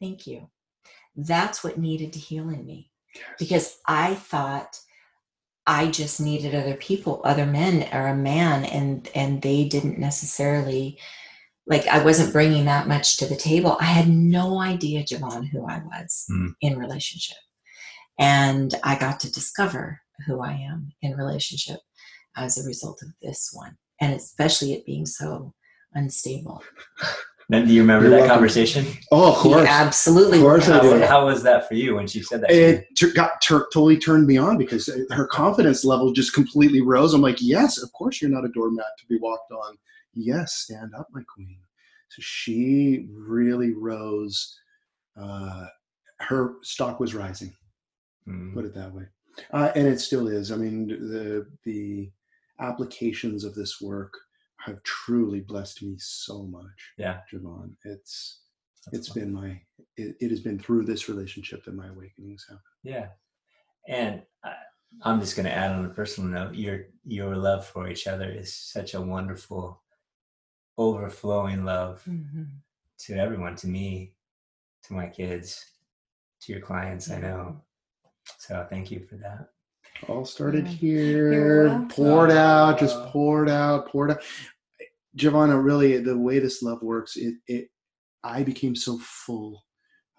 Thank 0.00 0.26
you. 0.26 0.50
That's 1.16 1.62
what 1.62 1.78
needed 1.78 2.12
to 2.14 2.18
heal 2.18 2.48
in 2.48 2.66
me 2.66 2.90
because 3.38 3.78
I 3.86 4.14
thought 4.14 4.80
I 5.66 5.90
just 5.90 6.20
needed 6.20 6.54
other 6.54 6.74
people, 6.74 7.20
other 7.24 7.46
men 7.46 7.88
or 7.92 8.08
a 8.08 8.16
man, 8.16 8.64
and 8.64 9.08
and 9.14 9.40
they 9.42 9.68
didn't 9.68 9.98
necessarily 9.98 10.98
like 11.66 11.86
I 11.86 12.02
wasn't 12.04 12.32
bringing 12.32 12.64
that 12.64 12.88
much 12.88 13.16
to 13.18 13.26
the 13.26 13.36
table. 13.36 13.76
I 13.80 13.84
had 13.84 14.08
no 14.08 14.60
idea, 14.60 15.04
Javon, 15.04 15.48
who 15.48 15.64
I 15.66 15.78
was 15.78 16.24
Mm. 16.30 16.54
in 16.60 16.78
relationship, 16.78 17.36
and 18.18 18.74
I 18.82 18.98
got 18.98 19.20
to 19.20 19.32
discover 19.32 20.00
who 20.26 20.40
I 20.40 20.52
am 20.52 20.92
in 21.02 21.16
relationship 21.16 21.80
as 22.36 22.58
a 22.58 22.66
result 22.66 23.02
of 23.02 23.08
this 23.22 23.50
one, 23.52 23.76
and 24.00 24.12
especially 24.14 24.72
it 24.72 24.86
being 24.86 25.06
so 25.06 25.54
unstable. 25.94 26.62
then 27.48 27.66
do 27.66 27.72
you 27.72 27.82
remember 27.82 28.04
You're 28.04 28.10
that 28.12 28.16
welcome. 28.22 28.34
conversation? 28.36 28.86
Oh, 29.10 29.32
of 29.32 29.36
course. 29.38 29.62
He 29.62 29.68
absolutely. 29.68 30.38
Of 30.38 30.44
course 30.44 30.68
was. 30.68 31.00
How, 31.00 31.06
how 31.06 31.26
was 31.26 31.42
that 31.42 31.68
for 31.68 31.74
you 31.74 31.96
when 31.96 32.06
she 32.06 32.22
said 32.22 32.40
that? 32.42 32.48
to 32.48 32.54
you? 32.54 32.62
it 32.62 32.86
tur- 32.96 33.12
got 33.12 33.40
tur- 33.42 33.68
totally 33.72 33.98
turned 33.98 34.26
me 34.26 34.36
on 34.36 34.56
because 34.58 34.88
her 35.10 35.26
confidence 35.26 35.84
level 35.84 36.12
just 36.12 36.32
completely 36.32 36.80
rose. 36.80 37.12
I'm 37.14 37.20
like, 37.20 37.38
yes, 37.40 37.82
of 37.82 37.92
course 37.92 38.20
you're 38.22 38.30
not 38.30 38.44
a 38.44 38.48
doormat 38.48 38.86
to 38.98 39.06
be 39.06 39.18
walked 39.18 39.52
on. 39.52 39.76
Yes, 40.14 40.54
stand 40.54 40.92
up, 40.98 41.08
my 41.12 41.22
queen. 41.32 41.58
So 42.08 42.20
she 42.20 43.08
really 43.12 43.72
rose. 43.74 44.58
Uh, 45.20 45.66
her 46.20 46.54
stock 46.62 47.00
was 47.00 47.14
rising. 47.14 47.52
Mm. 48.28 48.54
Put 48.54 48.64
it 48.64 48.74
that 48.74 48.92
way, 48.94 49.04
uh, 49.52 49.72
and 49.74 49.86
it 49.86 50.00
still 50.00 50.28
is. 50.28 50.52
I 50.52 50.56
mean, 50.56 50.86
the 50.86 51.46
the 51.64 52.10
applications 52.60 53.44
of 53.44 53.54
this 53.54 53.80
work 53.80 54.12
have 54.58 54.82
truly 54.84 55.40
blessed 55.40 55.82
me 55.82 55.96
so 55.98 56.44
much. 56.44 56.92
Yeah. 56.96 57.18
Javon, 57.32 57.72
it's 57.84 58.42
That's 58.86 58.98
it's 58.98 59.08
fun. 59.08 59.24
been 59.24 59.32
my 59.32 59.60
it, 59.96 60.16
it 60.20 60.30
has 60.30 60.40
been 60.40 60.58
through 60.58 60.84
this 60.84 61.08
relationship 61.08 61.64
that 61.64 61.74
my 61.74 61.88
awakenings 61.88 62.46
have. 62.48 62.60
Yeah, 62.84 63.08
and 63.88 64.22
I, 64.44 64.52
I'm 65.02 65.18
just 65.18 65.34
going 65.34 65.46
to 65.46 65.52
add 65.52 65.72
on 65.72 65.84
a 65.86 65.88
personal 65.88 66.30
note. 66.30 66.54
Your 66.54 66.84
your 67.04 67.34
love 67.34 67.66
for 67.66 67.88
each 67.88 68.06
other 68.06 68.30
is 68.30 68.54
such 68.54 68.94
a 68.94 69.00
wonderful, 69.00 69.81
overflowing 70.78 71.64
love 71.64 72.02
Mhm. 72.06 72.48
to 72.98 73.14
everyone, 73.14 73.56
to 73.56 73.66
me, 73.68 74.14
to 74.84 74.94
my 74.94 75.06
kids, 75.08 75.64
to 76.40 76.52
your 76.52 76.60
clients. 76.62 77.10
I 77.10 77.20
know. 77.20 77.62
So 78.38 78.66
thank 78.70 78.90
you 78.90 79.00
for 79.06 79.16
that. 79.16 79.50
All 80.08 80.24
started 80.24 80.66
Yeah. 80.66 80.72
here, 80.72 81.66
welcome. 81.68 81.88
poured 81.88 82.30
out, 82.30 82.78
just 82.78 82.96
poured 83.08 83.48
out, 83.48 83.88
poured 83.88 84.12
out. 84.12 84.22
Giovanna, 85.14 85.60
really, 85.60 85.98
the 85.98 86.16
way 86.16 86.38
this 86.38 86.62
love 86.62 86.82
works, 86.82 87.16
it, 87.16 87.36
it, 87.46 87.70
I 88.24 88.42
became 88.42 88.74
so 88.74 88.98
full. 88.98 89.64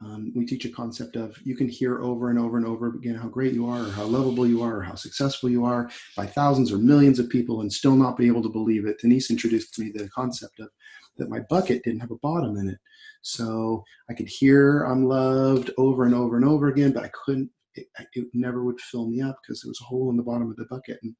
Um, 0.05 0.33
we 0.35 0.45
teach 0.45 0.65
a 0.65 0.69
concept 0.69 1.15
of 1.15 1.37
you 1.43 1.55
can 1.55 1.67
hear 1.67 2.01
over 2.01 2.29
and 2.29 2.37
over 2.37 2.57
and 2.57 2.65
over 2.65 2.87
again 2.89 3.15
how 3.15 3.27
great 3.27 3.53
you 3.53 3.67
are, 3.67 3.83
or 3.83 3.91
how 3.91 4.03
lovable 4.03 4.45
you 4.45 4.61
are, 4.61 4.77
or 4.77 4.81
how 4.81 4.95
successful 4.95 5.49
you 5.49 5.63
are 5.65 5.89
by 6.17 6.25
thousands 6.25 6.71
or 6.71 6.77
millions 6.77 7.19
of 7.19 7.29
people, 7.29 7.61
and 7.61 7.71
still 7.71 7.95
not 7.95 8.17
be 8.17 8.27
able 8.27 8.43
to 8.43 8.49
believe 8.49 8.85
it. 8.85 8.99
Denise 8.99 9.31
introduced 9.31 9.79
me 9.79 9.91
the 9.93 10.09
concept 10.09 10.59
of 10.59 10.69
that 11.17 11.29
my 11.29 11.39
bucket 11.49 11.83
didn't 11.83 11.99
have 11.99 12.11
a 12.11 12.17
bottom 12.17 12.57
in 12.57 12.69
it, 12.69 12.79
so 13.21 13.83
I 14.09 14.13
could 14.13 14.27
hear 14.27 14.83
I'm 14.83 15.05
loved 15.05 15.71
over 15.77 16.05
and 16.05 16.15
over 16.15 16.35
and 16.35 16.45
over 16.45 16.67
again, 16.67 16.91
but 16.91 17.03
I 17.03 17.11
couldn't 17.25 17.49
it, 17.75 17.87
it 18.13 18.27
never 18.33 18.63
would 18.63 18.79
fill 18.81 19.07
me 19.07 19.21
up 19.21 19.37
because 19.41 19.61
there 19.61 19.69
was 19.69 19.81
a 19.81 19.85
hole 19.85 20.09
in 20.09 20.17
the 20.17 20.23
bottom 20.23 20.49
of 20.49 20.57
the 20.57 20.65
bucket 20.65 20.99
and 21.03 21.15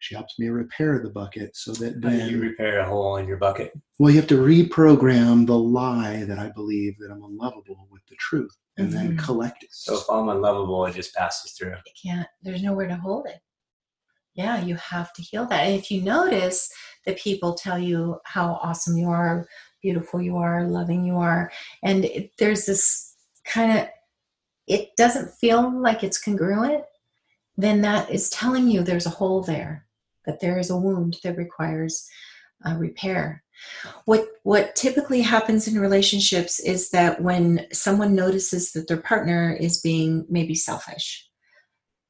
she 0.00 0.14
helps 0.14 0.38
me 0.38 0.48
repair 0.48 1.00
the 1.00 1.10
bucket 1.10 1.56
so 1.56 1.72
that 1.72 2.00
then 2.00 2.28
you 2.30 2.40
repair 2.40 2.80
a 2.80 2.88
hole 2.88 3.16
in 3.16 3.26
your 3.26 3.36
bucket? 3.36 3.72
well 3.98 4.10
you 4.10 4.16
have 4.16 4.28
to 4.28 4.38
reprogram 4.38 5.46
the 5.46 5.58
lie 5.58 6.24
that 6.24 6.38
i 6.38 6.48
believe 6.50 6.96
that 6.98 7.10
i'm 7.10 7.22
unlovable 7.24 7.86
with 7.90 8.02
the 8.08 8.16
truth 8.16 8.54
and 8.76 8.92
then 8.92 9.16
Mhm. 9.16 9.18
collect 9.18 9.64
it 9.64 9.70
So 9.72 9.94
if 9.98 10.08
I'm 10.08 10.28
unlovable, 10.28 10.86
it 10.86 10.94
just 10.94 11.12
passes 11.14 11.52
through. 11.52 11.72
it 11.84 11.98
can't 12.02 12.28
there's 12.42 12.62
nowhere 12.62 12.86
to 12.88 12.96
hold 12.96 13.26
it 13.26 13.40
yeah 14.34 14.60
you 14.62 14.76
have 14.76 15.12
to 15.14 15.22
heal 15.22 15.46
that 15.46 15.64
and 15.66 15.74
if 15.74 15.90
you 15.90 16.00
notice 16.02 16.70
that 17.06 17.18
people 17.18 17.54
tell 17.54 17.78
you 17.78 18.20
how 18.24 18.58
awesome 18.62 18.96
you 18.96 19.08
are 19.08 19.46
beautiful 19.82 20.20
you 20.22 20.36
are 20.36 20.64
loving 20.64 21.04
you 21.04 21.16
are 21.16 21.50
and 21.82 22.04
it, 22.04 22.30
there's 22.38 22.66
this 22.66 23.14
kind 23.44 23.78
of 23.78 23.88
it 24.68 24.90
doesn't 24.96 25.30
feel 25.34 25.70
like 25.80 26.04
it's 26.04 26.22
congruent 26.22 26.84
then 27.56 27.80
that 27.80 28.08
is 28.10 28.30
telling 28.30 28.68
you 28.68 28.82
there's 28.82 29.06
a 29.06 29.10
hole 29.10 29.42
there 29.42 29.86
that 30.28 30.38
there 30.38 30.60
is 30.60 30.70
a 30.70 30.76
wound 30.76 31.16
that 31.24 31.36
requires 31.36 32.06
uh, 32.64 32.76
repair. 32.76 33.42
What 34.04 34.28
what 34.44 34.76
typically 34.76 35.22
happens 35.22 35.66
in 35.66 35.80
relationships 35.80 36.60
is 36.60 36.90
that 36.90 37.20
when 37.20 37.66
someone 37.72 38.14
notices 38.14 38.70
that 38.72 38.86
their 38.86 39.02
partner 39.02 39.56
is 39.58 39.80
being 39.80 40.24
maybe 40.30 40.54
selfish 40.54 41.28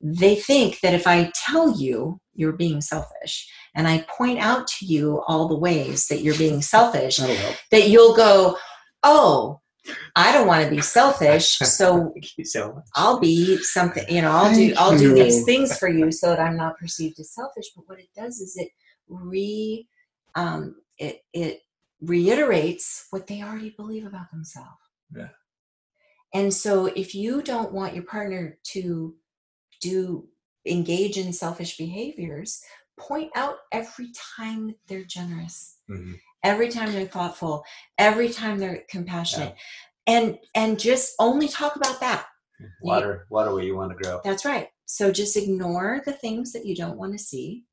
they 0.00 0.36
think 0.36 0.80
that 0.80 0.94
if 0.94 1.06
I 1.06 1.32
tell 1.34 1.76
you 1.78 2.20
you're 2.34 2.52
being 2.52 2.80
selfish 2.80 3.50
and 3.74 3.88
I 3.88 4.06
point 4.16 4.38
out 4.38 4.66
to 4.68 4.86
you 4.86 5.22
all 5.26 5.48
the 5.48 5.58
ways 5.58 6.06
that 6.06 6.22
you're 6.22 6.38
being 6.38 6.62
selfish, 6.62 7.16
that 7.16 7.88
you'll 7.88 8.14
go, 8.14 8.56
Oh, 9.02 9.60
I 10.16 10.32
don't 10.32 10.46
want 10.46 10.64
to 10.64 10.70
be 10.70 10.80
selfish, 10.80 11.58
so 11.62 12.14
so. 12.44 12.82
I'll 12.94 13.20
be 13.20 13.56
something, 13.58 14.04
you 14.08 14.22
know, 14.22 14.30
I'll 14.30 14.54
do 14.54 14.74
I'll 14.76 14.96
do 14.96 15.14
these 15.14 15.44
things 15.44 15.78
for 15.78 15.88
you 15.88 16.10
so 16.12 16.28
that 16.28 16.40
I'm 16.40 16.56
not 16.56 16.78
perceived 16.78 17.18
as 17.20 17.32
selfish. 17.32 17.66
But 17.74 17.88
what 17.88 17.98
it 17.98 18.08
does 18.16 18.40
is 18.40 18.56
it 18.56 18.68
re 19.08 19.86
um 20.34 20.76
it 20.98 21.22
it 21.32 21.60
reiterates 22.00 23.06
what 23.10 23.26
they 23.26 23.42
already 23.42 23.70
believe 23.70 24.06
about 24.06 24.30
themselves. 24.30 24.68
Yeah. 25.14 25.28
And 26.34 26.52
so 26.52 26.86
if 26.86 27.14
you 27.14 27.42
don't 27.42 27.72
want 27.72 27.94
your 27.94 28.04
partner 28.04 28.58
to 28.72 29.16
do 29.80 30.28
engage 30.66 31.16
in 31.16 31.32
selfish 31.32 31.76
behaviors, 31.76 32.62
point 32.98 33.30
out 33.34 33.56
every 33.72 34.10
time 34.36 34.74
they're 34.86 35.04
generous 35.04 35.78
Mhm. 35.88 36.20
Every 36.44 36.68
time 36.68 36.92
they're 36.92 37.06
thoughtful 37.06 37.64
every 37.98 38.28
time 38.28 38.58
they're 38.58 38.82
compassionate 38.88 39.54
and 40.06 40.38
and 40.54 40.78
just 40.78 41.14
only 41.18 41.48
talk 41.48 41.76
about 41.76 42.00
that 42.00 42.26
Water, 42.80 43.26
water 43.30 43.52
where 43.54 43.62
you 43.62 43.76
want 43.76 43.92
to 43.92 43.96
grow. 43.96 44.20
that's 44.24 44.44
right 44.44 44.68
so 44.86 45.12
just 45.12 45.36
ignore 45.36 46.00
the 46.06 46.12
things 46.12 46.52
that 46.52 46.64
you 46.66 46.74
don't 46.74 46.96
want 46.98 47.12
to 47.12 47.18
see 47.18 47.64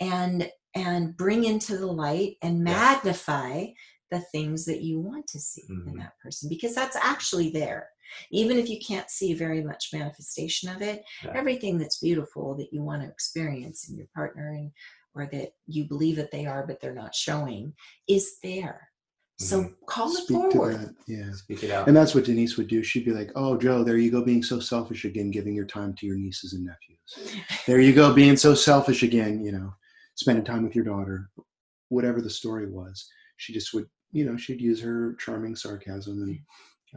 and 0.00 0.50
and 0.74 1.16
bring 1.16 1.44
into 1.44 1.76
the 1.76 1.86
light 1.86 2.36
and 2.42 2.58
Yeah. 2.58 2.74
magnify 2.74 3.66
the 4.10 4.20
things 4.32 4.64
that 4.66 4.82
you 4.82 5.00
want 5.00 5.26
to 5.28 5.40
see 5.40 5.64
in 5.68 5.94
Mhm. 5.94 5.98
that 5.98 6.18
person 6.22 6.48
because 6.48 6.74
that's 6.74 6.96
actually 6.96 7.50
there 7.50 7.90
even 8.30 8.58
if 8.58 8.68
you 8.68 8.78
can't 8.78 9.10
see 9.10 9.34
very 9.34 9.62
much 9.62 9.90
manifestation 9.92 10.68
of 10.68 10.82
it 10.82 11.02
Yeah. 11.24 11.32
everything 11.34 11.78
that's 11.78 11.98
beautiful 11.98 12.54
that 12.56 12.72
you 12.72 12.82
want 12.82 13.02
to 13.02 13.08
experience 13.08 13.88
in 13.88 13.96
your 13.96 14.06
partner 14.14 14.50
and 14.52 14.70
or 15.14 15.28
that 15.32 15.50
you 15.66 15.84
believe 15.84 16.16
that 16.16 16.30
they 16.30 16.46
are 16.46 16.66
but 16.66 16.80
they're 16.80 16.94
not 16.94 17.14
showing 17.14 17.72
is 18.08 18.36
there. 18.42 18.88
So 19.38 19.62
mm-hmm. 19.62 19.72
call 19.86 20.10
it 20.12 20.24
speak 20.24 20.28
to 20.28 20.50
forward. 20.50 20.80
that 20.80 20.94
yeah. 21.08 21.32
Speak 21.32 21.64
it 21.64 21.70
out. 21.70 21.88
and 21.88 21.96
that's 21.96 22.14
what 22.14 22.24
denise 22.24 22.56
would 22.56 22.68
do. 22.68 22.82
She'd 22.82 23.04
be 23.04 23.12
like 23.12 23.30
oh 23.34 23.56
joe 23.56 23.84
there 23.84 23.96
you 23.96 24.10
go 24.10 24.22
being 24.22 24.42
so 24.42 24.60
selfish 24.60 25.04
again 25.04 25.30
giving 25.30 25.54
your 25.54 25.66
time 25.66 25.94
to 25.94 26.06
your 26.06 26.16
nieces 26.16 26.52
and 26.52 26.64
nephews. 26.64 27.42
There 27.66 27.80
you 27.80 27.92
go 27.92 28.12
being 28.12 28.36
so 28.36 28.54
selfish 28.54 29.02
again 29.02 29.44
you 29.44 29.52
know 29.52 29.72
spending 30.14 30.44
time 30.44 30.62
with 30.62 30.74
your 30.74 30.84
daughter. 30.84 31.30
Whatever 31.88 32.20
the 32.20 32.30
story 32.30 32.70
was 32.70 33.08
she 33.36 33.52
just 33.52 33.74
would 33.74 33.86
you 34.12 34.24
know 34.24 34.36
she'd 34.36 34.60
use 34.60 34.80
her 34.80 35.16
charming 35.18 35.56
sarcasm 35.56 36.22
and 36.22 36.38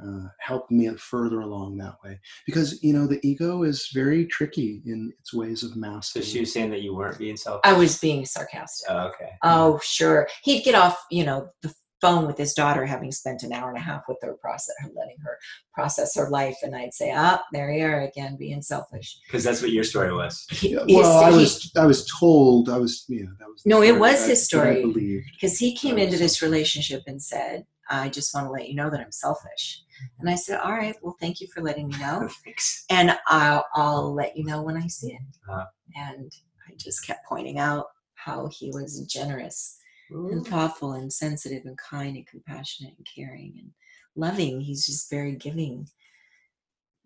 uh, 0.04 0.28
help 0.40 0.70
me 0.70 0.88
further 0.98 1.42
along 1.42 1.78
that 1.78 1.96
way 2.04 2.20
because 2.46 2.82
you 2.84 2.94
know 2.94 3.08
the 3.08 3.20
ego 3.28 3.64
is 3.64 3.90
very 3.94 4.26
tricky 4.26 4.82
in 4.86 5.12
its 5.20 5.34
ways 5.34 5.64
of 5.64 5.72
so 5.72 5.80
masking 5.80 6.22
she 6.22 6.40
was 6.40 6.54
saying 6.54 6.70
that 6.70 6.82
you 6.82 6.96
weren't 6.96 7.18
being 7.18 7.38
selfish. 7.38 7.62
i 7.64 7.74
was 7.74 8.00
being 8.00 8.26
sarcastic 8.26 8.88
Oh, 8.90 9.08
okay. 9.08 9.32
Oh, 9.44 9.80
sure. 9.84 10.28
He'd 10.44 10.64
get 10.64 10.76
off, 10.76 10.98
you 11.12 11.26
know, 11.26 11.50
the 11.62 11.74
phone 12.00 12.28
with 12.28 12.38
his 12.38 12.54
daughter, 12.54 12.86
having 12.86 13.12
spent 13.12 13.42
an 13.44 13.52
hour 13.52 13.70
and 13.70 13.78
a 13.78 13.82
half 13.82 14.04
with 14.08 14.18
her, 14.22 14.36
process, 14.40 14.76
her 14.82 14.90
letting 14.96 15.18
her 15.24 15.38
process 15.74 16.16
her 16.16 16.30
life, 16.30 16.56
and 16.62 16.76
I'd 16.76 16.94
say, 16.94 17.12
"Ah, 17.16 17.42
there 17.54 17.72
you 17.72 17.86
are 17.86 18.02
again, 18.02 18.38
being 18.38 18.62
selfish." 18.62 19.18
Because 19.28 19.44
that's 19.44 19.62
what 19.64 19.72
your 19.72 19.84
story 19.84 20.14
was. 20.14 20.46
He, 20.52 20.74
Yeah, 20.74 20.86
well 20.88 21.24
i 21.24 21.32
he- 21.32 21.38
was 21.38 21.72
i 21.76 21.86
was 21.86 22.06
told 22.20 22.70
i 22.70 22.78
was 22.78 23.04
yeah 23.10 23.26
that 23.40 23.48
was 23.48 23.64
No, 23.66 23.82
it 23.82 23.98
was 24.00 24.18
that 24.20 24.26
I- 24.26 24.28
his 24.30 24.46
story. 24.46 24.78
i 24.78 24.82
believed 24.82 25.26
because 25.34 25.58
he 25.58 25.76
came 25.76 25.96
That 25.96 26.02
was 26.06 26.14
into 26.14 26.24
this 26.24 26.42
relationship 26.44 27.02
and 27.08 27.20
said, 27.22 27.66
"I 27.90 28.10
just 28.10 28.34
want 28.34 28.46
to 28.48 28.52
let 28.52 28.68
you 28.70 28.76
know 28.76 28.90
that 28.92 29.00
I'm 29.00 29.12
selfish." 29.12 29.82
And 30.20 30.30
I 30.30 30.36
said, 30.36 30.60
All 30.60 30.72
right, 30.74 30.96
well, 31.02 31.16
thank 31.20 31.42
you 31.42 31.48
for 31.54 31.62
letting 31.62 31.88
me 31.88 31.98
know. 31.98 32.28
Thanks. 32.44 32.86
And 32.90 33.18
I'll, 33.28 33.66
I'll 33.76 34.14
let 34.14 34.36
you 34.38 34.44
know 34.46 34.62
when 34.62 34.78
I 34.78 34.88
see 34.88 35.14
it. 35.14 35.22
Uh-huh. 35.50 35.66
And 35.96 36.32
I 36.68 36.74
just 36.78 37.06
kept 37.06 37.26
pointing 37.28 37.60
out 37.60 37.86
how 38.16 38.48
he 38.52 38.70
was 38.72 39.00
generous 39.08 39.78
and 40.10 40.46
thoughtful 40.48 40.94
and 40.94 41.12
sensitive 41.12 41.64
and 41.66 41.78
kind 41.78 42.16
and 42.16 42.26
compassionate 42.28 42.94
and 42.98 43.06
caring 43.14 43.54
and 43.58 43.72
loving. 44.16 44.62
He's 44.62 44.86
just 44.86 45.10
very 45.10 45.36
giving, 45.36 45.88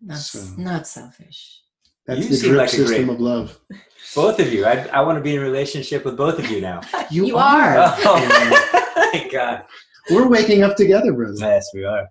not, 0.00 0.18
So- 0.18 0.54
not 0.56 0.86
selfish. 0.86 1.60
That's 2.06 2.20
You 2.24 2.28
the 2.30 2.36
seem 2.36 2.48
drip 2.50 2.58
like 2.58 2.68
a 2.68 2.76
system 2.76 3.04
great- 3.06 3.14
of 3.14 3.20
love. 3.20 3.60
Both 4.16 4.40
of 4.40 4.52
you. 4.52 4.64
I, 4.64 4.86
I 4.92 5.00
want 5.02 5.18
to 5.18 5.22
be 5.22 5.34
in 5.36 5.40
a 5.40 5.44
relationship 5.44 6.04
with 6.04 6.16
both 6.16 6.38
of 6.40 6.50
you 6.50 6.60
now. 6.60 6.80
You 7.12 7.36
are. 7.36 7.74
Oh, 7.78 9.10
my 9.14 9.28
God. 9.30 9.64
We're 10.10 10.26
waking 10.26 10.62
up 10.64 10.76
together, 10.76 11.12
brother. 11.12 11.34
Yes, 11.38 11.68
we 11.74 11.84
are. 11.84 12.08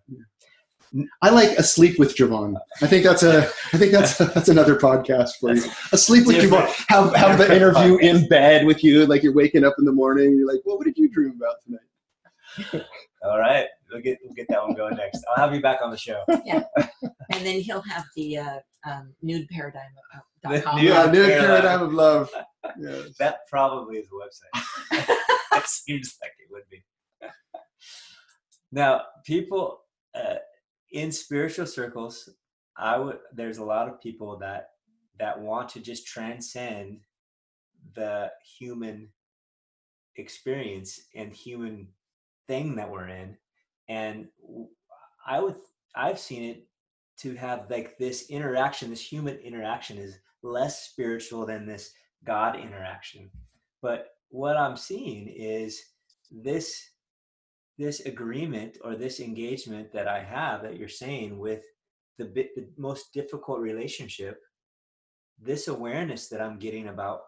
I 1.22 1.30
like 1.30 1.52
asleep 1.58 1.98
with 2.00 2.16
Javon. 2.16 2.56
I 2.82 2.88
think 2.88 3.06
that's 3.06 3.24
a. 3.24 3.44
I 3.74 3.78
think 3.78 3.92
that's 3.94 4.18
that's 4.18 4.50
another 4.50 4.76
podcast 4.76 5.38
for 5.40 5.54
you. 5.54 5.64
Asleep 5.94 6.26
with 6.28 6.42
Different- 6.42 6.68
Javon. 6.70 6.86
Have 6.90 7.16
have 7.16 7.38
the 7.38 7.56
interview 7.56 7.98
in 7.98 8.28
bed 8.28 8.66
with 8.66 8.84
you, 8.84 9.06
like 9.06 9.24
you're 9.24 9.34
waking 9.34 9.64
up 9.64 9.76
in 9.80 9.86
the 9.86 9.92
morning. 9.94 10.36
You're 10.38 10.48
like, 10.52 10.62
well, 10.66 10.78
what 10.78 10.86
did 10.86 10.98
you 10.98 11.10
dream 11.10 11.34
about 11.38 11.56
tonight? 11.64 12.86
All 13.24 13.40
right. 13.40 13.68
We'll 13.92 14.02
get, 14.02 14.18
we'll 14.24 14.34
get 14.34 14.48
that 14.50 14.62
one 14.64 14.74
going 14.74 14.96
next. 14.96 15.24
I'll 15.30 15.44
have 15.46 15.54
you 15.54 15.62
back 15.62 15.80
on 15.84 15.92
the 15.92 15.98
show. 15.98 16.24
Yeah, 16.46 16.64
And 17.04 17.46
then 17.46 17.60
he'll 17.62 17.82
have 17.84 18.06
the 18.16 18.38
uh, 18.38 18.60
um, 18.86 19.14
nude 19.22 19.48
paradigm. 19.50 19.82
Of, 20.16 20.22
The 20.64 20.76
nude- 20.76 20.84
Yeah, 20.84 21.06
new 21.12 21.24
paradigm. 21.26 21.46
paradigm 21.48 21.82
of 21.84 21.94
love. 21.94 22.32
Yes. 22.80 23.10
That 23.20 23.40
probably 23.48 23.98
is 23.98 24.08
a 24.08 24.16
website. 24.16 25.18
it 25.54 25.68
seems 25.68 26.18
like 26.22 26.32
it 26.40 26.52
would 26.52 26.64
be. 26.70 26.84
now, 28.72 29.02
people 29.26 29.82
uh, 30.16 30.36
in 30.92 31.12
spiritual 31.12 31.66
circles, 31.66 32.30
I 32.78 32.98
would. 32.98 33.20
There's 33.34 33.58
a 33.58 33.64
lot 33.64 33.88
of 33.88 34.02
people 34.02 34.38
that 34.40 34.70
that 35.20 35.40
want 35.40 35.70
to 35.70 35.80
just 35.80 36.08
transcend 36.08 37.02
the 37.96 38.32
human 38.58 39.10
experience 40.16 41.00
and 41.16 41.34
human 41.34 41.88
thing 42.48 42.76
that 42.76 42.90
we're 42.90 43.08
in, 43.08 43.38
and 43.90 44.28
i 45.26 45.40
would. 45.40 45.56
I've 45.94 46.20
seen 46.20 46.44
it 46.44 46.68
to 47.20 47.36
have 47.36 47.70
like 47.70 47.98
this 47.98 48.30
interaction. 48.30 48.90
This 48.90 49.06
human 49.06 49.38
interaction 49.38 49.98
is 49.98 50.18
less 50.42 50.84
spiritual 50.84 51.46
than 51.46 51.66
this 51.66 51.92
God 52.26 52.58
interaction. 52.58 53.30
But 53.82 54.08
what 54.30 54.58
I'm 54.58 54.78
seeing 54.78 55.28
is 55.28 55.82
this 56.32 56.91
this 57.78 58.02
agreement 58.02 58.78
or 58.84 58.96
this 58.96 59.20
engagement 59.20 59.92
that 59.94 60.08
I 60.08 60.24
have 60.24 60.62
that 60.64 60.78
you're 60.78 60.88
saying 60.90 61.40
with 61.40 61.66
the 62.18 62.26
bit 62.26 62.56
the 62.56 62.72
most 62.78 63.14
difficult 63.14 63.60
relationship, 63.60 64.42
this 65.38 65.68
awareness 65.68 66.30
that 66.30 66.42
I'm 66.42 66.60
getting 66.60 66.88
about 66.88 67.22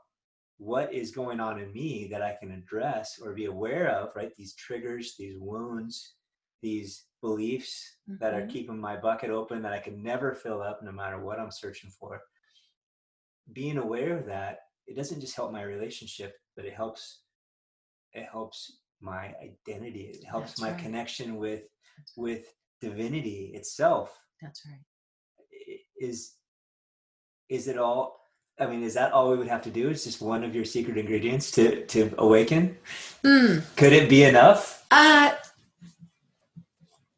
what 0.57 0.93
is 0.93 1.11
going 1.11 1.39
on 1.39 1.59
in 1.59 1.73
me 1.73 2.07
that 2.09 2.21
I 2.23 2.35
can 2.39 2.51
address 2.51 3.19
or 3.19 3.33
be 3.33 3.45
aware 3.45 3.89
of, 3.89 4.15
right? 4.15 4.33
These 4.35 4.55
triggers, 4.55 5.15
these 5.17 5.37
wounds, 5.39 6.17
these 6.61 7.07
beliefs 7.21 7.99
that 8.19 8.33
are 8.33 8.45
Mhm. 8.45 8.47
keeping 8.47 8.79
my 8.79 8.97
bucket 8.97 9.31
open 9.31 9.61
that 9.63 9.73
I 9.73 9.79
can 9.79 10.03
never 10.03 10.33
fill 10.35 10.61
up 10.61 10.83
no 10.83 10.91
matter 10.91 11.19
what 11.23 11.39
I'm 11.39 11.51
searching 11.51 11.91
for. 11.91 12.21
Being 13.51 13.77
aware 13.77 14.17
of 14.17 14.25
that, 14.25 14.59
it 14.85 14.95
doesn't 14.95 15.21
just 15.21 15.35
help 15.35 15.51
my 15.51 15.63
relationship, 15.63 16.37
but 16.55 16.65
it 16.65 16.73
helps 16.73 17.23
it 18.13 18.25
helps 18.25 18.82
my 19.03 19.35
identity. 19.43 20.11
It 20.13 20.23
helps 20.23 20.51
That's 20.51 20.61
my 20.61 20.71
right. 20.71 20.79
connection 20.79 21.35
with 21.35 21.63
with 22.15 22.53
divinity 22.81 23.51
itself. 23.53 24.17
That's 24.41 24.61
right. 24.65 24.79
Is 25.99 26.33
is 27.49 27.67
it 27.67 27.77
all 27.77 28.23
I 28.59 28.67
mean, 28.67 28.83
is 28.83 28.93
that 28.93 29.11
all 29.11 29.31
we 29.31 29.37
would 29.37 29.47
have 29.47 29.63
to 29.63 29.71
do? 29.71 29.89
Is 29.89 30.03
just 30.03 30.21
one 30.21 30.43
of 30.43 30.55
your 30.55 30.65
secret 30.65 30.97
ingredients 30.97 31.51
to 31.51 31.85
to 31.87 32.13
awaken? 32.17 32.77
Hmm. 33.25 33.59
Could 33.75 33.93
it 33.93 34.09
be 34.09 34.23
enough? 34.23 34.85
Uh, 34.91 35.33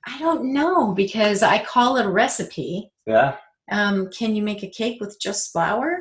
I 0.07 0.19
don't 0.19 0.53
know 0.53 0.93
because 0.93 1.43
I 1.43 1.63
call 1.63 1.97
it 1.97 2.05
a 2.05 2.09
recipe. 2.09 2.91
Yeah. 3.05 3.35
Um, 3.71 4.09
can 4.11 4.35
you 4.35 4.43
make 4.43 4.63
a 4.63 4.69
cake 4.69 5.01
with 5.01 5.19
just 5.19 5.51
flour? 5.51 5.99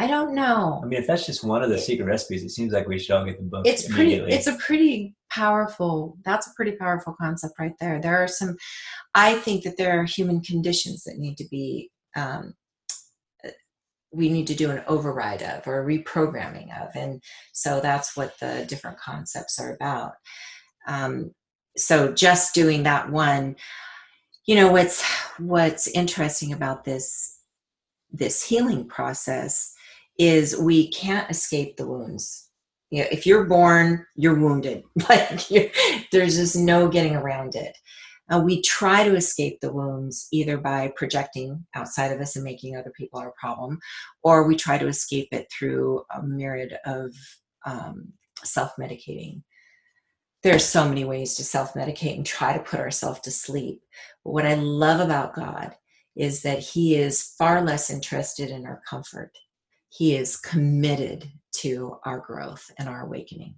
I 0.00 0.06
don't 0.06 0.34
know. 0.34 0.80
I 0.82 0.86
mean, 0.86 0.98
if 0.98 1.06
that's 1.06 1.26
just 1.26 1.44
one 1.44 1.62
of 1.62 1.68
the 1.68 1.76
secret 1.76 2.06
recipes, 2.06 2.42
it 2.42 2.48
seems 2.48 2.72
like 2.72 2.88
we 2.88 2.98
should 2.98 3.14
all 3.14 3.26
get 3.26 3.36
the 3.36 3.44
book. 3.44 3.66
It's 3.66 3.86
pretty. 3.86 4.14
It's 4.14 4.46
a 4.46 4.56
pretty 4.56 5.14
powerful. 5.30 6.16
That's 6.24 6.46
a 6.46 6.54
pretty 6.56 6.72
powerful 6.72 7.14
concept 7.20 7.52
right 7.58 7.74
there. 7.80 8.00
There 8.00 8.16
are 8.16 8.26
some. 8.26 8.56
I 9.14 9.34
think 9.34 9.62
that 9.64 9.76
there 9.76 10.00
are 10.00 10.04
human 10.04 10.40
conditions 10.40 11.04
that 11.04 11.18
need 11.18 11.36
to 11.36 11.44
be. 11.50 11.90
Um, 12.16 12.54
we 14.10 14.30
need 14.30 14.46
to 14.46 14.54
do 14.54 14.70
an 14.70 14.82
override 14.88 15.42
of 15.42 15.66
or 15.66 15.82
a 15.82 15.86
reprogramming 15.86 16.74
of, 16.82 16.88
and 16.96 17.22
so 17.52 17.80
that's 17.80 18.16
what 18.16 18.32
the 18.40 18.64
different 18.66 18.98
concepts 18.98 19.60
are 19.60 19.74
about. 19.74 20.12
Um, 20.86 21.32
so 21.76 22.10
just 22.10 22.54
doing 22.54 22.84
that 22.84 23.10
one, 23.10 23.54
you 24.46 24.54
know, 24.54 24.72
what's 24.72 25.04
what's 25.36 25.88
interesting 25.88 26.54
about 26.54 26.84
this 26.84 27.36
this 28.10 28.42
healing 28.42 28.88
process 28.88 29.74
is 30.20 30.56
we 30.56 30.90
can't 30.90 31.30
escape 31.30 31.76
the 31.76 31.86
wounds 31.86 32.50
you 32.90 33.02
know, 33.02 33.08
if 33.10 33.24
you're 33.24 33.44
born, 33.44 34.04
you're 34.16 34.38
wounded. 34.38 34.82
Like 35.08 35.50
you, 35.50 35.70
there's 36.12 36.36
just 36.36 36.56
no 36.56 36.88
getting 36.88 37.16
around 37.16 37.54
it. 37.54 37.76
Uh, 38.30 38.40
we 38.40 38.62
try 38.62 39.02
to 39.02 39.16
escape 39.16 39.60
the 39.60 39.72
wounds 39.72 40.28
either 40.32 40.56
by 40.56 40.92
projecting 40.94 41.66
outside 41.74 42.12
of 42.12 42.20
us 42.20 42.36
and 42.36 42.44
making 42.44 42.76
other 42.76 42.92
people 42.96 43.18
our 43.18 43.32
problem, 43.40 43.78
or 44.22 44.46
we 44.46 44.54
try 44.54 44.78
to 44.78 44.86
escape 44.86 45.28
it 45.32 45.46
through 45.50 46.04
a 46.14 46.22
myriad 46.22 46.78
of 46.84 47.12
um, 47.66 48.12
self-medicating. 48.44 49.42
There 50.42 50.54
are 50.54 50.60
so 50.60 50.88
many 50.88 51.04
ways 51.04 51.34
to 51.36 51.44
self-medicate 51.44 52.16
and 52.16 52.26
try 52.26 52.56
to 52.56 52.62
put 52.62 52.78
ourselves 52.78 53.20
to 53.20 53.30
sleep. 53.32 53.82
But 54.24 54.32
what 54.32 54.46
I 54.46 54.54
love 54.54 55.00
about 55.00 55.34
God 55.34 55.74
is 56.14 56.42
that 56.42 56.60
He 56.60 56.94
is 56.94 57.34
far 57.36 57.62
less 57.62 57.90
interested 57.90 58.50
in 58.50 58.64
our 58.64 58.80
comfort. 58.88 59.32
He 59.90 60.16
is 60.16 60.36
committed 60.36 61.30
to 61.52 61.98
our 62.04 62.20
growth 62.20 62.70
and 62.78 62.88
our 62.88 63.04
awakening. 63.04 63.54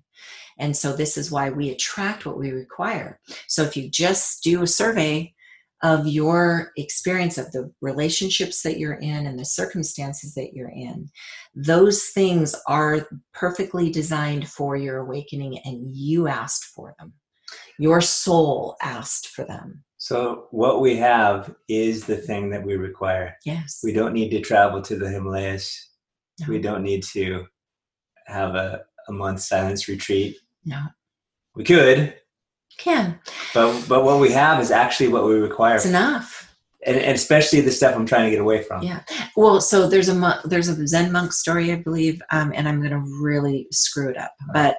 And 0.58 0.76
so, 0.76 0.92
this 0.92 1.16
is 1.16 1.30
why 1.30 1.50
we 1.50 1.70
attract 1.70 2.26
what 2.26 2.38
we 2.38 2.50
require. 2.50 3.20
So, 3.48 3.62
if 3.62 3.76
you 3.76 3.88
just 3.88 4.42
do 4.42 4.62
a 4.62 4.66
survey 4.66 5.34
of 5.82 6.06
your 6.06 6.70
experience 6.76 7.38
of 7.38 7.50
the 7.50 7.72
relationships 7.80 8.62
that 8.62 8.78
you're 8.78 8.94
in 8.94 9.26
and 9.26 9.38
the 9.38 9.44
circumstances 9.44 10.34
that 10.34 10.54
you're 10.54 10.70
in, 10.70 11.08
those 11.54 12.04
things 12.08 12.54
are 12.68 13.08
perfectly 13.34 13.90
designed 13.90 14.48
for 14.48 14.76
your 14.76 14.98
awakening, 14.98 15.58
and 15.64 15.90
you 15.90 16.28
asked 16.28 16.64
for 16.64 16.94
them. 16.98 17.12
Your 17.78 18.00
soul 18.00 18.76
asked 18.80 19.28
for 19.28 19.44
them. 19.44 19.82
So 19.98 20.48
what 20.50 20.80
we 20.80 20.96
have 20.96 21.54
is 21.68 22.04
the 22.04 22.16
thing 22.16 22.50
that 22.50 22.64
we 22.64 22.76
require. 22.76 23.36
Yes. 23.44 23.80
We 23.84 23.92
don't 23.92 24.12
need 24.12 24.30
to 24.30 24.40
travel 24.40 24.82
to 24.82 24.96
the 24.96 25.08
Himalayas. 25.08 25.91
We 26.48 26.58
don't 26.60 26.82
need 26.82 27.02
to 27.12 27.46
have 28.26 28.54
a, 28.54 28.82
a 29.08 29.12
month 29.12 29.40
silence 29.40 29.88
retreat. 29.88 30.36
No. 30.64 30.80
We 31.54 31.64
could, 31.64 32.14
Can. 32.78 33.20
but 33.54 33.84
but 33.88 34.04
what 34.04 34.20
we 34.20 34.32
have 34.32 34.60
is 34.60 34.70
actually 34.70 35.08
what 35.08 35.24
we 35.26 35.34
require, 35.34 35.76
It's 35.76 35.84
enough. 35.86 36.54
and, 36.86 36.96
and 36.96 37.14
especially 37.14 37.60
the 37.60 37.70
stuff 37.70 37.94
I'm 37.94 38.06
trying 38.06 38.24
to 38.24 38.30
get 38.30 38.40
away 38.40 38.62
from. 38.62 38.82
Yeah. 38.82 39.02
Well, 39.36 39.60
so 39.60 39.86
there's 39.88 40.08
a 40.08 40.14
monk, 40.14 40.40
there's 40.44 40.68
a 40.68 40.86
Zen 40.86 41.12
monk 41.12 41.32
story, 41.32 41.70
I 41.72 41.76
believe, 41.76 42.22
um, 42.30 42.52
and 42.54 42.66
I'm 42.66 42.78
going 42.80 42.92
to 42.92 43.04
really 43.22 43.66
screw 43.70 44.08
it 44.08 44.16
up. 44.16 44.32
But 44.54 44.76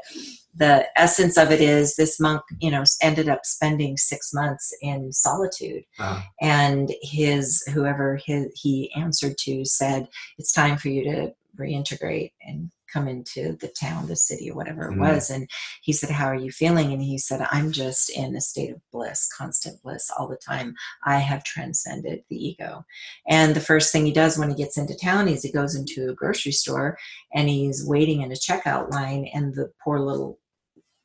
the 0.56 0.86
essence 0.96 1.38
of 1.38 1.52
it 1.52 1.62
is 1.62 1.96
this 1.96 2.20
monk, 2.20 2.42
you 2.60 2.70
know, 2.72 2.84
ended 3.02 3.28
up 3.30 3.42
spending 3.44 3.98
six 3.98 4.34
months 4.34 4.72
in 4.82 5.12
solitude, 5.12 5.84
Uh, 6.00 6.22
and 6.42 6.92
his 7.04 7.64
whoever 7.74 8.20
his, 8.26 8.48
he 8.56 8.92
answered 8.96 9.38
to 9.40 9.64
said, 9.66 10.08
"It's 10.40 10.52
time 10.54 10.78
for 10.78 10.90
you 10.90 11.04
to 11.06 11.34
reintegrate 11.58 12.32
and 12.46 12.72
come 12.92 13.08
into 13.08 13.58
the 13.60 13.70
town, 13.70 14.08
the 14.08 14.16
city, 14.16 14.52
or 14.52 14.56
whatever 14.56 14.86
it 14.86 14.96
Mhm. 14.96 15.00
was." 15.00 15.30
And 15.30 15.50
he 15.82 15.94
said, 15.94 16.12
"How 16.12 16.28
are 16.28 16.36
you 16.36 16.52
feeling?" 16.52 16.94
And 16.94 17.02
he 17.02 17.18
said, 17.18 17.42
"I'm 17.52 17.72
just 17.72 18.10
in 18.12 18.36
a 18.36 18.42
state 18.42 18.72
of 18.72 18.82
bliss, 18.92 19.28
constant 19.28 19.82
bliss 19.82 20.12
all 20.18 20.28
the 20.28 20.38
time. 20.38 20.76
I 21.04 21.20
have 21.20 21.44
transcended 21.44 22.24
the 22.30 22.38
ego." 22.38 22.86
And 23.28 23.56
the 23.56 23.62
first 23.62 23.92
thing 23.92 24.06
he 24.06 24.14
does 24.14 24.38
when 24.38 24.50
he 24.50 24.56
gets 24.56 24.78
into 24.78 24.96
town 24.96 25.28
is 25.28 25.42
he 25.42 25.52
goes 25.52 25.76
into 25.76 26.10
a 26.10 26.14
grocery 26.14 26.52
store 26.52 26.98
and 27.34 27.50
he's 27.50 27.86
waiting 27.86 28.22
in 28.22 28.32
a 28.32 28.36
checkout 28.36 28.92
line, 28.92 29.26
and 29.34 29.56
the 29.56 29.72
poor 29.84 30.00
little 30.00 30.40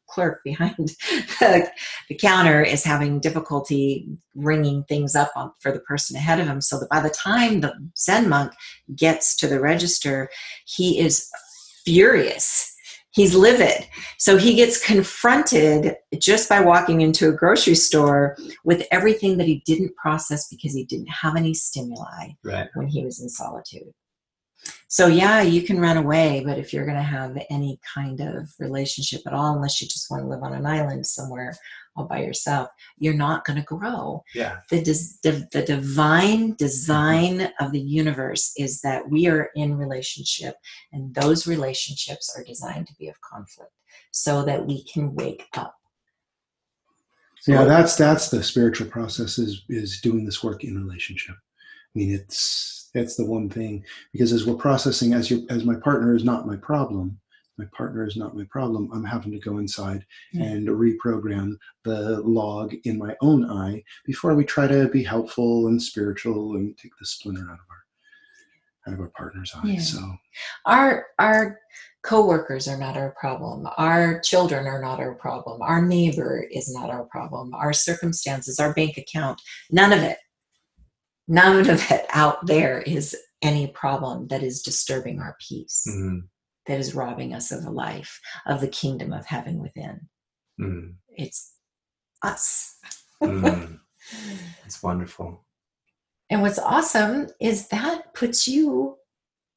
clerk 0.09 0.41
behind 0.45 0.75
the, 0.79 1.71
the 2.09 2.15
counter 2.17 2.63
is 2.63 2.85
having 2.85 3.21
difficulty 3.21 4.09
ringing 4.35 4.85
things 4.85 5.15
up 5.15 5.31
on, 5.37 5.53
for 5.61 5.73
the 5.73 5.81
person 5.81 6.17
ahead 6.17 6.41
of 6.41 6.47
him. 6.47 6.61
So 6.61 6.79
that 6.81 6.89
by 6.89 7.01
the 7.01 7.11
time 7.11 7.61
the 7.61 7.75
Zen 7.97 8.29
monk 8.29 8.53
gets 8.97 9.37
to 9.37 9.47
the 9.47 9.61
register, 9.61 10.29
he 10.67 10.99
is 10.99 11.29
furious. 11.85 12.75
He's 13.11 13.35
livid. 13.35 13.89
So 14.19 14.37
he 14.37 14.55
gets 14.55 14.85
confronted 14.85 15.97
just 16.21 16.49
by 16.49 16.61
walking 16.61 17.01
into 17.01 17.29
a 17.29 17.33
grocery 17.33 17.75
store 17.75 18.37
with 18.65 18.87
everything 18.93 19.39
that 19.39 19.47
he 19.47 19.63
didn't 19.67 19.97
process 19.97 20.47
because 20.49 20.75
he 20.75 20.85
didn't 20.85 21.09
have 21.09 21.35
any 21.35 21.55
stimuli 21.55 22.29
Right. 22.45 22.69
when 22.75 22.87
he 22.87 23.05
was 23.05 23.21
in 23.21 23.29
solitude. 23.29 23.93
So, 24.89 25.07
yeah, 25.07 25.43
you 25.43 25.63
can 25.63 25.81
run 25.81 25.97
away, 25.97 26.43
but 26.45 26.59
if 26.59 26.73
you're 26.73 26.87
going 26.87 26.97
to 26.97 27.03
have 27.03 27.39
any 27.51 27.79
kind 27.95 28.21
of 28.21 28.49
relationship 28.59 29.21
at 29.27 29.33
all, 29.33 29.55
unless 29.55 29.81
you 29.81 29.89
just 29.89 30.11
want 30.11 30.23
to 30.23 30.29
live 30.29 30.43
on 30.43 30.55
an 30.55 30.67
island 30.67 31.07
somewhere 31.07 31.55
all 31.97 32.07
by 32.07 32.23
yourself, 32.23 32.69
you're 32.99 33.15
not 33.15 33.45
going 33.45 33.59
to 33.59 33.65
grow. 33.65 34.23
Yeah. 34.35 34.59
The, 34.71 34.81
the, 35.23 35.49
the 35.53 35.63
divine 35.63 36.39
mm-hmm. 36.39 36.53
design 36.53 37.53
of 37.61 37.73
the 37.73 37.81
universe 37.81 38.53
is 38.57 38.81
that 38.81 39.09
we 39.09 39.27
are 39.27 39.51
in 39.55 39.77
relationship, 39.77 40.55
and 40.93 41.15
those 41.15 41.47
relationships 41.47 42.35
are 42.37 42.45
designed 42.45 42.87
to 42.87 42.95
be 42.99 43.09
of 43.09 43.21
conflict 43.21 43.73
so 44.11 44.45
that 44.45 44.67
we 44.67 44.85
can 44.85 45.15
wake 45.15 45.47
up. 45.55 45.75
Yeah, 47.47 47.65
that's 47.65 47.97
that's 47.97 48.29
the 48.29 48.43
spiritual 48.43 48.89
process 48.89 49.39
is 49.39 49.63
is 49.69 50.01
doing 50.03 50.27
this 50.27 50.43
work 50.43 50.65
in 50.65 50.77
relationship. 50.77 51.37
I 51.37 51.99
mean, 51.99 52.13
it's 52.13 52.78
that's 52.95 53.17
the 53.17 53.25
one 53.25 53.49
thing 53.49 53.85
because 54.13 54.33
as 54.33 54.47
we're 54.47 54.55
processing, 54.55 55.13
as 55.13 55.31
you 55.31 55.47
as 55.51 55.65
my 55.65 55.75
partner 55.75 56.15
is 56.15 56.25
not 56.25 56.47
my 56.47 56.57
problem, 56.57 57.19
my 57.59 57.67
partner 57.77 58.07
is 58.07 58.17
not 58.17 58.37
my 58.37 58.45
problem. 58.45 58.91
I'm 58.93 59.05
having 59.05 59.33
to 59.33 59.39
go 59.39 59.59
inside 59.59 60.05
Mm. 60.35 60.43
and 60.53 60.69
reprogram 60.69 61.57
the 61.85 62.21
log 62.21 62.75
in 62.85 62.99
my 62.99 63.17
own 63.21 63.51
eye 63.51 63.83
before 64.05 64.35
we 64.35 64.45
try 64.45 64.67
to 64.67 64.89
be 64.89 65.03
helpful 65.03 65.67
and 65.69 65.83
spiritual 65.83 66.55
and 66.57 66.77
take 66.79 66.93
the 66.99 67.07
splinter 67.07 67.43
out 67.43 67.55
of 67.55 67.67
our 67.71 67.83
out 68.87 68.95
of 68.95 69.01
our 69.01 69.09
partner's 69.09 69.53
eye. 69.55 69.61
Yeah. 69.69 69.81
So 69.81 70.17
our 70.65 71.07
our 71.19 71.59
coworkers 72.03 72.69
are 72.69 72.79
not 72.79 72.97
our 72.97 73.11
problem 73.21 73.69
our 73.77 74.21
children 74.21 74.67
are 74.67 74.81
not 74.81 75.01
our 75.01 75.15
problem 75.15 75.61
our 75.63 75.83
neighbor 75.83 76.47
is 76.53 76.73
not 76.73 76.89
our 76.91 77.05
problem 77.05 77.53
our 77.55 77.73
circumstances 77.73 78.61
our 78.61 78.73
bank 78.73 78.97
account 78.97 79.43
none 79.73 79.93
of 79.93 79.99
it 79.99 80.17
none 81.29 81.69
of 81.71 81.91
it 81.91 82.07
out 82.11 82.45
there 82.47 82.81
is 82.83 83.17
any 83.43 83.69
problem 83.69 84.27
that 84.29 84.43
is 84.43 84.63
disturbing 84.63 85.21
our 85.21 85.37
peace 85.47 85.85
Mhm. 85.89 86.23
that 86.67 86.79
is 86.81 86.95
robbing 86.95 87.35
us 87.35 87.53
of 87.53 87.65
a 87.65 87.71
life 87.71 88.21
of 88.47 88.61
the 88.61 88.69
kingdom 88.69 89.13
of 89.13 89.27
heaven 89.27 89.59
within 89.61 90.09
Mhm. 90.61 90.97
it's 91.11 91.55
us 92.23 92.79
Mhm. 93.23 93.79
It's 94.65 94.83
wonderful. 94.83 95.45
and 96.31 96.43
what's 96.43 96.59
awesome 96.59 97.29
is 97.41 97.69
that 97.69 98.13
puts 98.15 98.49
you 98.49 98.97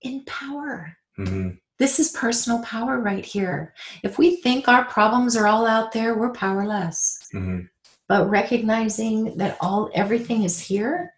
in 0.02 0.24
power 0.26 0.98
Mhm. 1.18 1.60
This 1.78 2.00
is 2.00 2.12
personal 2.12 2.62
power 2.62 3.00
right 3.00 3.26
here. 3.26 3.74
If 4.04 4.20
we 4.20 4.36
think 4.36 4.68
our 4.68 4.86
problems 4.86 5.36
are 5.36 5.48
all 5.48 5.66
out 5.66 5.92
there, 5.92 6.16
we're 6.16 6.32
powerless. 6.32 7.18
Mhm. 7.34 7.70
But 8.08 8.30
recognizing 8.30 9.36
that 9.38 9.58
all 9.60 9.90
everything 9.96 10.44
is 10.44 10.60
here, 10.60 11.12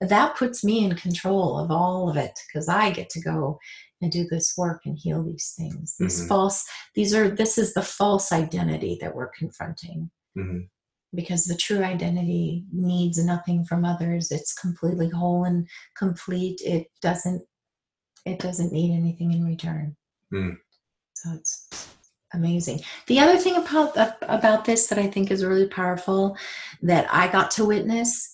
that 0.00 0.36
puts 0.36 0.64
me 0.64 0.84
in 0.84 0.94
control 0.94 1.58
of 1.58 1.70
all 1.70 2.08
of 2.08 2.16
it 2.16 2.38
because 2.46 2.68
I 2.68 2.90
get 2.90 3.10
to 3.10 3.20
go 3.20 3.58
and 4.00 4.10
do 4.10 4.26
this 4.30 4.54
work 4.56 4.82
and 4.86 4.98
heal 4.98 5.22
these 5.22 5.52
things. 5.56 5.96
These 5.98 6.22
Mhm. 6.22 6.28
false, 6.28 6.64
these 6.94 7.12
are 7.14 7.28
this 7.28 7.58
is 7.58 7.74
the 7.74 7.82
false 7.82 8.32
identity 8.32 8.96
that 9.00 9.14
we're 9.14 9.28
confronting. 9.28 10.10
Mhm. 10.36 10.68
Because 11.12 11.44
the 11.44 11.56
true 11.56 11.82
identity 11.82 12.64
needs 12.72 13.22
nothing 13.22 13.64
from 13.64 13.84
others. 13.84 14.30
It's 14.30 14.54
completely 14.54 15.10
whole 15.10 15.44
and 15.44 15.68
complete. 15.96 16.60
It 16.62 16.90
doesn't 17.02 17.42
it 18.26 18.38
doesn't 18.38 18.72
need 18.72 18.94
anything 18.94 19.32
in 19.32 19.44
return. 19.44 19.96
Mm. 20.32 20.58
So 21.14 21.32
it's 21.32 21.88
amazing. 22.34 22.80
The 23.06 23.18
other 23.18 23.38
thing 23.38 23.56
about 23.56 23.96
about 24.22 24.64
this 24.64 24.86
that 24.88 24.98
I 24.98 25.08
think 25.08 25.30
is 25.30 25.44
really 25.44 25.68
powerful 25.68 26.36
that 26.82 27.12
I 27.12 27.28
got 27.28 27.50
to 27.52 27.64
witness 27.64 28.29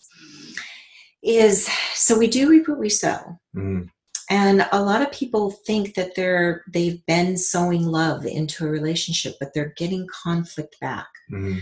is 1.23 1.69
so 1.95 2.19
we 2.19 2.27
do 2.27 2.49
reap 2.49 2.69
what 2.69 2.79
we 2.79 2.89
sow. 2.89 3.39
Mhm. 3.55 3.89
And 4.29 4.67
a 4.73 4.83
lot 4.83 5.03
of 5.03 5.13
people 5.13 5.51
think 5.51 5.95
that 5.95 6.15
they're 6.15 6.65
they've 6.73 7.05
been 7.07 7.37
sowing 7.37 7.87
love 7.87 8.27
into 8.27 8.67
a 8.67 8.71
relationship, 8.71 9.37
but 9.39 9.53
they're 9.55 9.75
getting 9.77 10.07
conflict 10.09 10.77
back. 10.81 11.09
Mhm. 11.33 11.61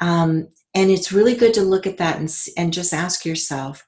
Um, 0.00 0.48
and 0.74 0.90
it's 0.90 1.12
really 1.12 1.34
good 1.34 1.54
to 1.54 1.62
look 1.62 1.86
at 1.86 1.96
that 1.98 2.18
and 2.18 2.34
and 2.56 2.72
just 2.72 2.92
ask 2.92 3.24
yourself, 3.24 3.84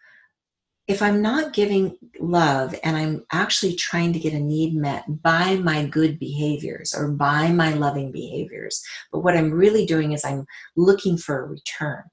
if 0.86 1.02
I'm 1.02 1.20
not 1.20 1.52
giving 1.52 1.98
love 2.18 2.74
and 2.82 2.96
I'm 2.96 3.26
actually 3.30 3.74
trying 3.74 4.14
to 4.14 4.18
get 4.18 4.32
a 4.32 4.40
need 4.40 4.74
met 4.74 5.04
by 5.22 5.56
my 5.56 5.84
good 5.84 6.18
behaviors 6.18 6.94
or 6.94 7.08
by 7.08 7.52
my 7.52 7.74
loving 7.74 8.10
behaviors, 8.10 8.82
but 9.12 9.20
what 9.20 9.36
I'm 9.36 9.52
really 9.52 9.84
doing 9.84 10.12
is 10.12 10.24
I'm 10.24 10.46
looking 10.76 11.18
for 11.18 11.44
a 11.44 11.46
return. 11.46 12.04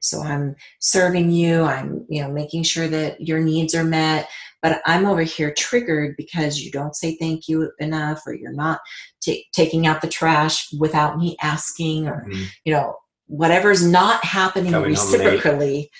So 0.00 0.20
I'm 0.22 0.56
serving 0.80 1.30
you, 1.30 1.62
I'm 1.62 2.04
you 2.08 2.22
know 2.22 2.30
making 2.30 2.62
sure 2.64 2.88
that 2.88 3.20
your 3.20 3.40
needs 3.40 3.74
are 3.74 3.84
met, 3.84 4.28
but 4.62 4.80
I'm 4.86 5.06
over 5.06 5.22
here 5.22 5.52
triggered 5.54 6.16
because 6.16 6.60
you 6.60 6.70
don't 6.70 6.96
say 6.96 7.16
thank 7.16 7.48
you 7.48 7.70
enough 7.78 8.22
or 8.26 8.34
you're 8.34 8.52
not 8.52 8.80
ta- 9.24 9.44
taking 9.52 9.86
out 9.86 10.00
the 10.00 10.08
trash 10.08 10.68
without 10.78 11.18
me 11.18 11.36
asking 11.42 12.08
or 12.08 12.26
Mhm. 12.28 12.46
you 12.64 12.72
know 12.72 12.96
whatever's 13.26 13.86
not 13.86 14.24
happening 14.24 14.72
Coming 14.72 14.88
reciprocally 14.90 15.90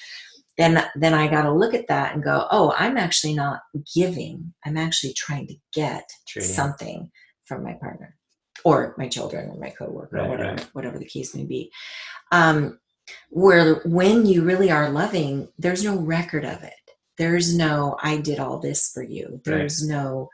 then 0.57 0.82
then 0.96 1.12
i 1.12 1.28
got 1.28 1.42
to 1.42 1.53
look 1.53 1.74
at 1.74 1.86
that 1.88 2.14
and 2.14 2.24
go 2.24 2.46
oh 2.51 2.74
i'm 2.78 2.96
actually 2.96 3.34
not 3.34 3.61
giving 3.94 4.53
i'm 4.64 4.78
actually 4.78 5.12
trying 5.12 5.46
to 5.46 5.55
get 5.74 6.09
something 6.42 7.11
from 7.44 7.62
my 7.62 7.74
partner 7.74 8.16
or 8.64 8.94
my 8.96 9.07
children 9.09 9.51
or 9.51 9.59
my 9.61 9.68
coworker 9.70 10.16
Right, 10.16 10.26
or 10.26 10.30
whatever 10.30 10.51
right. 10.57 10.68
whatever 10.72 10.99
the 10.99 11.05
case 11.05 11.34
may 11.34 11.44
be 11.44 11.70
um 12.32 12.78
where 13.31 13.77
when 13.85 14.27
you 14.27 14.43
really 14.43 14.71
are 14.71 14.91
loving 14.91 15.49
there's 15.59 15.85
no 15.85 15.97
record 15.97 16.45
of 16.45 16.63
it. 16.63 16.75
There's 17.17 17.57
no 17.57 17.97
i 18.03 18.19
did 18.19 18.39
all 18.39 18.59
this 18.59 18.91
for 18.93 19.03
you. 19.03 19.41
There's 19.45 19.87
no 19.87 20.29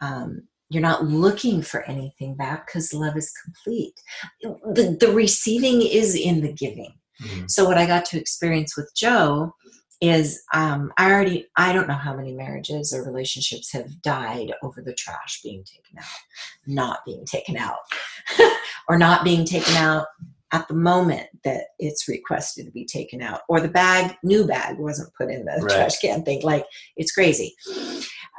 um 0.00 0.42
you're 0.70 0.82
not 0.82 1.04
looking 1.04 1.62
for 1.62 1.82
anything 1.84 2.34
back 2.34 2.66
because 2.66 2.92
love 2.92 3.16
is 3.16 3.32
complete. 3.42 3.94
The, 4.42 4.98
the 5.00 5.12
receiving 5.12 5.80
is 5.80 6.14
in 6.14 6.42
the 6.42 6.52
giving. 6.52 6.94
Mhm. 7.22 7.50
so 7.50 7.64
what 7.64 7.78
I 7.78 7.84
got 7.86 8.04
to 8.06 8.18
experience 8.18 8.76
with 8.76 8.92
Joe 8.94 9.52
is 10.00 10.42
um, 10.54 10.92
I 10.96 11.10
already 11.10 11.48
I 11.56 11.72
don't 11.72 11.88
know 11.88 11.94
how 11.94 12.14
many 12.14 12.32
marriages 12.32 12.92
or 12.92 13.02
relationships 13.02 13.72
have 13.72 14.00
died 14.02 14.52
over 14.62 14.80
the 14.80 14.94
trash 14.94 15.40
being 15.42 15.64
taken 15.64 15.98
out, 15.98 16.04
not 16.66 17.04
being 17.04 17.24
taken 17.24 17.56
out, 17.56 17.78
or 18.88 18.96
not 18.96 19.24
being 19.24 19.44
taken 19.44 19.74
out 19.74 20.06
at 20.52 20.66
the 20.68 20.74
moment 20.74 21.26
that 21.44 21.64
it's 21.78 22.08
requested 22.08 22.64
to 22.66 22.72
be 22.72 22.84
taken 22.84 23.20
out, 23.22 23.40
or 23.48 23.60
the 23.60 23.68
bag 23.68 24.16
new 24.22 24.46
bag 24.46 24.78
wasn't 24.78 25.12
put 25.14 25.30
in 25.30 25.44
the 25.44 25.60
Right. 25.60 25.70
trash 25.70 25.98
can 25.98 26.24
thing. 26.24 26.42
Like 26.42 26.64
it's 26.96 27.12
crazy, 27.12 27.54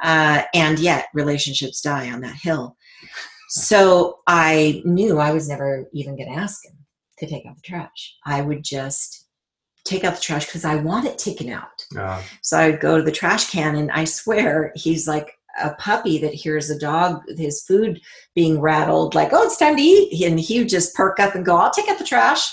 uh, 0.02 0.42
and 0.54 0.78
yet 0.78 1.06
relationships 1.14 1.80
die 1.80 2.10
on 2.10 2.20
that 2.22 2.36
hill. 2.36 2.76
So 3.48 4.18
I 4.26 4.80
knew 4.84 5.18
I 5.18 5.32
was 5.32 5.48
never 5.48 5.86
even 5.92 6.16
going 6.16 6.32
to 6.32 6.38
ask 6.38 6.64
him 6.64 6.78
to 7.18 7.26
take 7.26 7.46
out 7.46 7.56
the 7.56 7.62
trash. 7.62 8.14
I 8.24 8.42
would 8.42 8.62
just 8.62 9.26
take 9.84 10.04
out 10.04 10.14
the 10.14 10.20
trash 10.20 10.46
because 10.46 10.64
I 10.64 10.76
want 10.76 11.06
it 11.06 11.18
taken 11.18 11.48
out. 11.50 11.84
Uh, 11.98 12.22
So 12.42 12.58
I 12.58 12.70
would 12.70 12.80
go 12.80 12.96
to 12.96 13.02
the 13.02 13.10
trash 13.10 13.50
can, 13.50 13.76
and 13.76 13.90
I 13.90 14.04
swear 14.04 14.72
he's 14.76 15.08
like 15.08 15.32
a 15.62 15.74
puppy 15.78 16.18
that 16.18 16.34
hears 16.34 16.70
a 16.70 16.78
dog, 16.78 17.22
his 17.36 17.62
food 17.62 18.00
being 18.34 18.60
rattled, 18.60 19.14
like, 19.14 19.30
oh, 19.32 19.44
it's 19.44 19.56
time 19.56 19.76
to 19.76 19.82
eat. 19.82 20.24
And 20.24 20.38
he 20.38 20.58
would 20.58 20.68
just 20.68 20.94
perk 20.94 21.20
up 21.20 21.34
and 21.34 21.44
go, 21.44 21.56
I'll 21.56 21.70
take 21.70 21.88
out 21.88 21.98
the 21.98 22.04
trash. 22.04 22.48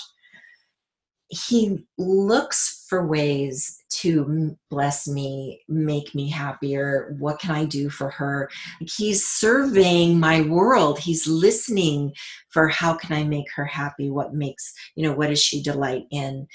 He 1.28 1.84
looks 1.98 2.86
for 2.88 3.06
ways 3.06 3.82
to 3.90 4.56
bless 4.70 5.06
me, 5.06 5.60
make 5.68 6.14
me 6.14 6.30
happier. 6.30 7.14
What 7.18 7.38
can 7.38 7.50
I 7.50 7.66
do 7.66 7.90
for 7.90 8.08
her? 8.10 8.48
He's 8.80 9.26
surveying 9.26 10.18
my 10.18 10.40
world. 10.42 10.98
He's 10.98 11.26
listening 11.26 12.14
for 12.48 12.68
how 12.68 12.94
can 12.94 13.14
I 13.14 13.24
make 13.24 13.52
her 13.56 13.66
happy? 13.66 14.08
What 14.08 14.34
makes, 14.34 14.72
you 14.94 15.02
know, 15.02 15.12
what 15.12 15.28
does 15.28 15.42
she 15.42 15.62
delight 15.62 16.04
in? 16.10 16.46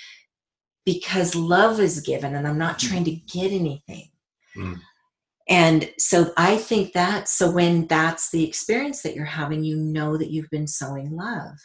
Because 0.85 1.35
love 1.35 1.79
is 1.79 2.01
given, 2.01 2.35
and 2.35 2.47
I'm 2.47 2.57
not 2.57 2.79
trying 2.79 3.03
to 3.05 3.11
get 3.11 3.51
anything. 3.51 4.09
Mm. 4.57 4.79
And 5.53 5.87
so 5.99 6.33
I 6.35 6.57
think 6.57 6.93
that, 6.93 7.29
so 7.29 7.51
when 7.51 7.85
that's 7.85 8.31
the 8.31 8.43
experience 8.43 9.03
that 9.03 9.13
you're 9.13 9.23
having, 9.23 9.63
you 9.63 9.77
know 9.77 10.17
that 10.17 10.31
you've 10.31 10.49
been 10.49 10.65
sowing 10.65 11.15
love. 11.15 11.59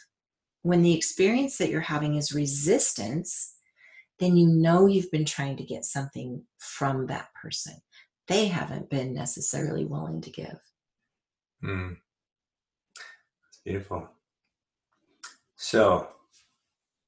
When 0.61 0.83
the 0.83 0.95
experience 0.95 1.57
that 1.57 1.71
you're 1.71 1.81
having 1.81 2.13
is 2.13 2.31
resistance, 2.31 3.55
then 4.19 4.37
you 4.37 4.45
know 4.45 4.85
you've 4.85 5.09
been 5.09 5.25
trying 5.25 5.57
to 5.57 5.63
get 5.63 5.85
something 5.85 6.43
from 6.59 7.07
that 7.07 7.29
person. 7.33 7.81
They 8.27 8.45
haven't 8.45 8.91
been 8.91 9.15
necessarily 9.15 9.85
willing 9.85 10.21
to 10.21 10.29
give. 10.29 10.59
Mm. 11.63 11.97
Beautiful. 13.65 14.07
So, 15.55 16.09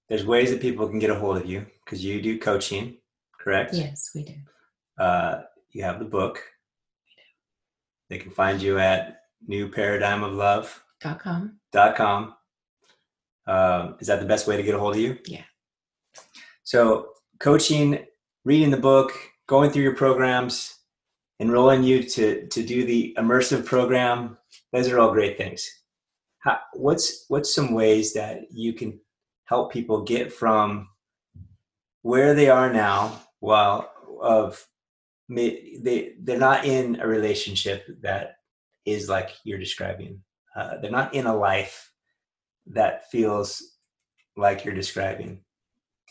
there's 0.09 0.25
ways 0.25 0.49
that 0.49 0.61
people 0.61 0.89
can 0.89 0.97
get 0.97 1.11
a 1.11 1.15
hold 1.15 1.37
of 1.37 1.45
you 1.45 1.67
because 1.85 2.03
you 2.03 2.23
do 2.23 2.39
coaching, 2.39 2.97
correct? 3.39 3.75
Yes, 3.75 4.09
we 4.15 4.23
do. 4.23 4.33
Uh, 4.97 5.43
you 5.73 5.83
have 5.83 5.99
the 5.99 6.05
book. 6.05 6.41
They 8.11 8.17
can 8.17 8.31
find 8.31 8.61
you 8.61 8.77
at 8.77 9.21
New 9.47 9.69
Paradigm 9.69 10.21
of 10.21 10.33
Love. 10.33 10.83
Dot 10.99 11.95
com. 11.95 12.35
Um, 13.47 13.95
is 14.01 14.07
that 14.07 14.19
the 14.19 14.25
best 14.25 14.47
way 14.47 14.57
to 14.57 14.63
get 14.63 14.75
a 14.75 14.79
hold 14.79 14.95
of 14.95 15.01
you? 15.01 15.17
Yeah. 15.25 15.45
So 16.63 17.13
coaching, 17.39 18.05
reading 18.43 18.69
the 18.69 18.75
book, 18.75 19.13
going 19.47 19.71
through 19.71 19.83
your 19.83 19.95
programs, 19.95 20.79
enrolling 21.39 21.83
you 21.83 22.03
to 22.03 22.47
to 22.47 22.63
do 22.63 22.83
the 22.83 23.15
immersive 23.17 23.65
program. 23.65 24.37
Those 24.73 24.89
are 24.89 24.99
all 24.99 25.13
great 25.13 25.37
things. 25.37 25.65
How, 26.39 26.59
what's 26.73 27.23
what's 27.29 27.55
some 27.55 27.73
ways 27.73 28.11
that 28.13 28.51
you 28.51 28.73
can 28.73 28.99
help 29.45 29.71
people 29.71 30.03
get 30.03 30.33
from 30.33 30.89
where 32.01 32.33
they 32.33 32.49
are 32.49 32.73
now, 32.73 33.21
while 33.39 33.89
of 34.21 34.67
they 35.35 36.13
they're 36.21 36.37
not 36.37 36.65
in 36.65 36.99
a 36.99 37.07
relationship 37.07 37.85
that 38.01 38.35
is 38.85 39.09
like 39.09 39.31
you're 39.43 39.59
describing. 39.59 40.21
Uh, 40.55 40.77
they're 40.81 40.91
not 40.91 41.13
in 41.13 41.25
a 41.25 41.35
life 41.35 41.91
that 42.67 43.09
feels 43.09 43.61
like 44.35 44.65
you're 44.65 44.75
describing. 44.75 45.41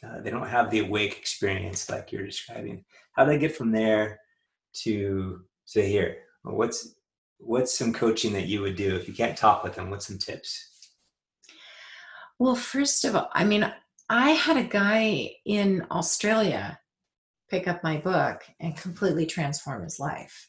Uh, 0.02 0.20
they 0.20 0.30
don't 0.30 0.48
have 0.48 0.70
the 0.70 0.80
awake 0.80 1.18
experience 1.18 1.90
like 1.90 2.10
you're 2.10 2.24
describing. 2.24 2.84
How 3.12 3.24
do 3.24 3.30
they 3.30 3.38
get 3.38 3.56
from 3.56 3.70
there 3.70 4.18
to 4.84 5.40
say 5.66 5.90
here? 5.90 6.18
What's 6.42 6.94
what's 7.38 7.76
some 7.76 7.92
coaching 7.92 8.32
that 8.32 8.46
you 8.46 8.62
would 8.62 8.76
do 8.76 8.96
if 8.96 9.06
you 9.06 9.14
can't 9.14 9.36
talk 9.36 9.62
with 9.62 9.74
them? 9.74 9.90
What's 9.90 10.06
some 10.06 10.18
tips? 10.18 10.70
Well, 12.38 12.54
first 12.54 13.04
of 13.04 13.14
all, 13.14 13.28
I 13.34 13.44
mean, 13.44 13.70
I 14.08 14.30
had 14.30 14.56
a 14.56 14.64
guy 14.64 15.32
in 15.44 15.86
Australia 15.90 16.78
pick 17.51 17.66
up 17.68 17.82
my 17.82 17.96
book 17.98 18.42
and 18.61 18.76
completely 18.76 19.26
transform 19.26 19.82
his 19.82 19.98
life. 19.98 20.48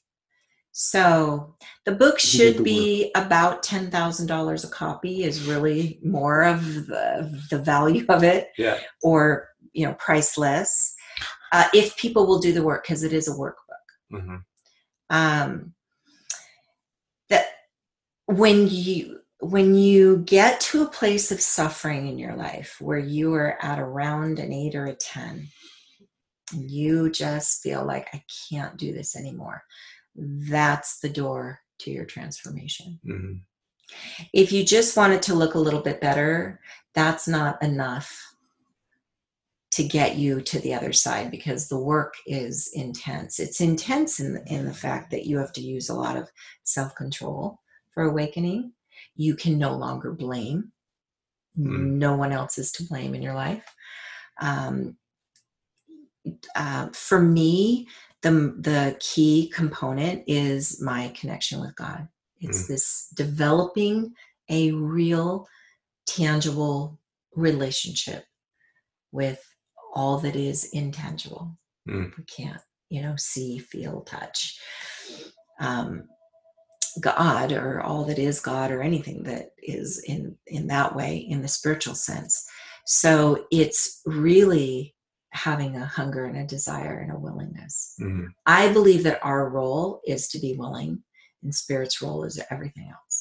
So 0.73 1.55
the 1.85 1.91
book 1.91 2.17
should 2.19 2.63
be 2.63 3.11
about 3.15 3.61
ten 3.61 3.91
thousand 3.91 4.27
dollars 4.27 4.63
a 4.63 4.69
copy. 4.69 5.23
Is 5.23 5.43
really 5.43 5.99
more 6.03 6.43
of 6.43 6.63
the 6.87 7.41
the 7.49 7.59
value 7.59 8.05
of 8.07 8.23
it, 8.23 8.49
Yeah. 8.57 8.79
or 9.03 9.49
you 9.73 9.85
know, 9.85 9.93
priceless. 9.95 10.95
Uh, 11.51 11.65
if 11.73 11.97
people 11.97 12.25
will 12.25 12.39
do 12.39 12.53
the 12.53 12.63
work, 12.63 12.83
because 12.83 13.03
it 13.03 13.11
is 13.11 13.27
a 13.27 13.33
workbook. 13.33 13.85
hmm 14.11 14.35
um, 15.09 15.73
that 17.29 17.45
when 18.27 18.67
you 18.69 19.19
when 19.39 19.75
you 19.75 20.19
get 20.19 20.61
to 20.61 20.83
a 20.83 20.89
place 20.89 21.31
of 21.31 21.41
suffering 21.41 22.07
in 22.07 22.17
your 22.17 22.35
life 22.35 22.77
where 22.79 22.99
you 22.99 23.33
are 23.33 23.57
at 23.61 23.79
around 23.79 24.39
an 24.39 24.53
eight 24.53 24.75
or 24.75 24.85
a 24.85 24.95
ten 24.95 25.49
you 26.53 27.09
just 27.09 27.61
feel 27.61 27.85
like 27.85 28.07
i 28.13 28.23
can't 28.49 28.77
do 28.77 28.93
this 28.93 29.15
anymore. 29.15 29.63
That's 30.15 30.99
the 30.99 31.09
door 31.09 31.59
to 31.79 31.91
your 31.91 32.05
transformation. 32.05 32.99
Hmm 33.05 33.33
if 34.31 34.53
you 34.53 34.63
just 34.63 34.95
want 34.95 35.11
it 35.11 35.21
to 35.21 35.35
look 35.35 35.55
a 35.55 35.59
little 35.59 35.81
bit 35.81 35.99
better 35.99 36.61
that's 36.93 37.27
not 37.27 37.61
enough 37.61 38.31
to 39.71 39.83
get 39.83 40.17
you 40.17 40.41
to 40.41 40.59
the 40.59 40.73
other 40.73 40.91
side 40.91 41.31
because 41.31 41.69
the 41.69 41.79
work 41.79 42.13
is 42.27 42.69
intense. 42.73 43.39
It's 43.39 43.61
intense 43.61 44.19
in 44.19 44.33
the, 44.33 44.43
in 44.53 44.65
the 44.65 44.73
fact 44.73 45.11
that 45.11 45.25
you 45.25 45.37
have 45.37 45.53
to 45.53 45.61
use 45.61 45.89
a 45.89 45.95
lot 45.95 46.17
of 46.17 46.29
self-control 46.63 47.57
for 47.93 48.03
awakening. 48.03 48.73
You 49.15 49.35
can 49.35 49.57
no 49.57 49.73
longer 49.75 50.11
blame. 50.11 50.71
Mm. 51.59 51.97
no 51.97 52.15
one 52.15 52.31
else 52.31 52.57
is 52.57 52.71
to 52.73 52.83
blame 52.85 53.13
in 53.13 53.21
your 53.21 53.33
life. 53.33 53.65
Um, 54.41 54.95
uh, 56.55 56.89
for 56.93 57.21
me 57.21 57.87
the 58.21 58.31
the 58.59 58.97
key 58.99 59.51
component 59.53 60.23
is 60.27 60.81
my 60.81 61.11
connection 61.19 61.59
with 61.59 61.75
god. 61.75 62.07
It's 62.39 62.67
this 62.67 63.07
developing 63.15 64.13
a 64.49 64.71
real 64.71 65.47
tangible 66.07 66.99
relationship 67.35 68.25
with 69.11 69.43
all 69.93 70.17
that 70.19 70.35
is 70.35 70.65
intangible. 70.73 71.57
Mm. 71.89 72.15
we 72.15 72.23
can't 72.25 72.61
you 72.89 73.01
know 73.01 73.15
see 73.17 73.57
feel 73.57 74.01
touch 74.01 74.59
um, 75.59 76.03
god 76.99 77.51
or 77.53 77.81
all 77.81 78.03
that 78.05 78.19
is 78.19 78.39
god 78.39 78.71
or 78.71 78.81
anything 78.81 79.23
that 79.23 79.51
is 79.57 80.03
in 80.07 80.35
in 80.47 80.67
that 80.67 80.95
way 80.95 81.17
in 81.17 81.41
the 81.41 81.47
spiritual 81.47 81.95
sense. 81.95 82.45
So 82.85 83.45
it's 83.51 84.01
really 84.05 84.95
having 85.31 85.75
a 85.77 85.85
hunger 85.85 86.25
and 86.25 86.37
a 86.37 86.45
desire 86.45 86.99
and 86.99 87.11
a 87.11 87.19
willingness 87.19 87.95
hmm 87.97 88.25
i 88.45 88.71
believe 88.71 89.03
that 89.03 89.19
our 89.23 89.49
role 89.49 90.01
is 90.05 90.27
to 90.29 90.39
be 90.39 90.55
willing 90.57 91.01
and 91.43 91.53
spirit's 91.55 92.01
role 92.01 92.23
is 92.23 92.41
everything 92.51 92.89
else 92.89 93.17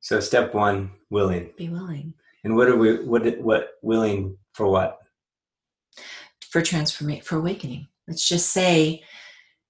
So 0.00 0.18
step 0.20 0.54
one, 0.54 0.90
willing. 1.10 1.50
be 1.58 1.68
willing 1.68 2.14
And 2.44 2.56
what 2.56 2.68
are 2.68 2.76
we? 2.82 3.04
What 3.04 3.22
what 3.48 3.62
willing 3.82 4.38
for? 4.54 4.66
What? 4.68 4.98
for 6.50 6.62
transformation 6.62 7.22
for 7.24 7.36
awakening 7.36 7.86
let's 8.08 8.26
just 8.26 8.48
say 8.52 9.02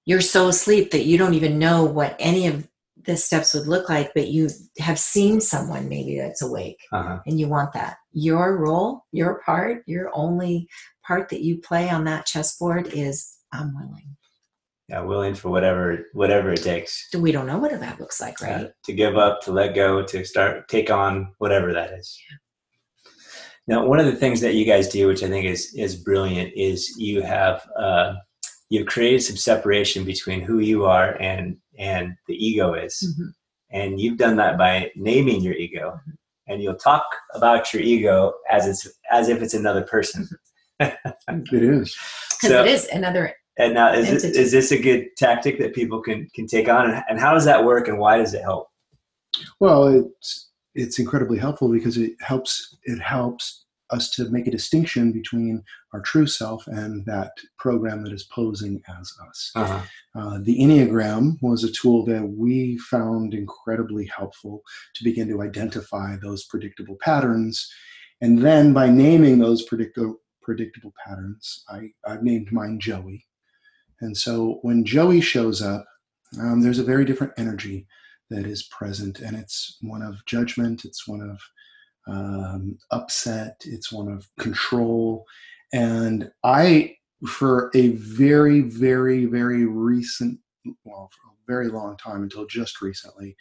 you're 0.05 0.21
so 0.35 0.47
asleep 0.47 0.89
that 0.91 1.05
you 1.05 1.17
don't 1.17 1.35
even 1.35 1.59
know 1.59 1.83
what 1.83 2.15
any 2.17 2.47
of 2.47 2.67
the 3.05 3.15
steps 3.17 3.53
would 3.53 3.67
look 3.67 3.87
like 3.89 4.09
but 4.15 4.27
you 4.29 4.49
have 4.79 4.97
seen 4.97 5.39
someone 5.41 5.87
maybe 5.89 6.17
that's 6.17 6.41
awake 6.41 6.79
Uh-huh. 6.91 7.19
and 7.27 7.39
you 7.39 7.47
want 7.47 7.71
that 7.73 7.97
your 8.13 8.57
role 8.57 9.05
your 9.11 9.41
part 9.45 9.83
your 9.87 10.09
only 10.13 10.67
part 11.07 11.29
that 11.29 11.41
you 11.41 11.57
play 11.59 11.89
on 11.89 12.03
that 12.03 12.25
chessboard 12.25 12.87
is 12.93 13.37
i'm 13.53 13.73
willing 13.75 14.15
Yeah, 14.89 15.01
willing 15.01 15.35
for 15.35 15.49
whatever 15.49 16.05
whatever 16.13 16.51
it 16.51 16.63
takes. 16.63 17.07
we 17.17 17.31
don't 17.31 17.47
know 17.47 17.57
what 17.57 17.71
that 17.79 17.99
looks 17.99 18.19
like 18.19 18.41
right 18.41 18.65
Uh, 18.65 18.67
to 18.83 18.93
give 18.93 19.15
up, 19.17 19.41
to 19.43 19.51
let 19.53 19.73
go, 19.75 20.03
to 20.03 20.25
start 20.25 20.67
take 20.67 20.89
on 20.91 21.33
whatever 21.37 21.71
that 21.73 21.93
is. 21.93 22.07
Now, 23.67 23.85
one 23.85 23.99
of 23.99 24.05
the 24.07 24.15
things 24.15 24.41
that 24.41 24.55
you 24.55 24.65
guys 24.65 24.89
do, 24.89 25.07
which 25.07 25.23
I 25.23 25.29
think 25.29 25.45
is 25.45 25.73
is 25.75 25.95
brilliant, 25.95 26.51
is 26.55 26.93
you 26.97 27.21
have 27.21 27.57
uh, 27.79 28.15
you've 28.69 28.87
created 28.87 29.21
some 29.23 29.37
separation 29.37 30.03
between 30.03 30.41
who 30.41 30.59
you 30.59 30.83
are 30.85 31.15
and 31.21 31.55
and 31.79 32.13
the 32.27 32.35
ego 32.35 32.73
is, 32.73 32.95
Mhm. 33.07 33.29
and 33.79 33.99
you've 34.01 34.17
done 34.17 34.35
that 34.37 34.57
by 34.57 34.91
naming 34.95 35.41
your 35.41 35.53
ego, 35.53 35.99
and 36.47 36.61
you'll 36.61 36.75
talk 36.75 37.03
about 37.33 37.73
your 37.73 37.81
ego 37.81 38.33
as 38.49 38.67
it's 38.67 38.87
as 39.11 39.29
if 39.29 39.41
it's 39.41 39.53
another 39.53 39.83
person. 39.83 40.27
It 40.79 40.93
is. 41.53 41.95
because 42.29 42.49
So- 42.49 42.61
it 42.63 42.67
is 42.67 42.87
another 42.87 43.33
And 43.57 43.73
now, 43.73 43.93
is 43.93 44.09
this, 44.09 44.23
is 44.23 44.51
this 44.51 44.71
a 44.71 44.81
good 44.81 45.07
tactic 45.17 45.59
that 45.59 45.75
people 45.75 46.01
can 46.01 46.27
can 46.33 46.47
take 46.47 46.67
on, 46.69 46.89
and, 46.89 47.03
and 47.09 47.19
how 47.19 47.33
does 47.33 47.45
that 47.45 47.63
work, 47.65 47.87
and 47.87 47.99
why 47.99 48.17
does 48.17 48.33
it 48.33 48.41
help? 48.41 48.67
Well, 49.59 49.87
it's 49.87 50.49
it's 50.73 50.99
incredibly 50.99 51.37
helpful 51.37 51.69
because 51.69 51.97
it 51.97 52.13
helps 52.21 52.77
it 52.83 52.99
helps 52.99 53.65
us 53.91 54.09
to 54.11 54.29
make 54.29 54.47
a 54.47 54.51
distinction 54.51 55.11
between 55.11 55.63
our 55.93 56.01
true 56.01 56.27
self 56.27 56.65
and 56.67 57.05
that 57.05 57.31
program 57.57 58.03
that 58.03 58.13
is 58.13 58.23
posing 58.23 58.81
as 58.99 59.13
us. 59.27 59.51
Uh-huh. 59.55 59.81
Uh, 60.15 60.39
the 60.41 60.57
Enneagram 60.59 61.37
was 61.41 61.63
a 61.63 61.71
tool 61.71 62.05
that 62.05 62.23
we 62.37 62.77
found 62.77 63.33
incredibly 63.33 64.05
helpful 64.05 64.61
to 64.95 65.03
begin 65.03 65.27
to 65.27 65.41
identify 65.41 66.15
those 66.15 66.45
predictable 66.45 66.97
patterns. 67.01 67.69
And 68.21 68.39
then 68.39 68.73
by 68.73 68.89
naming 68.89 69.39
those 69.39 69.63
predictable 69.63 70.17
predictable 70.41 70.93
patterns, 71.05 71.63
I, 71.69 71.91
I've 72.05 72.23
named 72.23 72.51
mine 72.51 72.79
Joey. 72.79 73.25
And 74.01 74.17
so 74.17 74.59
when 74.63 74.83
Joey 74.83 75.21
shows 75.21 75.61
up, 75.61 75.85
um, 76.39 76.61
there's 76.61 76.79
a 76.79 76.83
very 76.83 77.05
different 77.05 77.33
energy 77.37 77.87
that 78.29 78.45
is 78.45 78.63
present, 78.63 79.19
and 79.19 79.37
it's 79.37 79.77
one 79.81 80.01
of 80.01 80.25
judgment, 80.25 80.85
it's 80.85 81.07
one 81.07 81.21
of 81.21 81.39
um, 82.07 82.77
upset, 82.91 83.61
it's 83.65 83.91
one 83.91 84.11
of 84.11 84.27
control. 84.39 85.25
And 85.73 86.31
I, 86.43 86.95
for 87.27 87.71
a 87.75 87.89
very, 87.89 88.61
very, 88.61 89.25
very 89.25 89.65
recent, 89.65 90.39
well, 90.83 91.09
for 91.11 91.29
a 91.29 91.35
very 91.47 91.69
long 91.69 91.97
time 91.97 92.23
until 92.23 92.45
just 92.45 92.81
recently, 92.81 93.35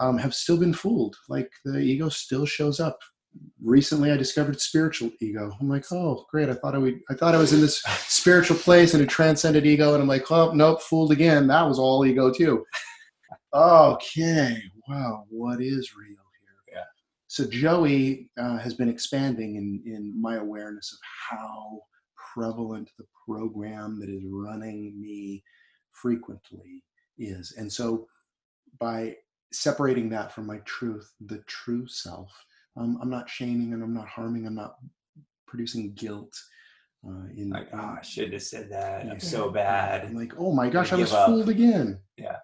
um, 0.00 0.18
have 0.18 0.34
still 0.34 0.56
been 0.56 0.74
fooled. 0.74 1.16
Like 1.28 1.50
the 1.64 1.78
ego 1.78 2.08
still 2.08 2.46
shows 2.46 2.80
up. 2.80 2.98
Recently, 3.62 4.10
I 4.10 4.18
discovered 4.18 4.60
spiritual 4.60 5.10
ego. 5.20 5.50
I'm 5.58 5.68
like, 5.68 5.90
oh, 5.90 6.26
great! 6.30 6.50
I 6.50 6.54
thought 6.54 6.74
I 6.74 6.78
would. 6.78 7.00
I 7.08 7.14
thought 7.14 7.34
I 7.34 7.38
was 7.38 7.54
in 7.54 7.62
this 7.62 7.82
spiritual 8.06 8.58
place 8.58 8.92
and 8.92 9.02
a 9.02 9.06
transcended 9.06 9.64
ego, 9.64 9.94
and 9.94 10.02
I'm 10.02 10.08
like, 10.08 10.30
oh, 10.30 10.52
nope, 10.52 10.82
fooled 10.82 11.12
again. 11.12 11.46
That 11.46 11.66
was 11.66 11.78
all 11.78 12.04
ego 12.04 12.30
too. 12.30 12.62
okay, 13.54 14.62
wow, 14.86 15.24
what 15.30 15.62
is 15.62 15.94
real. 15.94 16.21
So 17.32 17.46
Joey 17.46 18.28
uh, 18.38 18.58
has 18.58 18.74
been 18.74 18.90
expanding 18.90 19.56
in 19.56 19.82
in 19.90 20.20
my 20.20 20.36
awareness 20.36 20.92
of 20.92 20.98
how 21.30 21.80
prevalent 22.34 22.90
the 22.98 23.06
program 23.26 23.98
that 24.00 24.10
is 24.10 24.20
running 24.26 25.00
me 25.00 25.42
frequently 25.92 26.84
is, 27.16 27.54
and 27.56 27.72
so 27.72 28.06
by 28.78 29.16
separating 29.50 30.10
that 30.10 30.30
from 30.30 30.46
my 30.46 30.58
truth, 30.66 31.10
the 31.24 31.38
true 31.46 31.88
self, 31.88 32.30
um, 32.76 32.98
I'm 33.00 33.08
not 33.08 33.30
shaming 33.30 33.72
and 33.72 33.82
I'm 33.82 33.94
not 33.94 34.08
harming. 34.08 34.46
I'm 34.46 34.54
not 34.54 34.74
producing 35.46 35.94
guilt. 35.94 36.38
Uh, 37.02 37.28
in 37.34 37.48
Like, 37.48 37.68
oh, 37.72 37.96
I 37.98 38.02
should 38.02 38.34
have 38.34 38.42
said 38.42 38.70
that. 38.72 39.06
I'm 39.06 39.20
so 39.20 39.50
bad. 39.50 40.04
I'm 40.04 40.14
like, 40.14 40.34
oh 40.36 40.52
my 40.52 40.68
gosh, 40.68 40.92
I 40.92 40.96
was 40.96 41.14
up. 41.14 41.28
fooled 41.28 41.48
again. 41.48 41.98
Yeah. 42.18 42.36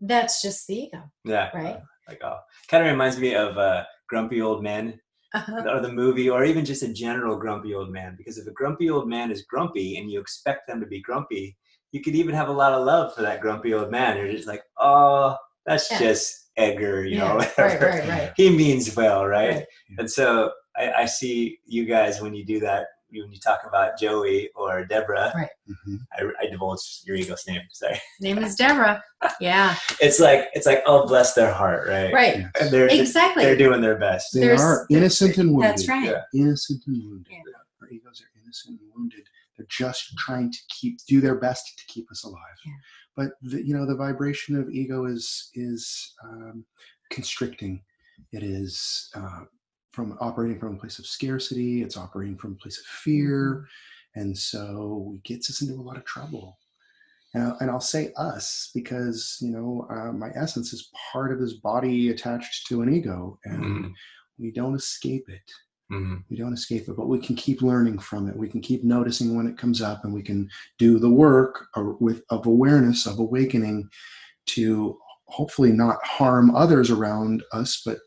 That's 0.00 0.40
just 0.40 0.66
the 0.68 0.74
ego 0.84 1.02
Yeah. 1.22 1.50
right 1.54 1.82
Like, 2.08 2.20
oh, 2.24 2.38
kind 2.68 2.84
of 2.84 2.90
reminds 2.90 3.18
me 3.18 3.34
of 3.34 3.56
uh, 3.58 3.84
Grumpy 4.08 4.40
Old 4.40 4.62
Men 4.62 5.00
Uh-huh. 5.34 5.64
or 5.68 5.80
the 5.80 5.92
movie, 5.92 6.30
or 6.30 6.44
even 6.44 6.64
just 6.64 6.82
a 6.82 6.92
general 6.92 7.36
grumpy 7.36 7.74
old 7.74 7.90
man. 7.90 8.14
Because 8.16 8.38
if 8.38 8.46
a 8.46 8.52
grumpy 8.52 8.88
old 8.88 9.08
man 9.08 9.30
is 9.30 9.42
grumpy 9.44 9.98
and 9.98 10.10
you 10.10 10.20
expect 10.20 10.66
them 10.68 10.80
to 10.80 10.86
be 10.86 11.00
grumpy, 11.02 11.56
you 11.92 12.00
could 12.02 12.14
even 12.14 12.34
have 12.34 12.48
a 12.48 12.52
lot 12.52 12.72
of 12.72 12.84
love 12.86 13.14
for 13.14 13.22
that 13.22 13.40
grumpy 13.40 13.74
old 13.74 13.90
man. 13.90 14.16
You're 14.16 14.30
just 14.32 14.46
like, 14.48 14.62
oh, 14.78 15.36
that's 15.66 15.90
Yeah. 15.90 15.98
just 15.98 16.50
Edgar, 16.56 17.04
you 17.04 17.18
know, 17.18 17.26
Yeah, 17.26 17.34
whatever. 17.34 17.86
right, 17.86 17.98
right, 18.00 18.08
right. 18.08 18.32
He 18.36 18.48
means 18.50 18.94
well, 18.96 19.26
right? 19.26 19.56
Right. 19.56 19.66
And 19.98 20.10
so 20.10 20.52
I, 20.76 20.92
I 21.02 21.06
see 21.06 21.58
you 21.66 21.84
guys 21.84 22.20
when 22.22 22.32
you 22.34 22.44
do 22.46 22.60
that, 22.60 22.86
when 23.22 23.32
you 23.32 23.38
talk 23.40 23.60
about 23.66 23.98
Joey 23.98 24.50
or 24.54 24.84
Deborah. 24.84 25.32
Right. 25.34 25.48
Mhm. 25.68 25.98
I, 26.12 26.44
I 26.44 26.50
divulged 26.50 27.06
your 27.06 27.16
ego's 27.16 27.44
name. 27.46 27.60
Sorry. 27.70 28.00
Name 28.20 28.38
is 28.38 28.54
Deborah. 28.56 29.02
Yeah, 29.40 29.74
It's 30.00 30.20
like 30.20 30.48
it's 30.54 30.66
like 30.66 30.82
oh 30.86 31.06
bless 31.06 31.34
their 31.34 31.52
heart, 31.52 31.88
right? 31.88 32.12
right. 32.12 32.36
Yes. 32.38 32.50
And 32.60 32.70
they're 32.70 32.88
Exactly. 32.88 33.44
they're 33.44 33.56
doing 33.56 33.80
their 33.80 33.98
best. 33.98 34.32
They 34.34 34.40
There's- 34.40 34.60
are 34.60 34.86
innocent 34.90 35.38
and 35.38 35.50
wounded. 35.52 35.70
That's 35.70 35.88
right. 35.88 36.04
Yeah. 36.10 36.22
Innocent 36.34 36.82
and 36.86 37.02
wounded. 37.02 37.26
Yeah. 37.32 37.82
Our 37.82 37.88
egos 37.90 38.20
are 38.22 38.30
innocent 38.42 38.80
and 38.80 38.90
wounded. 38.94 39.26
They're 39.56 39.66
just 39.70 40.16
trying 40.18 40.52
to 40.52 40.58
keep 40.68 40.98
do 41.08 41.20
their 41.20 41.36
best 41.36 41.78
to 41.78 41.84
keep 41.92 42.10
us 42.10 42.24
alive. 42.24 42.58
Yeah. 42.64 42.72
But 43.16 43.28
the, 43.40 43.66
you 43.66 43.74
know, 43.74 43.86
the 43.86 43.96
vibration 43.96 44.56
of 44.56 44.68
ego 44.70 45.06
is 45.06 45.50
is 45.54 46.14
um, 46.24 46.64
constricting. 47.10 47.82
It 48.32 48.42
is 48.42 49.10
uh, 49.14 49.44
from 49.96 50.18
operating 50.20 50.60
from 50.60 50.74
a 50.74 50.78
place 50.78 50.98
of 50.98 51.06
scarcity. 51.06 51.82
It's 51.82 51.96
operating 51.96 52.36
from 52.36 52.52
a 52.52 52.56
place 52.56 52.78
of 52.78 52.84
fear, 52.84 53.66
and 54.14 54.36
so 54.36 55.14
it 55.16 55.24
gets 55.24 55.48
us 55.50 55.62
into 55.62 55.74
a 55.74 55.82
lot 55.82 55.96
of 55.96 56.04
trouble. 56.04 56.58
And 57.32 57.42
I'll, 57.42 57.56
and 57.60 57.70
I'll 57.70 57.80
say 57.80 58.12
us 58.16 58.70
because 58.74 59.38
you 59.40 59.50
know 59.50 59.86
uh, 59.90 60.12
my 60.12 60.30
essence 60.34 60.72
is 60.74 60.90
part 61.12 61.32
of 61.32 61.40
this 61.40 61.54
body 61.54 62.10
attached 62.10 62.66
to 62.68 62.82
an 62.82 62.94
ego, 62.94 63.38
and 63.46 63.64
Mhm. 63.64 63.92
we 64.38 64.50
don't 64.52 64.74
escape 64.74 65.28
it. 65.30 65.50
Mhm. 65.90 66.24
We 66.28 66.36
don't 66.36 66.52
escape 66.52 66.88
it, 66.88 66.96
but 66.96 67.08
we 67.08 67.18
can 67.18 67.34
keep 67.36 67.62
learning 67.62 67.98
from 68.00 68.28
it. 68.28 68.36
We 68.36 68.48
can 68.50 68.60
keep 68.60 68.84
noticing 68.84 69.34
when 69.34 69.46
it 69.46 69.56
comes 69.56 69.80
up, 69.80 70.04
and 70.04 70.12
we 70.12 70.22
can 70.22 70.50
do 70.78 70.98
the 70.98 71.10
work 71.26 71.68
of- 71.74 71.98
with 72.00 72.22
of 72.28 72.46
awareness 72.46 73.06
of 73.06 73.18
awakening 73.18 73.88
to 74.54 74.98
hopefully 75.28 75.72
not 75.72 76.04
harm 76.04 76.54
others 76.54 76.90
around 76.90 77.42
us, 77.52 77.82
but 77.84 77.98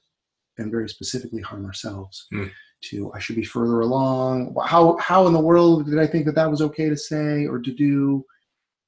and 0.60 0.72
very 0.72 0.88
specifically 0.89 1.41
harm 1.41 1.66
ourselves. 1.66 2.28
Mm. 2.34 2.51
To 2.82 3.12
I 3.14 3.20
should 3.20 3.36
be 3.36 3.43
further 3.43 3.82
along. 3.82 4.55
How 4.66 4.95
how 4.97 5.28
in 5.28 5.34
the 5.34 5.39
world 5.39 5.86
did 5.88 5.99
I 5.99 6.07
think 6.07 6.26
that 6.26 6.36
that 6.36 6.49
was 6.49 6.62
okay 6.62 6.88
to 6.88 6.95
say 6.95 7.45
or 7.45 7.60
to 7.60 7.72
do? 7.74 8.24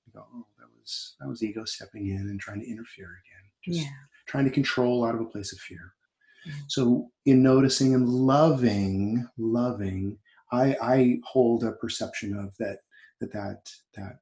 You 0.06 0.14
go, 0.14 0.26
oh, 0.34 0.46
that 0.60 0.68
was 0.80 1.16
that 1.20 1.28
was 1.28 1.44
ego 1.44 1.66
stepping 1.66 2.08
in 2.08 2.22
and 2.30 2.40
trying 2.40 2.62
to 2.62 2.70
interfere 2.70 3.08
again. 3.26 3.44
Just 3.66 3.86
Yeah. 3.86 3.92
trying 4.28 4.46
to 4.46 4.52
control 4.52 5.04
out 5.04 5.16
of 5.16 5.20
a 5.22 5.26
place 5.26 5.52
of 5.52 5.60
fear. 5.60 5.94
Mhm. 6.48 6.54
So, 6.70 7.12
in 7.26 7.44
noticing 7.44 7.94
and 7.94 8.08
loving, 8.08 9.28
loving, 9.38 10.18
I, 10.54 10.76
I 10.82 11.20
hold 11.26 11.64
a 11.66 11.74
perception 11.74 12.34
of 12.38 12.56
that 12.60 12.80
that 13.20 13.34
that 13.34 13.70
that 13.96 14.20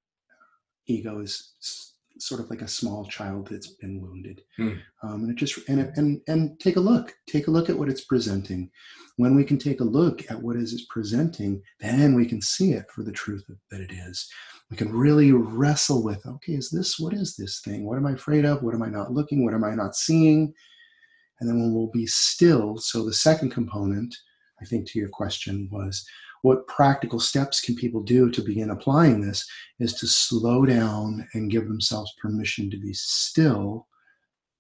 ego 0.88 1.20
is 1.20 1.54
s- 1.62 1.94
sort 2.22 2.42
of 2.42 2.50
like 2.50 2.62
a 2.62 2.68
small 2.68 3.06
child 3.06 3.48
that's 3.50 3.68
been 3.68 4.02
wounded, 4.02 4.42
Hmm. 4.58 4.74
um, 5.04 5.24
and 5.24 5.32
it 5.32 5.36
just 5.36 5.68
and 5.70 5.92
and 5.96 6.22
and 6.28 6.60
take 6.60 6.76
a 6.76 6.82
look, 6.82 7.16
take 7.28 7.48
a 7.48 7.52
look 7.52 7.70
at 7.70 7.78
what 7.78 7.90
it's 7.90 8.06
presenting. 8.06 8.70
When 9.18 9.36
we 9.36 9.44
can 9.44 9.58
take 9.58 9.82
a 9.82 9.86
look 9.86 10.30
at 10.32 10.42
what 10.42 10.56
is 10.56 10.74
it's 10.74 10.86
presenting, 10.90 11.62
then 11.80 12.16
we 12.16 12.26
can 12.26 12.42
see 12.42 12.72
it 12.72 12.86
for 12.90 13.04
the 13.04 13.12
truth 13.12 13.44
of, 13.50 13.58
that 13.70 13.82
it 13.82 13.92
is. 13.92 14.30
We 14.72 14.78
can 14.78 14.94
really 14.94 15.32
wrestle 15.34 16.04
with, 16.04 16.26
okay, 16.26 16.54
is 16.54 16.70
this 16.70 17.00
what 17.00 17.14
is 17.14 17.36
this 17.36 17.60
thing? 17.62 17.86
What 17.86 17.98
am 17.98 18.06
I 18.06 18.14
afraid 18.14 18.46
of? 18.46 18.64
What 18.64 18.76
am 18.76 18.84
I 18.84 18.90
not 18.90 19.12
looking? 19.12 19.44
What 19.44 19.54
am 19.54 19.64
I 19.64 19.76
not 19.76 19.96
seeing? 19.96 20.54
And 21.40 21.50
then 21.50 21.60
when 21.60 21.74
we'll 21.74 21.92
be 21.92 22.06
still, 22.06 22.78
so 22.78 23.06
the 23.06 23.14
second 23.14 23.52
component, 23.52 24.14
I 24.62 24.66
think, 24.66 24.88
to 24.90 25.00
your 25.00 25.10
question 25.10 25.70
was 25.72 26.06
what 26.42 26.68
practical 26.68 27.20
steps 27.20 27.62
can 27.62 27.76
people 27.76 28.02
do 28.02 28.30
to 28.30 28.42
begin 28.42 28.70
applying 28.70 29.22
this 29.22 29.48
is 29.80 29.94
to 29.96 30.08
slow 30.08 30.66
down 30.66 31.28
and 31.34 31.52
give 31.52 31.68
themselves 31.68 32.14
permission 32.22 32.70
to 32.70 32.78
be 32.78 32.94
still 32.94 33.88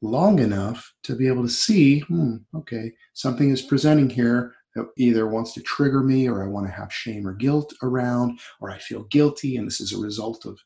long 0.02 0.40
enough 0.40 0.94
to 1.04 1.16
be 1.16 1.28
able 1.28 1.44
to 1.44 1.50
see, 1.50 2.00
hmm, 2.02 2.38
okay, 2.56 2.92
something 3.14 3.50
is 3.50 3.62
presenting 3.62 4.10
here 4.10 4.56
that 4.76 4.88
either 4.98 5.28
wants 5.28 5.54
to 5.54 5.62
trigger 5.62 6.02
me 6.02 6.28
or 6.28 6.44
I 6.44 6.48
want 6.48 6.68
to 6.68 6.74
have 6.74 6.94
shame 6.94 7.28
or 7.28 7.34
guilt 7.34 7.74
around, 7.82 8.40
or 8.62 8.72
I 8.72 8.78
feel 8.78 9.04
guilty 9.06 9.58
and 9.58 9.68
this 9.68 9.82
is 9.82 9.94
a 9.94 10.00
result 10.00 10.46
of 10.46 10.60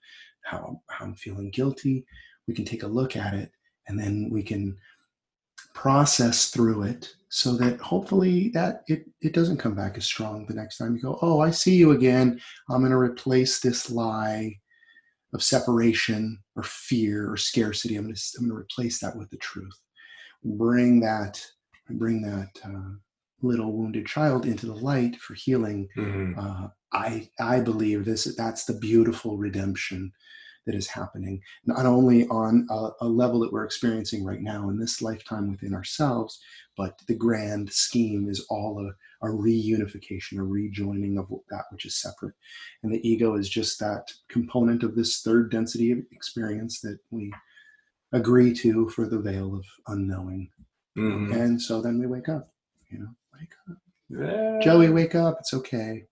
how, 0.44 0.82
how 0.90 1.06
I'm 1.06 1.16
feeling 1.16 1.50
guilty. 1.50 2.06
We 2.48 2.54
can 2.54 2.66
take 2.66 2.84
a 2.84 2.88
look 2.88 3.16
at 3.16 3.34
it 3.34 3.52
and 3.88 4.00
then 4.00 4.30
we 4.32 4.44
can 4.44 4.78
process 5.74 6.50
through 6.50 6.84
it 6.84 7.10
so 7.30 7.56
that 7.58 7.80
hopefully 7.80 8.50
that 8.54 8.84
it, 8.88 9.06
it 9.22 9.34
doesn't 9.34 9.58
come 9.58 9.74
back 9.74 9.98
as 9.98 10.06
strong 10.06 10.46
the 10.46 10.54
next 10.54 10.78
time 10.78 10.96
you 10.96 11.02
go 11.02 11.18
oh 11.22 11.40
i 11.40 11.50
see 11.50 11.76
you 11.76 11.92
again. 11.92 12.40
I'm 12.70 12.80
going 12.82 12.92
to 12.92 12.98
replace 12.98 13.60
this 13.60 13.90
lie 13.90 14.56
of 15.34 15.42
separation 15.42 16.38
or 16.56 16.62
fear 16.64 17.32
or 17.32 17.38
scarcity. 17.38 17.96
I'm 17.96 18.04
going 18.04 18.16
to 18.16 18.22
i'm 18.38 18.48
going 18.48 18.56
to 18.56 18.62
replace 18.62 19.00
that 19.00 19.16
with 19.18 19.30
the 19.32 19.38
truth. 19.38 19.78
Bring 20.44 21.00
that 21.02 21.44
bring 21.90 22.22
that 22.22 22.50
uh, 22.64 22.92
little 23.42 23.74
wounded 23.74 24.06
child 24.06 24.46
into 24.46 24.68
the 24.68 24.76
light 24.76 25.16
for 25.18 25.34
healing. 25.34 25.88
Mhm. 25.98 26.38
uh, 26.38 26.68
I 26.94 27.28
I 27.40 27.60
believe 27.60 28.06
this 28.06 28.26
that's 28.38 28.66
the 28.66 28.76
beautiful 28.76 29.38
redemption 29.38 30.12
that 30.66 30.76
is 30.76 30.88
happening 30.88 31.42
not 31.66 31.86
only 31.86 32.26
on 32.28 32.66
a, 32.70 32.90
a 33.02 33.08
level 33.08 33.40
that 33.40 33.52
we're 33.52 33.66
experiencing 33.66 34.24
right 34.24 34.42
now 34.42 34.70
in 34.70 34.80
this 34.80 35.02
lifetime 35.02 35.52
within 35.52 35.74
ourselves, 35.74 36.40
but 36.78 36.98
the 37.08 37.16
grand 37.16 37.72
scheme 37.72 38.30
is 38.30 38.46
all 38.50 38.80
a, 38.80 39.28
a 39.28 39.30
reunification, 39.30 40.38
a 40.40 40.44
rejoining 40.44 41.18
of 41.18 41.28
that 41.50 41.66
which 41.72 41.86
is 41.86 42.02
separate, 42.02 42.34
and 42.82 42.94
the 42.94 43.08
ego 43.08 43.36
is 43.36 43.50
just 43.50 43.80
that 43.80 44.12
component 44.30 44.84
of 44.84 44.96
this 44.96 45.22
third 45.22 45.52
density 45.52 45.92
of 45.92 46.00
experience 46.12 46.80
that 46.82 46.98
we 47.12 47.32
agree 48.12 48.54
to 48.54 48.90
for 48.90 49.08
the 49.08 49.20
veil 49.20 49.56
of 49.56 49.66
unknowing, 49.88 50.50
Mhm. 50.98 51.34
and 51.34 51.62
so 51.62 51.82
then 51.82 52.00
we 52.00 52.08
wake 52.08 52.30
up, 52.30 52.54
you 52.90 53.00
know, 53.00 53.16
wake 53.40 53.54
up, 53.70 53.78
Yeah. 54.10 54.60
Joey, 54.62 54.90
wake 54.90 55.16
up, 55.16 55.38
it's 55.40 55.54
okay. 55.54 56.06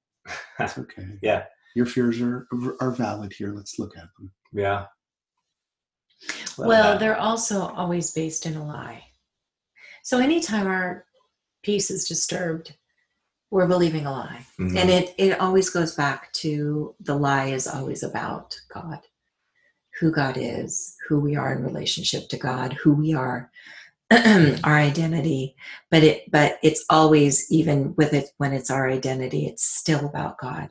It's 0.60 0.78
okay. 0.78 1.20
Yeah. 1.22 1.46
Your 1.76 1.86
fears 1.86 2.22
are 2.22 2.48
are 2.80 2.92
valid 2.92 3.34
here. 3.34 3.54
Let's 3.54 3.80
look 3.80 3.96
at 3.98 4.08
them. 4.18 4.32
Yeah. 4.54 4.86
Well, 6.58 6.70
that- 6.94 7.00
they're 7.00 7.18
also 7.18 7.62
always 7.62 8.12
based 8.12 8.46
in 8.46 8.56
a 8.56 8.66
lie. 8.66 9.04
So 10.04 10.20
anytime 10.20 10.68
our 10.68 11.06
peace 11.64 11.90
is 11.92 12.08
disturbed, 12.08 12.76
we're 13.52 13.68
believing 13.68 14.06
a 14.06 14.12
lie. 14.12 14.46
Mhm. 14.60 14.78
And 14.78 14.90
it, 14.90 15.14
it 15.18 15.40
always 15.40 15.70
goes 15.70 15.94
back 15.96 16.32
to 16.34 16.96
the 17.02 17.16
lie 17.16 17.48
is 17.48 17.68
always 17.68 18.02
about 18.04 18.60
God, 18.74 19.00
who 20.00 20.12
God 20.12 20.38
is, 20.38 20.96
who 21.08 21.20
we 21.20 21.36
are 21.36 21.54
in 21.54 21.64
relationship 21.64 22.30
to 22.30 22.38
God, 22.38 22.74
who 22.74 22.94
we 22.94 23.14
are, 23.14 23.52
our 24.12 24.78
identity. 24.78 25.56
But 25.90 26.04
it 26.04 26.30
but 26.32 26.60
it's 26.64 26.84
always 26.90 27.52
even 27.52 27.94
with 27.96 28.14
it 28.14 28.30
when 28.38 28.54
it's 28.54 28.70
our 28.72 28.90
identity, 28.90 29.46
it's 29.48 29.64
still 29.66 30.06
about 30.06 30.38
God. 30.40 30.70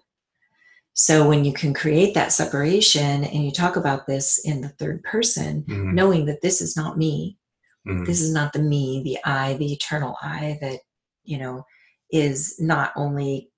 So 1.03 1.27
when 1.27 1.47
you 1.47 1.55
can 1.55 1.73
create 1.73 2.13
that 2.13 2.31
separation 2.31 3.25
and 3.25 3.43
you 3.43 3.53
talk 3.53 3.77
about 3.77 4.07
this 4.07 4.39
in 4.45 4.61
the 4.61 4.69
third 4.69 5.03
person, 5.03 5.65
Mhm. 5.67 5.95
knowing 5.95 6.27
that 6.27 6.43
this 6.43 6.61
is 6.61 6.77
not 6.77 6.99
me, 6.99 7.39
Mhm. 7.87 8.05
this 8.05 8.21
is 8.21 8.31
not 8.35 8.53
the 8.53 8.59
me 8.59 9.03
the 9.03 9.19
i 9.25 9.55
the 9.55 9.73
eternal 9.73 10.15
i 10.21 10.59
that 10.61 10.81
you 11.25 11.39
know 11.39 11.65
is 12.11 12.57
not 12.61 12.93
only 12.97 13.51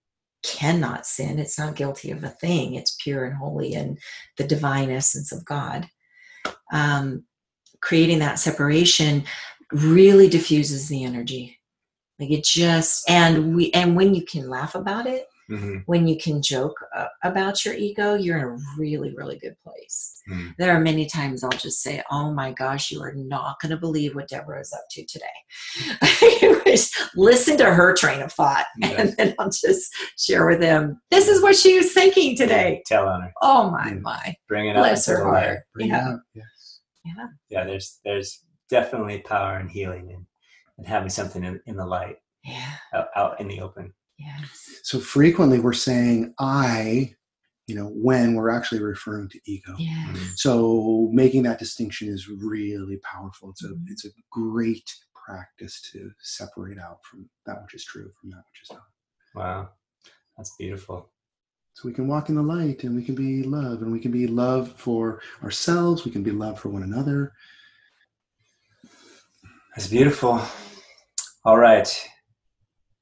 cannot 0.44 1.04
sin 1.06 1.40
it's 1.40 1.58
not 1.58 1.74
guilty 1.74 2.12
of 2.12 2.22
a 2.22 2.28
thing 2.28 2.74
it's 2.74 2.96
pure 3.02 3.24
and 3.24 3.36
holy 3.36 3.74
and 3.74 3.98
the 4.36 4.44
divine 4.44 4.90
essence 4.90 5.32
of 5.32 5.44
god 5.44 5.88
um, 6.72 7.24
creating 7.80 8.20
that 8.20 8.38
separation 8.38 9.24
really 9.72 10.28
diffuses 10.28 10.88
the 10.88 11.02
energy 11.02 11.58
like 12.20 12.30
it 12.30 12.44
just 12.44 13.08
and 13.10 13.56
we 13.56 13.72
and 13.72 13.96
when 13.96 14.14
you 14.14 14.24
can 14.24 14.48
laugh 14.48 14.74
about 14.76 15.06
it 15.06 15.26
Mhm. 15.52 15.82
when 15.86 16.08
you 16.08 16.16
can 16.16 16.40
joke 16.40 16.74
uh, 16.96 17.08
about 17.24 17.64
your 17.64 17.74
ego 17.74 18.14
you're 18.14 18.38
in 18.38 18.44
a 18.44 18.56
really 18.78 19.14
really 19.14 19.38
good 19.38 19.56
place 19.62 20.22
Mhm. 20.30 20.54
there 20.58 20.72
are 20.74 20.80
many 20.80 21.04
times 21.06 21.42
I'll 21.44 21.50
just 21.50 21.82
say, 21.82 22.00
"Oh 22.10 22.32
my 22.32 22.52
gosh, 22.52 22.90
you 22.92 23.02
are 23.02 23.12
not 23.14 23.60
going 23.60 23.70
to 23.70 23.76
believe 23.76 24.14
what 24.14 24.28
Deborah 24.28 24.60
is 24.60 24.72
up 24.72 24.84
to 24.92 25.04
today." 25.04 25.38
Listen 27.16 27.56
to 27.58 27.72
her 27.74 27.92
train 27.94 28.22
of 28.22 28.32
thought, 28.32 28.66
Yeah. 28.78 28.88
and 28.98 29.16
then 29.16 29.34
I'll 29.38 29.50
just 29.50 29.92
share 30.16 30.46
with 30.46 30.60
them. 30.60 31.00
This 31.10 31.26
is 31.28 31.42
what 31.42 31.56
she 31.56 31.76
was 31.76 31.92
thinking 31.92 32.36
today. 32.36 32.82
Tell 32.86 33.08
on 33.08 33.22
her. 33.22 33.32
Oh 33.42 33.70
my 33.70 33.88
Yeah. 33.88 33.94
my, 34.00 34.34
Bring 34.48 34.68
it 34.68 34.76
up. 34.76 34.82
bless 34.84 35.06
her 35.06 35.24
heart. 35.24 35.60
Yeah. 35.76 36.16
Yes. 36.34 36.80
yeah, 37.04 37.26
Yeah. 37.50 37.64
There's 37.64 37.98
there's 38.04 38.44
definitely 38.70 39.18
power 39.22 39.56
and 39.58 39.70
healing 39.70 40.10
and, 40.12 40.24
in 40.78 40.84
having 40.84 41.10
something 41.10 41.44
in, 41.44 41.60
in 41.66 41.76
the 41.76 41.84
light, 41.84 42.16
yeah, 42.44 42.74
out, 42.94 43.08
out 43.16 43.40
in 43.40 43.48
the 43.48 43.60
open. 43.60 43.92
Yes, 44.24 44.80
So 44.82 44.98
frequently 45.00 45.58
we're 45.58 45.72
saying 45.72 46.34
I, 46.38 47.14
you 47.66 47.74
know, 47.76 47.86
when 47.94 48.34
we're 48.34 48.50
actually 48.50 48.80
referring 48.82 49.28
to 49.30 49.40
ego. 49.46 49.74
yeah. 49.78 50.06
Mhm. 50.12 50.36
So 50.36 51.08
making 51.12 51.42
that 51.44 51.58
distinction 51.58 52.08
is 52.08 52.28
really 52.28 52.98
powerful. 52.98 53.50
It's 53.50 53.64
a 53.64 53.68
Mhm. 53.68 53.84
it's 53.88 54.04
a 54.04 54.10
great 54.30 54.88
practice 55.14 55.80
to 55.92 56.10
separate 56.20 56.78
out 56.78 56.98
from 57.04 57.28
that 57.46 57.62
which 57.62 57.74
is 57.74 57.84
true 57.84 58.10
from 58.20 58.30
that 58.30 58.42
which 58.50 58.62
is 58.62 58.70
not. 58.72 58.86
Wow. 59.34 59.70
That's 60.36 60.54
beautiful. 60.56 61.12
So 61.74 61.88
we 61.88 61.94
can 61.94 62.06
walk 62.08 62.28
in 62.28 62.34
the 62.34 62.42
light 62.42 62.84
and 62.84 62.94
we 62.96 63.04
can 63.04 63.14
be 63.14 63.42
love 63.44 63.82
and 63.82 63.90
we 63.92 64.00
can 64.00 64.10
be 64.10 64.26
love 64.26 64.72
for 64.78 65.22
ourselves. 65.42 66.04
We 66.04 66.10
can 66.10 66.22
be 66.22 66.30
love 66.32 66.58
for 66.60 66.68
one 66.68 66.82
another. 66.82 67.32
That's 69.74 69.88
beautiful. 69.88 70.40
All 71.44 71.56
right. 71.58 71.88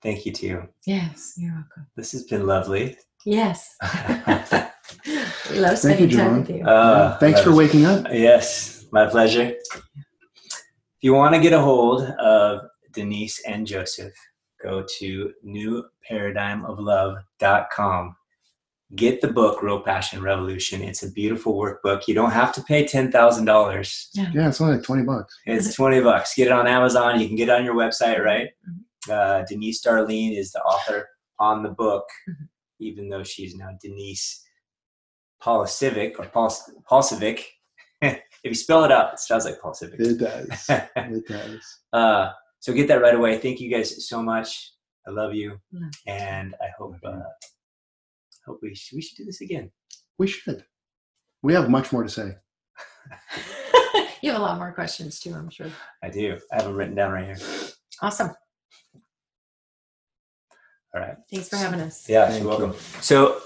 Thank 0.03 0.24
you 0.24 0.32
to 0.32 0.46
you. 0.46 0.66
Yes, 0.86 1.34
you're 1.36 1.53
welcome. 1.53 1.86
This 1.96 2.12
has 2.12 2.22
been 2.24 2.46
lovely. 2.46 2.96
Yes. 3.26 3.76
uh, 3.82 4.70
we 5.51 5.59
love 5.59 5.78
Thank 5.78 6.01
you, 6.01 6.11
spending 6.11 6.11
time 6.11 6.40
with 6.40 6.48
you. 6.51 6.64
Thanks 7.20 7.42
for 7.42 7.55
waking 7.55 7.84
up. 7.84 8.07
Yes, 8.11 8.86
my 8.92 9.05
pleasure. 9.07 9.53
If 9.74 11.03
you 11.03 11.12
want 11.14 11.34
to 11.34 11.40
get 11.40 11.53
a 11.53 11.61
hold 11.61 12.03
of 12.03 12.62
Denise 12.92 13.42
and 13.46 13.66
Joseph, 13.66 14.14
go 14.62 14.84
to 14.98 15.32
newparadigmoflove.com. 15.46 18.16
Get 18.96 19.20
the 19.20 19.28
book, 19.28 19.62
Real 19.62 19.78
Passion 19.80 20.20
Revolution. 20.20 20.82
It's 20.82 21.05
a 21.05 21.12
beautiful 21.12 21.55
workbook. 21.55 22.09
You 22.09 22.14
don't 22.14 22.32
have 22.32 22.53
to 22.55 22.62
pay 22.62 22.82
$10,000. 22.84 24.07
Yeah, 24.14 24.48
it's 24.48 24.61
only 24.61 24.74
like 24.74 24.82
20 24.82 25.05
bucks. 25.05 25.38
It's 25.46 25.72
20 25.74 26.01
bucks. 26.01 26.34
Get 26.34 26.48
it 26.48 26.53
on 26.53 26.66
Amazon. 26.66 27.20
You 27.20 27.28
can 27.28 27.36
get 27.36 27.51
it 27.51 27.53
on 27.53 27.64
your 27.64 27.76
website, 27.76 28.18
right? 28.24 28.48
Uh, 29.09 29.42
Denise 29.48 29.82
Darlene 29.84 30.36
is 30.36 30.53
the 30.53 30.61
author 30.62 31.09
on 31.38 31.62
the 31.62 31.70
book, 31.70 32.05
Mhm. 32.28 32.48
even 32.80 33.09
though 33.09 33.22
she's 33.22 33.55
now 33.55 33.70
Denise 33.80 34.44
Polisivic 35.42 36.18
or 36.18 36.26
Paul, 36.26 36.51
Paulsivic. 36.90 37.44
if 38.03 38.20
you 38.44 38.55
spell 38.55 38.84
it 38.84 38.92
out, 38.92 39.14
it 39.14 39.18
sounds 39.20 39.44
like 39.46 39.59
Paulsivic. 39.61 39.98
It 40.01 40.18
does. 40.18 40.66
it 40.96 41.26
does. 41.26 41.78
uh, 41.92 42.30
so 42.59 42.72
get 42.74 42.88
that 42.88 43.01
right 43.01 43.14
away. 43.14 43.38
Thank 43.38 43.61
you 43.61 43.70
guys 43.70 44.07
so 44.09 44.22
much. 44.22 44.72
I 45.07 45.11
love 45.12 45.32
you, 45.34 45.59
Love 45.72 45.90
and 46.07 46.55
I 46.61 46.66
hope 46.78 46.94
uh, 47.03 47.20
hope 48.46 48.59
we 48.62 48.74
should, 48.74 48.96
we 48.96 49.03
should 49.03 49.16
do 49.16 49.24
this 49.24 49.40
again. 49.40 49.70
We 50.18 50.26
should. 50.26 50.64
We 51.42 51.55
have 51.55 51.70
much 51.70 51.90
more 51.90 52.03
to 52.03 52.09
say. 52.11 52.34
you 54.22 54.30
have 54.30 54.38
a 54.40 54.44
lot 54.44 54.59
more 54.59 54.72
questions 54.72 55.18
too, 55.20 55.32
I'm 55.34 55.48
sure. 55.48 55.68
I 56.03 56.11
do. 56.11 56.38
I 56.53 56.57
have 56.57 56.64
them 56.66 56.74
written 56.74 56.94
down 56.94 57.12
right 57.12 57.24
here. 57.24 57.38
Awesome. 58.03 58.30
All 60.95 61.01
right. 61.01 61.16
Thanks 61.30 61.49
for 61.49 61.57
having 61.57 61.80
us. 61.80 62.09
Yeah, 62.09 62.26
Thank 62.28 62.43
you're 62.43 62.53
you. 62.53 62.59
welcome. 62.59 62.80
So 63.01 63.41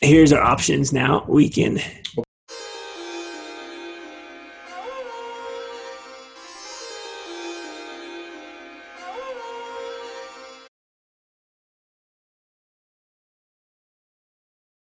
here's 0.00 0.32
our 0.32 0.42
options 0.42 0.92
now. 0.92 1.24
We 1.28 1.48
can 1.48 1.80